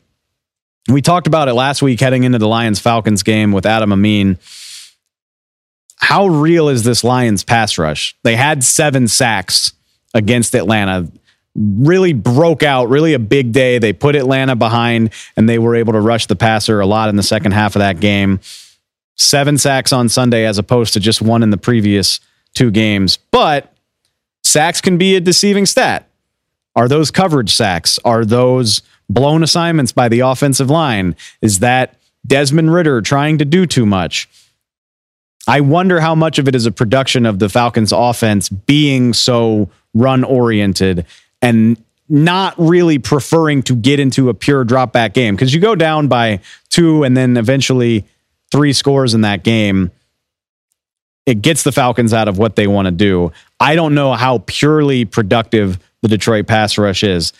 we 0.89 1.01
talked 1.01 1.27
about 1.27 1.49
it 1.49 1.53
last 1.53 1.81
week 1.81 1.99
heading 1.99 2.23
into 2.23 2.37
the 2.37 2.47
Lions 2.47 2.79
Falcons 2.79 3.23
game 3.23 3.51
with 3.51 3.65
Adam 3.65 3.91
Amin. 3.91 4.37
How 5.97 6.27
real 6.27 6.69
is 6.69 6.83
this 6.83 7.03
Lions 7.03 7.43
pass 7.43 7.77
rush? 7.77 8.15
They 8.23 8.37
had 8.37 8.63
seven 8.63 9.07
sacks 9.07 9.73
against 10.15 10.55
Atlanta. 10.55 11.07
Really 11.53 12.13
broke 12.13 12.63
out, 12.63 12.89
really 12.89 13.13
a 13.13 13.19
big 13.19 13.51
day. 13.51 13.77
They 13.77 13.93
put 13.93 14.15
Atlanta 14.15 14.55
behind 14.55 15.13
and 15.37 15.47
they 15.47 15.59
were 15.59 15.75
able 15.75 15.93
to 15.93 16.01
rush 16.01 16.25
the 16.25 16.35
passer 16.35 16.79
a 16.79 16.87
lot 16.87 17.09
in 17.09 17.15
the 17.15 17.23
second 17.23 17.51
half 17.51 17.75
of 17.75 17.79
that 17.79 17.99
game 17.99 18.39
seven 19.15 19.57
sacks 19.57 19.93
on 19.93 20.09
Sunday 20.09 20.45
as 20.45 20.57
opposed 20.57 20.93
to 20.93 20.99
just 20.99 21.21
one 21.21 21.43
in 21.43 21.49
the 21.49 21.57
previous 21.57 22.19
two 22.53 22.71
games. 22.71 23.17
But 23.31 23.73
sacks 24.43 24.81
can 24.81 24.97
be 24.97 25.15
a 25.15 25.21
deceiving 25.21 25.65
stat. 25.65 26.07
Are 26.75 26.87
those 26.87 27.11
coverage 27.11 27.53
sacks? 27.53 27.97
Are 28.03 28.25
those 28.25 28.81
blown 29.09 29.43
assignments 29.43 29.91
by 29.91 30.09
the 30.09 30.19
offensive 30.21 30.69
line? 30.69 31.15
Is 31.41 31.59
that 31.59 31.97
Desmond 32.27 32.73
Ridder 32.73 33.01
trying 33.01 33.37
to 33.37 33.45
do 33.45 33.65
too 33.65 33.85
much? 33.85 34.29
I 35.47 35.61
wonder 35.61 35.99
how 35.99 36.15
much 36.15 36.39
of 36.39 36.47
it 36.47 36.55
is 36.55 36.65
a 36.65 36.71
production 36.71 37.25
of 37.25 37.39
the 37.39 37.49
Falcons 37.49 37.91
offense 37.91 38.49
being 38.49 39.13
so 39.13 39.69
run 39.93 40.23
oriented 40.23 41.05
and 41.41 41.81
not 42.09 42.53
really 42.57 42.99
preferring 42.99 43.63
to 43.63 43.75
get 43.75 43.99
into 43.99 44.29
a 44.29 44.33
pure 44.33 44.63
drop 44.63 44.91
back 44.91 45.13
game 45.13 45.35
because 45.35 45.53
you 45.53 45.59
go 45.59 45.75
down 45.75 46.07
by 46.07 46.39
two 46.69 47.03
and 47.03 47.15
then 47.15 47.37
eventually 47.37 48.05
three 48.51 48.73
scores 48.73 49.13
in 49.13 49.21
that 49.21 49.43
game, 49.43 49.91
it 51.25 51.41
gets 51.41 51.63
the 51.63 51.71
Falcons 51.71 52.13
out 52.13 52.27
of 52.27 52.37
what 52.37 52.55
they 52.55 52.67
want 52.67 52.85
to 52.85 52.91
do. 52.91 53.31
I 53.59 53.75
don't 53.75 53.95
know 53.95 54.13
how 54.13 54.43
purely 54.45 55.05
productive 55.05 55.79
the 56.01 56.07
Detroit 56.07 56.47
pass 56.47 56.77
rush 56.77 57.03
is. 57.03 57.33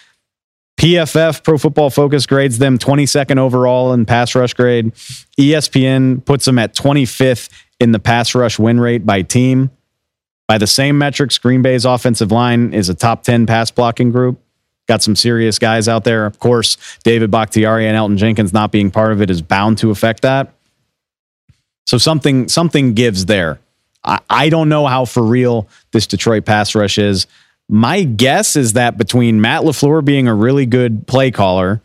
PFF, 0.78 1.44
Pro 1.44 1.58
Football 1.58 1.90
Focus, 1.90 2.26
grades 2.26 2.58
them 2.58 2.78
22nd 2.78 3.38
overall 3.38 3.94
in 3.94 4.06
pass 4.06 4.36
rush 4.36 4.54
grade. 4.54 4.94
ESPN 5.40 6.24
puts 6.26 6.46
them 6.46 6.60
at 6.60 6.76
25th 6.76 7.50
in 7.80 7.92
the 7.92 8.00
pass 8.00 8.36
rush 8.36 8.60
win 8.60 8.80
rate 8.80 9.06
by 9.06 9.22
team. 9.22 9.72
By 10.48 10.58
the 10.58 10.68
same 10.68 10.98
metrics, 10.98 11.38
Green 11.38 11.62
Bay's 11.62 11.86
offensive 11.86 12.32
line 12.32 12.74
is 12.74 12.90
a 12.90 12.94
top 12.94 13.24
10 13.24 13.46
pass 13.46 13.72
blocking 13.72 14.12
group. 14.12 14.40
Got 14.88 15.02
some 15.02 15.16
serious 15.16 15.58
guys 15.58 15.88
out 15.88 16.04
there. 16.04 16.28
Of 16.28 16.38
course, 16.38 16.78
David 17.04 17.32
Bakhtiari 17.32 17.88
and 17.88 17.98
Elgton 17.98 18.18
Jenkins 18.18 18.54
not 18.54 18.72
being 18.72 18.92
part 18.92 19.12
of 19.12 19.22
it 19.22 19.32
is 19.32 19.42
bound 19.42 19.80
to 19.80 19.90
affect 19.90 20.22
that. 20.22 20.54
So 21.88 21.98
something 21.98 22.48
something 22.48 22.94
gives 22.94 23.26
there. 23.26 23.60
I, 24.04 24.20
I 24.30 24.50
don't 24.50 24.70
know 24.70 24.86
how 24.86 25.06
for 25.06 25.24
real 25.24 25.68
this 25.92 26.06
Detroit 26.06 26.46
pass 26.46 26.76
rush 26.76 27.00
is. 27.00 27.26
My 27.68 28.04
guess 28.04 28.56
is 28.56 28.74
that 28.74 28.98
between 28.98 29.42
Matt 29.42 29.64
LaFleur 29.64 30.06
being 30.06 30.28
a 30.28 30.36
really 30.36 30.68
good 30.68 31.08
play 31.08 31.32
caller 31.32 31.82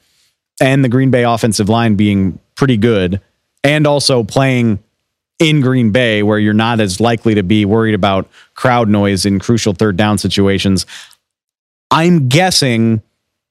and 0.60 0.84
the 0.84 0.90
Green 0.90 1.10
Bay 1.10 1.24
offensive 1.24 1.70
line 1.70 1.94
being 1.94 2.38
pretty 2.54 2.76
good, 2.76 3.22
and 3.64 3.86
also 3.86 4.22
playing 4.22 4.78
in 5.40 5.60
Green 5.60 5.90
Bay 5.90 6.22
where 6.22 6.38
you're 6.38 6.52
not 6.54 6.78
as 6.78 7.00
likely 7.00 7.34
to 7.34 7.42
be 7.42 7.64
worried 7.64 7.94
about 7.94 8.28
crowd 8.54 8.88
noise 8.88 9.26
in 9.26 9.40
crucial 9.40 9.72
third 9.72 9.96
down 9.96 10.18
situations, 10.18 10.86
I'm 11.90 12.28
guessing 12.28 13.02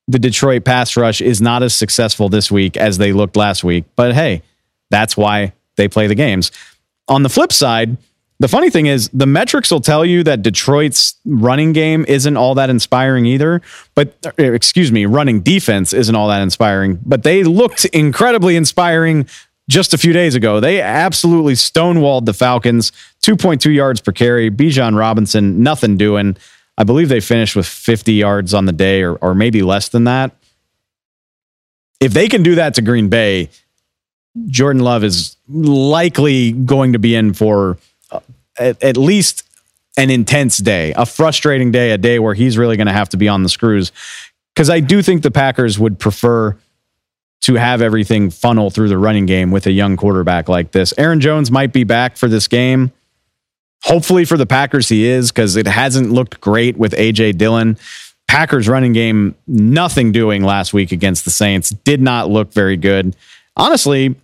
the 0.07 0.19
Detroit 0.19 0.63
pass 0.63 0.95
rush 0.95 1.19
is 1.19 1.41
not 1.41 1.63
as 1.63 1.75
successful 1.75 2.29
this 2.29 2.51
week 2.51 2.77
as 2.77 2.97
they 2.97 3.11
looked 3.11 3.35
last 3.35 3.63
week. 3.63 3.85
But 3.95 4.13
hey, 4.13 4.43
that's 4.89 5.17
why 5.17 5.53
they 5.75 5.87
play 5.87 6.07
the 6.07 6.15
games. 6.15 6.51
On 7.07 7.23
the 7.23 7.29
flip 7.29 7.51
side, 7.51 7.97
the 8.39 8.47
funny 8.47 8.69
thing 8.69 8.85
is, 8.85 9.09
the 9.09 9.25
metrics 9.25 9.69
will 9.69 9.81
tell 9.81 10.05
you 10.05 10.23
that 10.23 10.41
Detroit's 10.41 11.15
running 11.25 11.73
game 11.73 12.05
isn't 12.07 12.37
all 12.37 12.55
that 12.55 12.69
inspiring 12.69 13.25
either. 13.25 13.61
But, 13.95 14.15
uh, 14.25 14.43
excuse 14.43 14.93
me, 14.93 15.05
running 15.05 15.41
defense 15.41 15.91
isn't 15.91 16.15
all 16.15 16.29
that 16.29 16.41
inspiring. 16.41 16.99
But 17.05 17.23
they 17.23 17.43
looked 17.43 17.83
incredibly 17.85 18.55
inspiring 18.55 19.27
just 19.69 19.93
a 19.93 19.97
few 19.97 20.11
days 20.11 20.35
ago. 20.35 20.59
They 20.59 20.81
absolutely 20.81 21.53
stonewalled 21.53 22.25
the 22.25 22.33
Falcons, 22.33 22.91
2.2 23.21 23.73
yards 23.73 24.01
per 24.01 24.11
carry. 24.11 24.51
Bijan 24.51 24.97
Robinson, 24.97 25.63
nothing 25.63 25.95
doing. 25.95 26.35
I 26.77 26.83
believe 26.83 27.07
they 27.07 27.19
finished 27.19 27.55
with 27.55 27.67
50 27.67 28.13
yards 28.13 28.53
on 28.53 28.65
the 28.65 28.73
day 28.73 29.03
or, 29.03 29.15
or 29.15 29.35
maybe 29.35 29.61
less 29.61 29.87
than 29.87 30.05
that. 30.05 30.35
If 31.99 32.13
they 32.13 32.27
can 32.27 32.43
do 32.43 32.55
that 32.55 32.73
to 32.75 32.81
Green 32.81 33.09
Bay, 33.09 33.49
Jordan 34.47 34.81
Love 34.81 35.03
is 35.03 35.37
likely 35.47 36.51
going 36.51 36.93
to 36.93 36.99
be 36.99 37.13
in 37.13 37.33
for 37.33 37.77
uh, 38.11 38.21
at, 38.57 38.81
at 38.83 38.97
least 38.97 39.43
an 39.97 40.09
intense 40.09 40.57
day, 40.57 40.93
a 40.95 41.05
frustrating 41.05 41.71
day, 41.71 41.91
a 41.91 41.97
day 41.97 42.19
where 42.19 42.33
he's 42.33 42.57
really 42.57 42.77
going 42.77 42.87
to 42.87 42.93
have 42.93 43.09
to 43.09 43.17
be 43.17 43.27
on 43.27 43.43
the 43.43 43.49
screws. 43.49 43.91
Because 44.55 44.69
I 44.69 44.79
do 44.79 45.01
think 45.01 45.21
the 45.21 45.31
Packers 45.31 45.77
would 45.77 45.99
prefer 45.99 46.57
to 47.41 47.55
have 47.55 47.81
everything 47.81 48.29
funnel 48.29 48.69
through 48.69 48.89
the 48.89 48.97
running 48.97 49.25
game 49.25 49.51
with 49.51 49.65
a 49.65 49.71
young 49.71 49.95
quarterback 49.95 50.49
like 50.49 50.71
this. 50.71 50.93
Aaron 50.97 51.21
Jones 51.21 51.49
might 51.49 51.71
be 51.71 51.83
back 51.83 52.17
for 52.17 52.27
this 52.27 52.47
game. 52.47 52.91
Hopefully 53.83 54.25
for 54.25 54.37
the 54.37 54.45
Packers, 54.45 54.89
he 54.89 55.05
is 55.05 55.31
because 55.31 55.55
it 55.55 55.65
hasn't 55.65 56.11
looked 56.11 56.41
great 56.41 56.77
with 56.77 56.91
AJ 56.93 57.37
Dillon. 57.37 57.77
Packers 58.27 58.67
running 58.67 58.93
game, 58.93 59.35
nothing 59.47 60.11
doing 60.11 60.43
last 60.43 60.73
week 60.73 60.91
against 60.91 61.23
the 61.25 61.31
Saints, 61.31 61.69
did 61.69 62.01
not 62.01 62.29
look 62.29 62.51
very 62.51 62.77
good. 62.77 63.15
Honestly, 63.55 64.15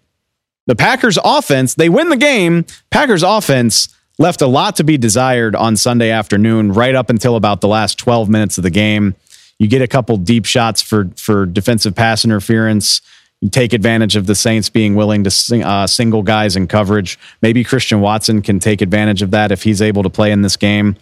the 0.67 0.75
Packers 0.75 1.17
offense, 1.23 1.73
they 1.75 1.89
win 1.89 2.09
the 2.09 2.17
game. 2.17 2.65
Packers 2.91 3.23
offense 3.23 3.89
left 4.19 4.41
a 4.41 4.47
lot 4.47 4.75
to 4.75 4.83
be 4.83 4.97
desired 4.97 5.55
on 5.55 5.77
Sunday 5.77 6.09
afternoon, 6.09 6.71
right 6.71 6.95
up 6.95 7.09
until 7.09 7.35
about 7.35 7.61
the 7.61 7.67
last 7.67 7.97
12 7.97 8.29
minutes 8.29 8.57
of 8.57 8.63
the 8.63 8.69
game. 8.69 9.15
You 9.59 9.67
get 9.67 9.81
a 9.81 9.87
couple 9.87 10.17
deep 10.17 10.45
shots 10.45 10.81
for 10.81 11.09
for 11.15 11.45
defensive 11.45 11.95
pass 11.95 12.25
interference. 12.25 13.01
You 13.41 13.49
take 13.49 13.73
advantage 13.73 14.15
of 14.15 14.27
the 14.27 14.35
Saints 14.35 14.69
being 14.69 14.95
willing 14.95 15.23
to 15.23 15.31
sing, 15.31 15.63
uh, 15.63 15.87
single 15.87 16.23
guys 16.23 16.55
in 16.55 16.67
coverage. 16.67 17.19
Maybe 17.41 17.63
Christian 17.63 18.01
Watson 18.01 18.41
can 18.41 18.59
take 18.59 18.81
advantage 18.81 19.21
of 19.21 19.31
that 19.31 19.51
if 19.51 19.63
he's 19.63 19.81
able 19.81 20.03
to 20.03 20.09
play 20.09 20.31
in 20.31 20.41
this 20.41 20.55
game. 20.55 20.95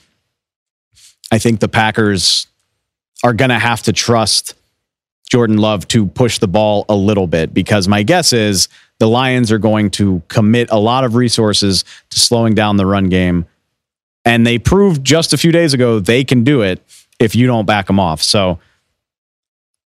I 1.31 1.39
think 1.39 1.59
the 1.59 1.67
Packers 1.67 2.47
are 3.23 3.33
going 3.33 3.49
to 3.49 3.59
have 3.59 3.83
to 3.83 3.93
trust 3.93 4.55
Jordan 5.29 5.57
Love 5.57 5.87
to 5.89 6.05
push 6.07 6.39
the 6.39 6.47
ball 6.47 6.85
a 6.89 6.95
little 6.95 7.27
bit 7.27 7.53
because 7.53 7.87
my 7.87 8.03
guess 8.03 8.33
is 8.33 8.67
the 8.99 9.07
Lions 9.07 9.51
are 9.51 9.57
going 9.57 9.89
to 9.91 10.21
commit 10.27 10.69
a 10.69 10.77
lot 10.77 11.03
of 11.03 11.15
resources 11.15 11.85
to 12.09 12.19
slowing 12.19 12.53
down 12.53 12.77
the 12.77 12.85
run 12.85 13.09
game. 13.09 13.45
And 14.25 14.45
they 14.45 14.59
proved 14.59 15.03
just 15.03 15.33
a 15.33 15.37
few 15.37 15.51
days 15.51 15.73
ago 15.73 15.99
they 15.99 16.23
can 16.23 16.43
do 16.43 16.61
it 16.61 16.81
if 17.19 17.35
you 17.35 17.47
don't 17.47 17.65
back 17.65 17.87
them 17.87 17.99
off. 17.99 18.21
So 18.21 18.59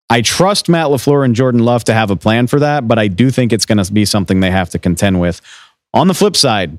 I 0.09 0.21
trust 0.21 0.69
Matt 0.69 0.87
LaFleur 0.87 1.23
and 1.23 1.35
Jordan 1.35 1.63
Love 1.63 1.83
to 1.85 1.93
have 1.93 2.09
a 2.09 2.15
plan 2.15 2.47
for 2.47 2.59
that, 2.59 2.87
but 2.87 2.97
I 2.97 3.07
do 3.07 3.29
think 3.29 3.53
it's 3.53 3.65
going 3.65 3.83
to 3.83 3.93
be 3.93 4.05
something 4.05 4.39
they 4.39 4.51
have 4.51 4.69
to 4.71 4.79
contend 4.79 5.19
with. 5.19 5.41
On 5.93 6.07
the 6.07 6.13
flip 6.13 6.35
side, 6.35 6.77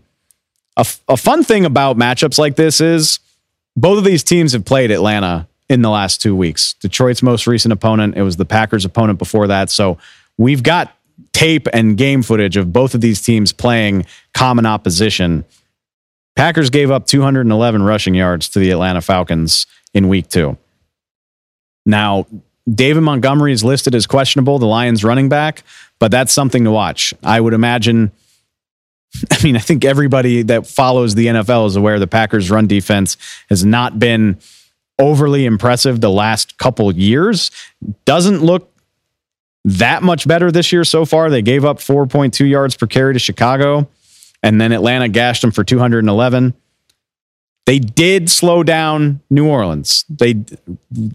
a, 0.77 0.81
f- 0.81 1.01
a 1.09 1.17
fun 1.17 1.45
thing 1.45 1.65
about 1.65 1.97
matchups 1.97 2.39
like 2.39 2.57
this 2.57 2.81
is 2.81 3.21
both 3.77 3.99
of 3.99 4.05
these 4.05 4.25
teams 4.25 4.53
have 4.53 4.65
played 4.65 4.91
Atlanta 4.91 5.47
in 5.69 5.83
the 5.83 5.91
last 5.91 6.21
two 6.21 6.35
weeks. 6.35 6.75
Detroit's 6.75 7.23
most 7.23 7.47
recent 7.47 7.73
opponent, 7.73 8.17
it 8.17 8.23
was 8.23 8.37
the 8.37 8.45
Packers' 8.45 8.85
opponent 8.85 9.19
before 9.19 9.47
that. 9.47 9.71
So 9.71 9.99
we've 10.37 10.63
got 10.63 10.97
tape 11.33 11.69
and 11.73 11.97
game 11.97 12.23
footage 12.23 12.57
of 12.57 12.73
both 12.73 12.95
of 12.95 13.01
these 13.01 13.23
teams 13.23 13.53
playing 13.53 14.07
common 14.35 14.67
opposition. 14.67 15.45
Packers 16.41 16.71
gave 16.71 16.91
up 16.91 17.07
211 17.07 17.83
rushing 17.83 18.15
yards 18.15 18.49
to 18.49 18.61
the 18.61 18.71
Atlanta 18.71 19.03
Falcons 19.03 19.67
in 19.93 20.09
week 20.09 20.27
two. 20.27 20.57
Now, 21.85 22.27
David 22.67 23.03
Montgomery 23.03 23.53
is 23.53 23.63
listed 23.63 23.95
as 23.95 24.07
questionable, 24.07 24.59
the 24.59 24.65
Lions 24.65 25.05
running 25.05 25.29
back, 25.29 25.65
but 25.99 26.11
that's 26.11 26.33
something 26.33 26.65
to 26.65 26.71
watch. 26.71 27.13
I 27.23 27.43
would 27.43 27.53
imagine. 27.53 28.11
I 29.31 29.37
mean, 29.45 29.55
I 29.55 29.59
think 29.59 29.85
everybody 29.85 30.41
that 30.45 30.67
follows 30.67 31.15
the 31.15 31.27
NFL 31.27 31.67
is 31.67 31.77
aware 31.77 31.99
the 31.99 32.07
Packers' 32.07 32.51
run 32.51 32.67
defense 32.67 33.19
has 33.51 33.63
not 33.63 33.99
been 33.99 34.39
overly 34.99 35.45
impressive 35.45 36.01
the 36.01 36.09
last 36.09 36.57
couple 36.57 36.91
years. 36.91 37.51
Doesn't 38.07 38.43
look 38.43 38.73
that 39.67 40.03
much 40.03 40.27
better 40.27 40.51
this 40.51 40.73
year 40.73 40.85
so 40.85 41.05
far. 41.05 41.29
They 41.29 41.43
gave 41.43 41.67
up 41.67 41.81
4.2 41.81 42.49
yards 42.49 42.77
per 42.77 42.87
carry 42.87 43.13
to 43.13 43.19
Chicago, 43.19 43.91
and 44.43 44.61
then 44.61 44.73
Atlanta 44.73 45.09
gashed 45.09 45.43
them 45.43 45.51
for 45.51 45.65
211. 45.65 46.55
They 47.67 47.79
did 47.79 48.31
slow 48.31 48.63
down 48.63 49.21
New 49.31 49.47
Orleans. 49.47 50.05
They 50.09 50.45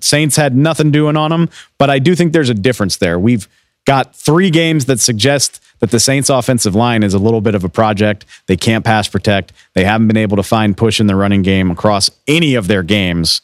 Saints 0.02 0.36
had 0.36 0.56
nothing 0.56 0.92
doing 0.92 1.18
on 1.18 1.32
them, 1.32 1.50
but 1.78 1.90
I 1.90 2.00
do 2.00 2.16
think 2.16 2.34
there's 2.34 2.50
a 2.50 2.54
difference 2.54 2.98
there. 2.98 3.20
We've 3.20 3.48
got 3.86 4.16
three 4.16 4.50
games 4.50 4.86
that 4.86 5.00
suggest 5.00 5.62
that 5.80 5.92
the 5.92 6.00
Saints 6.00 6.30
offensive 6.30 6.76
line 6.76 7.04
is 7.04 7.14
a 7.14 7.20
little 7.20 7.42
bit 7.42 7.56
of 7.56 7.64
a 7.64 7.70
project. 7.70 8.26
They 8.48 8.58
can't 8.58 8.86
pass 8.86 9.08
protect. 9.08 9.54
They 9.74 9.84
haven't 9.84 10.08
been 10.08 10.18
able 10.18 10.38
to 10.38 10.44
find 10.44 10.78
push 10.78 11.00
in 11.00 11.08
the 11.08 11.16
running 11.16 11.42
game 11.42 11.70
across 11.70 12.10
any 12.28 12.56
of 12.56 12.68
their 12.68 12.84
games. 12.84 13.42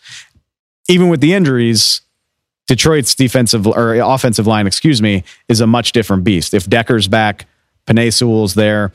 Even 0.88 1.10
with 1.10 1.22
the 1.22 1.34
injuries, 1.34 2.02
Detroit's 2.67 3.13
defensive 3.13 3.67
or 3.67 3.96
offensive 3.96 4.48
line, 4.48 4.67
excuse 4.67 5.02
me, 5.02 5.24
is 5.50 5.62
a 5.62 5.67
much 5.67 5.91
different 5.91 6.24
beast. 6.24 6.54
If 6.54 6.70
Decker's 6.70 7.08
back, 7.08 7.46
Penei 7.86 8.13
Sewell's 8.13 8.56
there, 8.56 8.94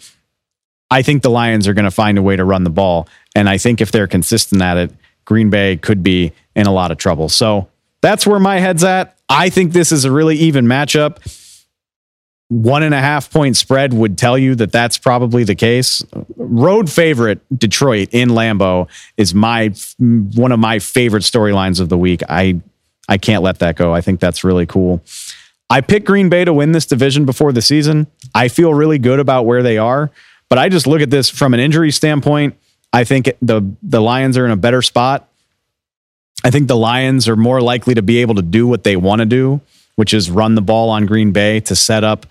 I 0.91 1.03
think 1.03 1.23
the 1.23 1.31
Lions 1.31 1.67
are 1.67 1.75
going 1.75 1.85
to 1.85 1.91
find 1.91 2.19
a 2.19 2.23
way 2.23 2.37
to 2.37 2.45
run 2.45 2.65
the 2.65 2.71
ball. 2.71 3.09
And 3.35 3.49
I 3.49 3.59
think 3.59 3.81
if 3.81 3.91
they're 3.91 4.07
consistent 4.07 4.63
at 4.63 4.77
it, 4.77 4.93
Green 5.25 5.51
Bay 5.51 5.77
could 5.77 6.03
be 6.03 6.33
in 6.55 6.67
a 6.67 6.73
lot 6.73 6.91
of 6.91 6.99
trouble. 6.99 7.29
So 7.29 7.69
that's 8.01 8.27
where 8.27 8.39
my 8.39 8.59
head's 8.59 8.85
at. 8.85 9.17
I 9.29 9.51
think 9.51 9.73
this 9.73 9.91
is 9.91 10.05
a 10.05 10.13
really 10.13 10.37
even 10.37 10.67
matchup. 10.67 11.19
One 12.49 12.85
and 12.85 12.95
a 12.95 13.01
half 13.01 13.33
point 13.33 13.57
spread 13.57 13.93
would 13.93 14.17
tell 14.17 14.39
you 14.39 14.55
that 14.55 14.71
that's 14.71 14.99
probably 14.99 15.43
the 15.43 15.57
case. 15.57 16.05
Road 16.37 16.89
favorite 16.89 17.41
Detroit 17.57 18.11
in 18.13 18.29
Lambeau 18.29 18.89
is 19.17 19.35
my 19.35 19.75
one 19.99 20.53
of 20.53 20.61
my 20.61 20.79
favorite 20.79 21.25
storylines 21.25 21.81
of 21.81 21.89
the 21.89 21.99
week. 21.99 22.23
I 22.29 22.61
I 23.09 23.19
can't 23.19 23.43
let 23.43 23.59
that 23.59 23.75
go. 23.75 23.93
I 23.93 24.01
think 24.01 24.21
that's 24.21 24.45
really 24.45 24.67
cool. 24.67 25.03
I 25.69 25.81
picked 25.81 26.07
Green 26.07 26.29
Bay 26.29 26.45
to 26.45 26.53
win 26.53 26.71
this 26.71 26.87
division 26.87 27.25
before 27.25 27.53
the 27.53 27.63
season. 27.63 28.07
I 28.33 28.47
feel 28.47 28.73
really 28.73 29.01
good 29.01 29.19
about 29.19 29.47
where 29.47 29.65
they 29.65 29.79
are, 29.79 30.13
but 30.49 30.59
I 30.59 30.69
just 30.69 30.87
look 30.87 31.01
at 31.01 31.11
this 31.11 31.29
from 31.29 31.55
an 31.55 31.61
injury 31.61 31.91
standpoint. 31.91 32.57
I 32.93 33.05
think 33.05 33.31
the 33.43 33.63
the 33.83 34.01
Lions 34.01 34.39
are 34.39 34.45
in 34.45 34.53
a 34.53 34.57
better 34.57 34.83
spot. 34.83 35.29
I 36.45 36.51
think 36.51 36.69
the 36.69 36.77
Lions 36.77 37.29
are 37.29 37.37
more 37.37 37.61
likely 37.61 37.95
to 37.95 38.03
be 38.03 38.19
able 38.19 38.37
to 38.37 38.43
do 38.43 38.67
what 38.67 38.85
they 38.85 38.97
want 38.97 39.21
to 39.21 39.27
do, 39.27 39.61
which 39.97 40.15
is 40.15 40.31
run 40.31 40.55
the 40.55 40.63
ball 40.63 40.91
on 40.91 41.07
Green 41.07 41.33
Bay 41.33 41.61
to 41.61 41.75
set 41.75 42.05
up 42.05 42.27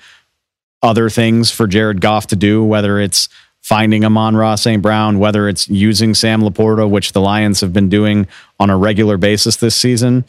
other 0.82 1.10
things 1.10 1.52
for 1.52 1.68
Jared 1.68 2.00
Goff 2.00 2.28
to 2.28 2.36
do, 2.36 2.64
whether 2.64 3.00
it's 3.00 3.28
finding 3.62 4.06
Amon-Ra 4.06 4.56
St. 4.56 4.82
Brown, 4.82 5.18
whether 5.18 5.50
it's 5.50 5.68
using 5.68 6.14
Sam 6.14 6.42
LaPorta, 6.42 6.88
which 6.88 7.14
the 7.14 7.22
Lions 7.22 7.62
have 7.62 7.74
been 7.74 7.90
doing 7.90 8.28
on 8.60 8.70
a 8.70 8.78
regular 8.78 9.18
basis 9.18 9.56
this 9.56 9.76
season. 9.76 10.24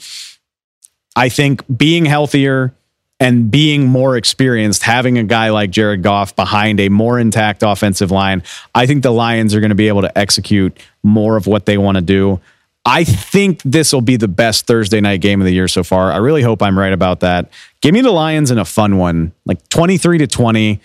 I 1.14 1.28
think 1.28 1.62
being 1.76 2.06
healthier 2.06 2.72
and 3.18 3.50
being 3.50 3.86
more 3.86 4.16
experienced, 4.16 4.82
having 4.82 5.16
a 5.18 5.24
guy 5.24 5.50
like 5.50 5.70
Jared 5.70 6.02
Goff 6.02 6.36
behind 6.36 6.80
a 6.80 6.88
more 6.88 7.18
intact 7.18 7.62
offensive 7.62 8.10
line, 8.10 8.42
I 8.74 8.86
think 8.86 9.02
the 9.02 9.10
Lions 9.10 9.54
are 9.54 9.60
going 9.60 9.70
to 9.70 9.76
be 9.76 9.88
able 9.88 10.02
to 10.02 10.18
execute 10.18 10.78
more 11.02 11.36
of 11.36 11.46
what 11.46 11.66
they 11.66 11.78
want 11.78 11.96
to 11.96 12.02
do. 12.02 12.40
I 12.84 13.02
think 13.02 13.62
this 13.64 13.92
will 13.92 14.00
be 14.00 14.16
the 14.16 14.28
best 14.28 14.66
Thursday 14.66 15.00
night 15.00 15.20
game 15.20 15.40
of 15.40 15.44
the 15.46 15.52
year 15.52 15.66
so 15.66 15.82
far. 15.82 16.12
I 16.12 16.18
really 16.18 16.42
hope 16.42 16.62
I'm 16.62 16.78
right 16.78 16.92
about 16.92 17.20
that. 17.20 17.50
Give 17.80 17.92
me 17.92 18.00
the 18.00 18.12
Lions 18.12 18.50
in 18.50 18.58
a 18.58 18.64
fun 18.64 18.96
one, 18.98 19.32
like 19.44 19.66
23 19.70 20.18
to 20.18 20.26
20, 20.28 20.80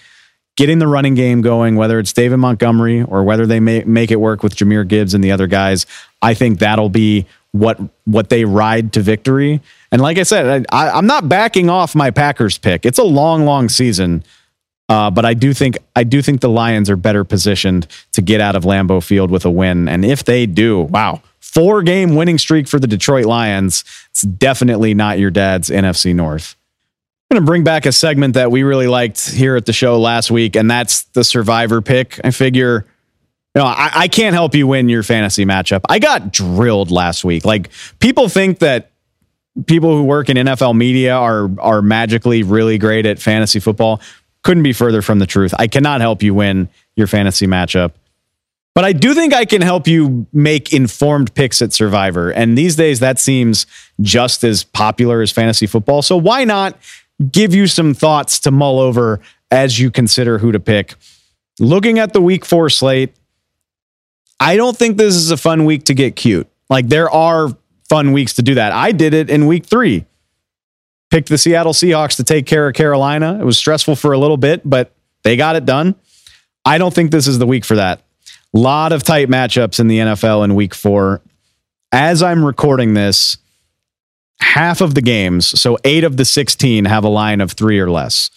getting 0.57 0.79
the 0.79 0.87
running 0.87 1.13
game 1.13 1.41
going, 1.41 1.75
whether 1.75 1.99
it's 1.99 2.11
David 2.11 2.37
Montgomery 2.37 3.03
or 3.03 3.23
whether 3.23 3.45
they 3.45 3.59
may 3.59 3.83
make 3.83 4.09
it 4.09 4.15
work 4.15 4.41
with 4.41 4.55
Jahmyr 4.55 4.87
Gibbs 4.87 5.13
and 5.13 5.23
the 5.23 5.31
other 5.31 5.45
guys. 5.47 5.85
I 6.23 6.33
think 6.33 6.57
that'll 6.59 6.89
be 6.89 7.27
what 7.51 7.79
what 8.05 8.29
they 8.29 8.45
ride 8.45 8.93
to 8.93 9.01
victory. 9.01 9.61
And 9.91 10.01
like 10.01 10.17
I 10.17 10.23
said, 10.23 10.65
I, 10.69 10.97
am 10.97 11.05
not 11.05 11.27
backing 11.27 11.69
off 11.69 11.95
my 11.95 12.11
Packers 12.11 12.57
pick. 12.57 12.85
It's 12.85 12.97
a 12.97 13.03
long, 13.03 13.45
long 13.45 13.67
season, 13.67 14.23
uh, 14.87 15.11
but 15.11 15.25
I 15.25 15.33
do 15.33 15.53
think 15.53 15.77
I 15.95 16.03
do 16.03 16.21
think 16.21 16.41
the 16.41 16.49
Lions 16.49 16.89
are 16.89 16.95
better 16.95 17.23
positioned 17.23 17.87
to 18.13 18.21
get 18.21 18.39
out 18.39 18.55
of 18.55 18.63
Lambeau 18.63 19.03
Field 19.03 19.31
with 19.31 19.45
a 19.45 19.51
win. 19.51 19.89
And 19.89 20.05
if 20.05 20.23
they 20.23 20.45
do, 20.45 20.81
wow, 20.81 21.21
four 21.39 21.83
game 21.83 22.15
winning 22.15 22.37
streak 22.37 22.67
for 22.67 22.79
the 22.79 22.87
Detroit 22.87 23.25
Lions. 23.25 23.83
It's 24.11 24.21
definitely 24.21 24.93
not 24.93 25.19
your 25.19 25.31
dad's 25.31 25.69
NFC 25.69 26.15
North. 26.15 26.55
I'm 27.29 27.35
going 27.35 27.45
to 27.45 27.49
bring 27.49 27.63
back 27.63 27.85
a 27.85 27.91
segment 27.91 28.33
that 28.33 28.51
we 28.51 28.63
really 28.63 28.87
liked 28.87 29.29
here 29.29 29.55
at 29.55 29.65
the 29.65 29.71
show 29.73 29.99
last 29.99 30.31
week, 30.31 30.57
and 30.57 30.69
that's 30.69 31.03
the 31.03 31.23
Survivor 31.23 31.81
pick. 31.81 32.19
I 32.25 32.31
figure 32.31 32.85
no, 33.53 33.63
I, 33.65 33.91
I, 33.93 34.07
can't 34.07 34.33
help 34.33 34.55
you 34.55 34.65
win 34.65 34.87
your 34.87 35.03
fantasy 35.03 35.45
matchup. 35.45 35.81
I 35.89 35.99
got 35.99 36.31
drilled 36.31 36.89
last 36.89 37.25
week. 37.25 37.43
Like 37.43 37.69
people 37.99 38.29
think 38.29 38.59
that 38.59 38.90
people 39.65 39.95
who 39.95 40.03
work 40.03 40.29
in 40.29 40.37
NFL 40.37 40.75
media 40.75 41.15
are 41.15 41.49
are 41.59 41.81
magically 41.81 42.43
really 42.43 42.77
great 42.77 43.05
at 43.05 43.19
fantasy 43.19 43.59
football. 43.59 44.01
Couldn't 44.43 44.63
be 44.63 44.73
further 44.73 45.01
from 45.01 45.19
the 45.19 45.27
truth. 45.27 45.53
I 45.59 45.67
cannot 45.67 46.01
help 46.01 46.23
you 46.23 46.33
win 46.33 46.69
your 46.95 47.07
fantasy 47.07 47.47
matchup. 47.47 47.91
But 48.73 48.85
I 48.85 48.93
do 48.93 49.13
think 49.13 49.33
I 49.33 49.45
can 49.45 49.61
help 49.61 49.85
you 49.85 50.25
make 50.31 50.71
informed 50.71 51.33
picks 51.35 51.61
at 51.61 51.73
Survivor. 51.73 52.31
And 52.31 52.57
these 52.57 52.77
days, 52.77 53.01
that 53.01 53.19
seems 53.19 53.65
just 53.99 54.43
as 54.43 54.63
popular 54.63 55.21
as 55.21 55.29
fantasy 55.29 55.67
football. 55.67 56.01
So 56.01 56.15
why 56.15 56.45
not 56.45 56.77
give 57.31 57.53
you 57.53 57.67
some 57.67 57.93
thoughts 57.93 58.39
to 58.39 58.51
mull 58.51 58.79
over 58.79 59.19
as 59.51 59.77
you 59.77 59.91
consider 59.91 60.37
who 60.37 60.53
to 60.53 60.59
pick? 60.59 60.95
Looking 61.59 61.99
at 61.99 62.13
the 62.13 62.21
week 62.21 62.45
four 62.45 62.69
slate, 62.69 63.13
I 64.39 64.55
don't 64.55 64.75
think 64.75 64.97
this 64.97 65.15
is 65.15 65.31
a 65.31 65.37
fun 65.37 65.65
week 65.65 65.83
to 65.85 65.93
get 65.93 66.15
cute. 66.15 66.47
Like 66.69 66.87
there 66.87 67.09
are 67.11 67.49
fun 67.91 68.13
weeks 68.13 68.35
to 68.35 68.41
do 68.41 68.55
that. 68.55 68.71
I 68.71 68.93
did 68.93 69.13
it 69.13 69.29
in 69.29 69.47
week 69.47 69.65
three. 69.65 70.05
Picked 71.09 71.27
the 71.27 71.37
Seattle 71.37 71.73
Seahawks 71.73 72.15
to 72.15 72.23
take 72.23 72.45
care 72.45 72.69
of 72.69 72.73
Carolina. 72.73 73.37
It 73.37 73.43
was 73.43 73.57
stressful 73.57 73.97
for 73.97 74.13
a 74.13 74.17
little 74.17 74.37
bit, 74.37 74.61
but 74.63 74.93
they 75.23 75.35
got 75.35 75.57
it 75.57 75.65
done. 75.65 75.95
I 76.63 76.77
don't 76.77 76.93
think 76.93 77.11
this 77.11 77.27
is 77.27 77.37
the 77.37 77.45
week 77.45 77.65
for 77.65 77.75
that. 77.75 78.01
A 78.55 78.57
lot 78.57 78.93
of 78.93 79.03
tight 79.03 79.27
matchups 79.27 79.81
in 79.81 79.89
the 79.89 79.97
NFL 79.97 80.45
in 80.45 80.55
week 80.55 80.73
four. 80.73 81.21
As 81.91 82.23
I'm 82.23 82.45
recording 82.45 82.93
this, 82.93 83.37
half 84.39 84.79
of 84.79 84.95
the 84.95 85.01
games, 85.01 85.59
so 85.59 85.77
eight 85.83 86.05
of 86.05 86.15
the 86.15 86.23
16, 86.23 86.85
have 86.85 87.03
a 87.03 87.09
line 87.09 87.41
of 87.41 87.51
three 87.51 87.81
or 87.81 87.91
less. 87.91 88.31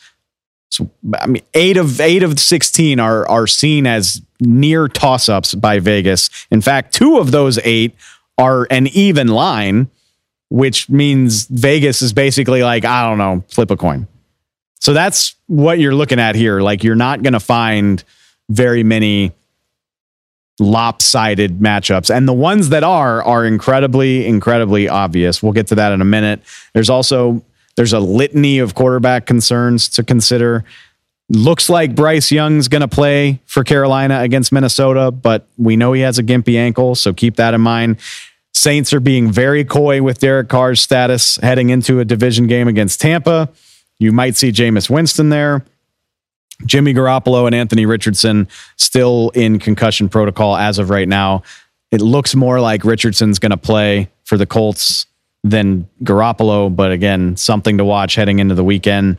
So 0.71 0.91
I 1.21 1.29
mean, 1.29 1.45
eight 1.55 1.77
of 1.77 2.01
eight 2.01 2.25
of 2.25 2.41
16 2.41 2.99
are 2.99 3.29
are 3.29 3.47
seen 3.47 3.87
as 3.87 4.21
near 4.41 4.89
toss-ups 4.89 5.55
by 5.55 5.79
Vegas. 5.79 6.29
In 6.51 6.61
fact, 6.61 6.93
two 6.93 7.19
of 7.19 7.31
those 7.31 7.61
eight 7.63 7.95
are 8.39 8.66
an 8.70 8.87
even 8.89 9.28
line, 9.28 9.89
which 10.49 10.89
means 10.89 11.47
Vegas 11.47 12.03
is 12.03 12.12
basically 12.12 12.62
like, 12.62 12.85
I 12.85 13.09
don't 13.09 13.18
know, 13.18 13.45
flip 13.49 13.70
a 13.70 13.76
coin. 13.76 14.07
So 14.80 14.93
that's 14.93 15.35
what 15.47 15.78
you're 15.78 15.95
looking 15.95 16.20
at 16.20 16.35
here. 16.35 16.61
Like 16.61 16.85
you're 16.85 16.95
not 16.95 17.22
going 17.22 17.32
to 17.32 17.41
find 17.41 18.03
very 18.51 18.82
many 18.82 19.32
lopsided 20.61 21.59
matchups. 21.59 22.14
And 22.14 22.28
the 22.28 22.35
ones 22.35 22.68
that 22.68 22.85
are 22.85 23.22
are 23.22 23.45
incredibly, 23.45 24.26
incredibly 24.26 24.89
obvious. 24.89 25.43
We'll 25.43 25.53
get 25.53 25.66
to 25.68 25.74
that 25.76 25.93
in 25.93 26.01
a 26.01 26.05
minute. 26.05 26.43
There's 26.74 26.91
also 26.91 27.43
there's 27.76 27.93
a 27.93 28.01
litany 28.01 28.59
of 28.59 28.74
quarterback 28.74 29.26
concerns 29.26 29.89
to 29.91 30.05
consider. 30.05 30.64
Looks 31.31 31.70
like 31.70 31.95
Bryce 31.95 32.31
Young's 32.31 32.68
going 32.68 32.83
to 32.83 32.89
play 32.89 33.41
for 33.47 33.64
Carolina 33.64 34.20
against 34.20 34.53
Minnesota, 34.53 35.11
but 35.11 35.49
we 35.57 35.75
know 35.75 35.95
he 35.95 36.03
has 36.03 36.18
a 36.18 36.22
gimpy 36.22 36.57
ankle, 36.57 36.95
so 36.95 37.14
keep 37.14 37.37
that 37.37 37.55
in 37.55 37.62
mind. 37.62 37.99
Saints 38.53 38.93
are 38.93 39.01
being 39.01 39.33
very 39.33 39.64
coy 39.64 40.03
with 40.03 40.18
Derek 40.18 40.49
Carr's 40.49 40.81
status 40.81 41.37
heading 41.37 41.70
into 41.70 41.99
a 41.99 42.05
division 42.05 42.47
game 42.47 42.68
against 42.68 43.01
Tampa. 43.01 43.49
You 43.99 44.12
might 44.12 44.37
see 44.37 44.53
Jameis 44.53 44.91
Winston 44.91 45.31
there. 45.31 45.64
Jimmy 46.66 46.95
Garoppolo 46.95 47.47
and 47.47 47.55
Anthony 47.55 47.87
Richardson 47.87 48.47
still 48.77 49.31
in 49.35 49.59
concussion 49.59 50.09
protocol 50.09 50.57
as 50.57 50.79
of 50.79 50.91
right 50.91 51.09
now. 51.09 51.43
It 51.91 52.01
looks 52.01 52.35
more 52.35 52.61
like 52.61 52.85
Richardson's 52.85 53.39
going 53.39 53.51
to 53.51 53.57
play 53.57 54.09
for 54.25 54.37
the 54.37 54.47
Colts 54.47 55.07
than 55.43 55.89
Garoppolo, 56.03 56.75
but 56.75 56.93
again, 56.93 57.37
something 57.37 57.79
to 57.79 57.85
watch 57.85 58.14
heading 58.14 58.39
into 58.39 58.55
the 58.55 58.64
weekend. 58.64 59.18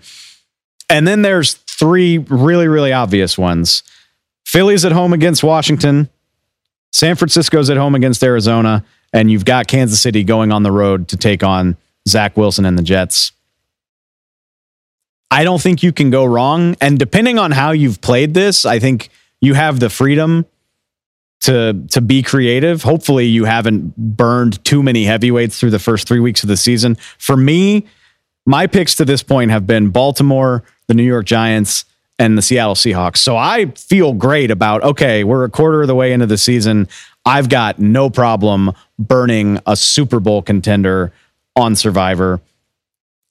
And 0.89 1.07
then 1.07 1.21
there's 1.23 1.55
three 1.77 2.17
really, 2.17 2.67
really 2.67 2.93
obvious 2.93 3.37
ones. 3.37 3.83
Philly's 4.45 4.85
at 4.85 4.91
home 4.91 5.13
against 5.13 5.43
Washington. 5.43 6.09
San 6.91 7.15
Francisco's 7.15 7.69
at 7.69 7.77
home 7.77 7.95
against 7.95 8.23
Arizona. 8.23 8.85
And 9.13 9.31
you've 9.31 9.45
got 9.45 9.67
Kansas 9.67 10.01
City 10.01 10.23
going 10.23 10.51
on 10.51 10.63
the 10.63 10.71
road 10.71 11.07
to 11.09 11.17
take 11.17 11.43
on 11.43 11.77
Zach 12.07 12.35
Wilson 12.37 12.65
and 12.65 12.77
the 12.77 12.83
Jets. 12.83 13.31
I 15.31 15.43
don't 15.43 15.61
think 15.61 15.83
you 15.83 15.91
can 15.91 16.09
go 16.09 16.25
wrong. 16.25 16.75
And 16.81 16.99
depending 16.99 17.39
on 17.39 17.51
how 17.51 17.71
you've 17.71 18.01
played 18.01 18.33
this, 18.33 18.65
I 18.65 18.79
think 18.79 19.09
you 19.41 19.53
have 19.53 19.79
the 19.79 19.89
freedom 19.89 20.45
to 21.41 21.85
to 21.91 22.01
be 22.01 22.23
creative. 22.23 22.83
Hopefully, 22.83 23.25
you 23.25 23.45
haven't 23.45 23.95
burned 23.95 24.63
too 24.63 24.81
many 24.81 25.05
heavyweights 25.05 25.59
through 25.59 25.71
the 25.71 25.79
first 25.79 26.07
three 26.07 26.19
weeks 26.19 26.43
of 26.43 26.49
the 26.49 26.57
season. 26.57 26.95
For 27.17 27.35
me, 27.35 27.85
my 28.45 28.67
picks 28.67 28.95
to 28.95 29.05
this 29.05 29.23
point 29.23 29.51
have 29.51 29.67
been 29.67 29.89
Baltimore, 29.89 30.63
the 30.87 30.93
New 30.93 31.03
York 31.03 31.25
Giants, 31.25 31.85
and 32.17 32.37
the 32.37 32.41
Seattle 32.41 32.75
Seahawks. 32.75 33.17
So 33.17 33.35
I 33.35 33.65
feel 33.71 34.13
great 34.13 34.51
about 34.51 34.83
okay, 34.83 35.23
we're 35.23 35.43
a 35.43 35.49
quarter 35.49 35.81
of 35.81 35.87
the 35.87 35.95
way 35.95 36.13
into 36.13 36.25
the 36.25 36.37
season. 36.37 36.87
I've 37.25 37.49
got 37.49 37.79
no 37.79 38.09
problem 38.09 38.71
burning 38.99 39.59
a 39.65 39.75
Super 39.75 40.19
Bowl 40.19 40.41
contender 40.41 41.11
on 41.55 41.75
Survivor. 41.75 42.39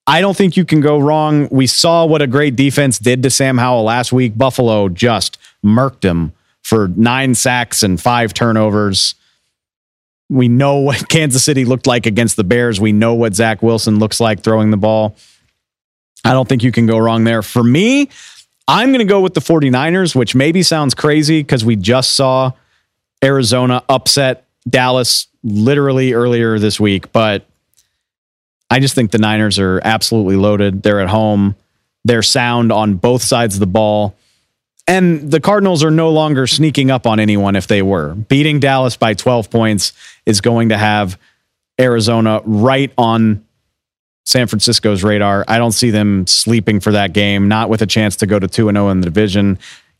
I 0.06 0.20
don't 0.20 0.36
think 0.36 0.56
you 0.56 0.64
can 0.64 0.80
go 0.80 0.98
wrong. 0.98 1.48
We 1.50 1.66
saw 1.66 2.04
what 2.04 2.20
a 2.20 2.26
great 2.26 2.56
defense 2.56 2.98
did 2.98 3.22
to 3.22 3.30
Sam 3.30 3.56
Howell 3.56 3.84
last 3.84 4.12
week. 4.12 4.36
Buffalo 4.36 4.88
just 4.88 5.38
murked 5.64 6.04
him 6.04 6.32
for 6.62 6.88
nine 6.88 7.34
sacks 7.34 7.82
and 7.82 8.00
five 8.00 8.34
turnovers. 8.34 9.14
We 10.28 10.48
know 10.48 10.80
what 10.80 11.08
Kansas 11.08 11.42
City 11.42 11.64
looked 11.64 11.86
like 11.86 12.04
against 12.04 12.36
the 12.36 12.44
Bears. 12.44 12.80
We 12.80 12.92
know 12.92 13.14
what 13.14 13.34
Zach 13.34 13.62
Wilson 13.62 13.98
looks 13.98 14.20
like 14.20 14.40
throwing 14.40 14.70
the 14.70 14.76
ball. 14.76 15.16
I 16.24 16.32
don't 16.32 16.48
think 16.48 16.62
you 16.62 16.72
can 16.72 16.86
go 16.86 16.98
wrong 16.98 17.24
there. 17.24 17.42
For 17.42 17.62
me, 17.62 18.08
I'm 18.66 18.88
going 18.88 19.00
to 19.00 19.04
go 19.04 19.20
with 19.20 19.34
the 19.34 19.40
49ers, 19.40 20.14
which 20.14 20.34
maybe 20.34 20.62
sounds 20.62 20.94
crazy 20.94 21.42
because 21.42 21.64
we 21.64 21.76
just 21.76 22.12
saw 22.12 22.52
Arizona 23.22 23.82
upset 23.88 24.46
Dallas 24.68 25.26
literally 25.42 26.14
earlier 26.14 26.58
this 26.58 26.80
week. 26.80 27.12
But 27.12 27.46
I 28.70 28.80
just 28.80 28.94
think 28.94 29.10
the 29.10 29.18
Niners 29.18 29.58
are 29.58 29.80
absolutely 29.84 30.36
loaded. 30.36 30.82
They're 30.82 31.00
at 31.00 31.10
home. 31.10 31.56
They're 32.04 32.22
sound 32.22 32.72
on 32.72 32.94
both 32.94 33.22
sides 33.22 33.54
of 33.54 33.60
the 33.60 33.66
ball. 33.66 34.16
And 34.86 35.30
the 35.30 35.40
Cardinals 35.40 35.82
are 35.82 35.90
no 35.90 36.10
longer 36.10 36.46
sneaking 36.46 36.90
up 36.90 37.06
on 37.06 37.18
anyone 37.18 37.56
if 37.56 37.66
they 37.66 37.82
were. 37.82 38.14
Beating 38.14 38.60
Dallas 38.60 38.96
by 38.96 39.14
12 39.14 39.50
points 39.50 39.92
is 40.26 40.40
going 40.40 40.70
to 40.70 40.76
have 40.76 41.18
Arizona 41.80 42.40
right 42.44 42.92
on 42.98 43.43
San 44.24 44.46
Francisco's 44.46 45.02
radar. 45.02 45.44
I 45.46 45.58
don't 45.58 45.72
see 45.72 45.90
them 45.90 46.26
sleeping 46.26 46.80
for 46.80 46.92
that 46.92 47.12
game, 47.12 47.48
not 47.48 47.68
with 47.68 47.82
a 47.82 47.86
chance 47.86 48.16
to 48.16 48.26
go 48.26 48.38
to 48.38 48.48
2 48.48 48.70
0 48.70 48.88
in 48.88 49.00
the 49.00 49.04
division. 49.04 49.58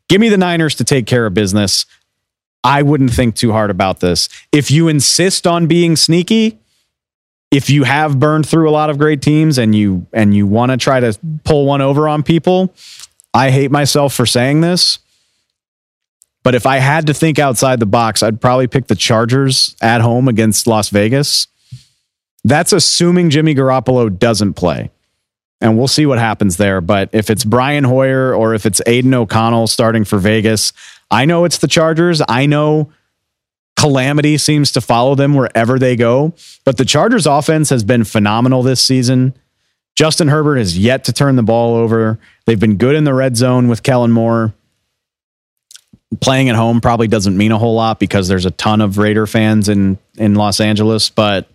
Give 0.09 0.21
me 0.21 0.29
the 0.29 0.39
Niners 0.39 0.75
to 0.77 0.85
take 0.85 1.07
care 1.07 1.27
of 1.27 1.35
business. 1.35 1.87
I 2.63 2.83
wouldn't 2.83 3.13
think 3.13 3.35
too 3.35 3.53
hard 3.53 3.71
about 3.71 4.01
this. 4.01 4.29
If 4.51 4.71
you 4.71 4.89
insist 4.89 5.47
on 5.47 5.67
being 5.67 5.97
sneaky, 5.97 6.59
if 7.51 7.69
you 7.69 7.85
have 7.85 8.19
burned 8.19 8.49
through 8.49 8.69
a 8.69 8.73
lot 8.73 8.91
of 8.91 8.99
great 8.99 9.21
teams 9.21 9.59
and 9.59 9.75
you 9.75 10.07
and 10.13 10.35
you 10.35 10.47
want 10.47 10.73
to 10.73 10.79
try 10.79 11.01
to 11.01 11.17
pull 11.45 11.67
one 11.67 11.83
over 11.83 12.09
on 12.09 12.23
people, 12.23 12.75
I 13.35 13.51
hate 13.51 13.71
myself 13.71 14.15
for 14.15 14.25
saying 14.25 14.63
this. 14.63 14.99
But 16.43 16.55
if 16.55 16.67
I 16.67 16.79
had 16.79 17.07
to 17.07 17.15
think 17.15 17.39
outside 17.39 17.81
the 17.81 17.87
box, 17.87 18.23
I'd 18.23 18.41
probably 18.41 18.67
pick 18.67 18.87
the 18.87 18.95
Chargers 18.95 19.77
at 19.81 20.01
home 20.01 20.29
against 20.29 20.67
Las 20.67 20.89
Vegas. 20.89 21.47
That's 22.45 22.73
assuming 22.73 23.31
Jimmy 23.31 23.55
Garoppolo 23.55 24.17
doesn't 24.17 24.55
play. 24.55 24.91
And 25.61 25.79
we'll 25.79 25.89
see 25.89 26.05
what 26.05 26.19
happens 26.19 26.59
there. 26.59 26.81
But 26.81 27.09
if 27.13 27.31
it's 27.31 27.45
Brian 27.45 27.85
Hoyer 27.85 28.35
or 28.35 28.55
if 28.55 28.67
it's 28.67 28.83
Aidan 28.87 29.15
O'Connell 29.15 29.67
starting 29.67 30.05
for 30.05 30.19
Vegas, 30.19 30.73
I 31.11 31.25
know 31.25 31.45
it's 31.45 31.59
the 31.59 31.69
Chargers. 31.69 32.21
I 32.29 32.45
know 32.45 32.93
calamity 33.77 34.37
seems 34.37 34.73
to 34.73 34.81
follow 34.81 35.15
them 35.15 35.35
wherever 35.35 35.79
they 35.79 35.97
go. 35.97 36.35
But 36.65 36.77
the 36.77 36.85
Chargers 36.85 37.27
offense 37.27 37.71
has 37.71 37.83
been 37.83 38.05
phenomenal 38.05 38.63
this 38.63 38.85
season. 38.85 39.35
Justin 39.95 40.29
Herbert 40.29 40.57
has 40.57 40.77
yet 40.77 41.05
to 41.05 41.13
turn 41.13 41.37
the 41.37 41.43
ball 41.43 41.75
over. 41.77 42.19
They've 42.47 42.61
been 42.61 42.77
good 42.77 42.97
in 42.97 43.05
the 43.05 43.15
red 43.15 43.37
zone 43.37 43.69
with 43.69 43.83
Kellen 43.83 44.13
Moore. 44.13 44.53
Playing 46.21 46.49
at 46.49 46.57
home 46.57 46.81
probably 46.81 47.09
doesn't 47.09 47.37
mean 47.37 47.53
a 47.53 47.59
whole 47.59 47.75
lot 47.75 47.99
because 47.99 48.29
there's 48.29 48.45
a 48.45 48.51
ton 48.51 48.81
of 48.81 48.99
Raider 48.99 49.27
fans 49.27 49.69
in 49.69 49.99
in 50.17 50.35
Los 50.35 50.61
Angeles, 50.61 51.11
but 51.11 51.49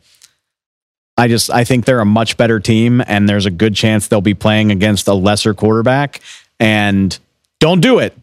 I 1.20 1.28
just 1.28 1.51
I 1.51 1.65
think 1.65 1.84
they're 1.84 1.99
a 1.99 2.05
much 2.05 2.38
better 2.38 2.61
team 2.61 3.03
and 3.05 3.28
there's 3.28 3.45
a 3.45 3.51
good 3.51 3.76
chance 3.76 4.07
they'll 4.07 4.22
be 4.22 4.34
playing 4.34 4.72
against 4.72 5.05
a 5.09 5.13
lesser 5.13 5.53
quarterback 5.53 6.22
and 6.61 7.17
don't 7.59 7.82
do 7.82 7.99
it. 7.99 8.17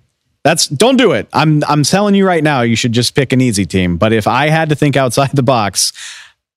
That's 0.44 0.66
don't 0.66 0.96
do 0.96 1.12
it. 1.12 1.28
I'm 1.34 1.62
I'm 1.64 1.82
telling 1.82 2.14
you 2.14 2.26
right 2.26 2.42
now, 2.42 2.62
you 2.62 2.74
should 2.74 2.92
just 2.92 3.14
pick 3.14 3.34
an 3.34 3.42
easy 3.42 3.66
team. 3.66 3.98
But 3.98 4.14
if 4.14 4.26
I 4.26 4.48
had 4.48 4.70
to 4.70 4.74
think 4.74 4.96
outside 4.96 5.30
the 5.34 5.42
box, 5.42 5.92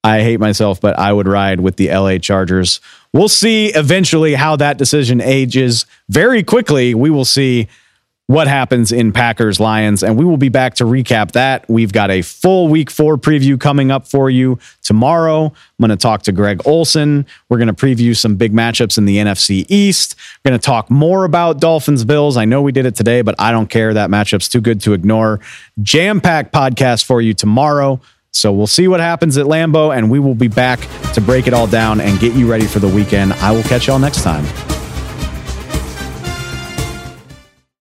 I 0.02 0.22
hate 0.22 0.40
myself, 0.40 0.80
but 0.80 0.98
I 0.98 1.12
would 1.12 1.28
ride 1.28 1.60
with 1.60 1.76
the 1.76 1.90
LA 1.90 2.20
Chargers. 2.20 2.80
We'll 3.12 3.28
see 3.28 3.74
eventually 3.74 4.36
how 4.36 4.56
that 4.56 4.78
decision 4.78 5.20
ages. 5.20 5.86
Very 6.08 6.42
quickly, 6.44 6.96
we 6.96 7.10
will 7.10 7.26
see 7.26 7.68
what 8.30 8.48
happens 8.48 8.92
in 8.92 9.12
Packers 9.12 9.60
Lions. 9.60 10.04
And 10.04 10.16
we 10.16 10.24
will 10.24 10.38
be 10.38 10.50
back 10.50 10.76
to 10.76 10.84
recap 10.84 11.32
that. 11.32 11.68
We've 11.68 11.92
got 11.92 12.12
a 12.12 12.22
full 12.22 12.68
week 12.68 12.92
four 12.92 13.18
preview 13.18 13.60
coming 13.60 13.90
up 13.90 14.08
for 14.08 14.30
you 14.30 14.60
tomorrow. 14.84 15.46
I'm 15.46 15.54
going 15.80 15.90
to 15.90 15.96
talk 15.98 16.22
to 16.24 16.32
Greg 16.32 16.62
Olsen. 16.64 17.26
We're 17.50 17.58
going 17.58 17.70
to 17.70 17.74
preview 17.74 18.16
some 18.16 18.36
big 18.36 18.54
matchups 18.54 19.00
in 19.00 19.06
the 19.06 19.18
NFC 19.18 19.66
East. 19.68 20.16
We're 20.46 20.52
going 20.52 20.60
to 20.60 20.64
talk 20.64 20.92
more 20.92 21.26
about 21.26 21.60
Dolphins 21.60 22.06
Bills. 22.06 22.38
I 22.38 22.46
know 22.46 22.62
we 22.62 22.72
did 22.72 22.86
it 22.86 22.94
today, 22.94 23.24
but 23.24 23.34
I 23.40 23.52
don't 23.52 23.68
care. 23.68 23.96
That 23.96 24.12
matchup's 24.12 24.48
too 24.48 24.62
good 24.62 24.80
to 24.82 24.94
ignore. 24.94 25.40
Jam 25.82 26.22
packed 26.22 26.54
podcast 26.54 27.06
for 27.06 27.24
you 27.24 27.34
tomorrow. 27.34 28.00
So 28.30 28.54
we'll 28.54 28.68
see 28.68 28.88
what 28.88 29.00
happens 29.00 29.40
at 29.40 29.48
Lambeau, 29.48 29.98
and 29.98 30.12
we 30.12 30.20
will 30.20 30.36
be 30.36 30.50
back 30.50 30.80
to 31.14 31.20
break 31.20 31.48
it 31.48 31.56
all 31.56 31.66
down 31.66 32.00
and 32.00 32.20
get 32.20 32.36
you 32.36 32.48
ready 32.48 32.68
for 32.68 32.78
the 32.78 32.90
weekend. 32.90 33.34
I 33.34 33.50
will 33.52 33.64
catch 33.64 33.88
y'all 33.88 33.98
next 33.98 34.22
time. 34.22 34.46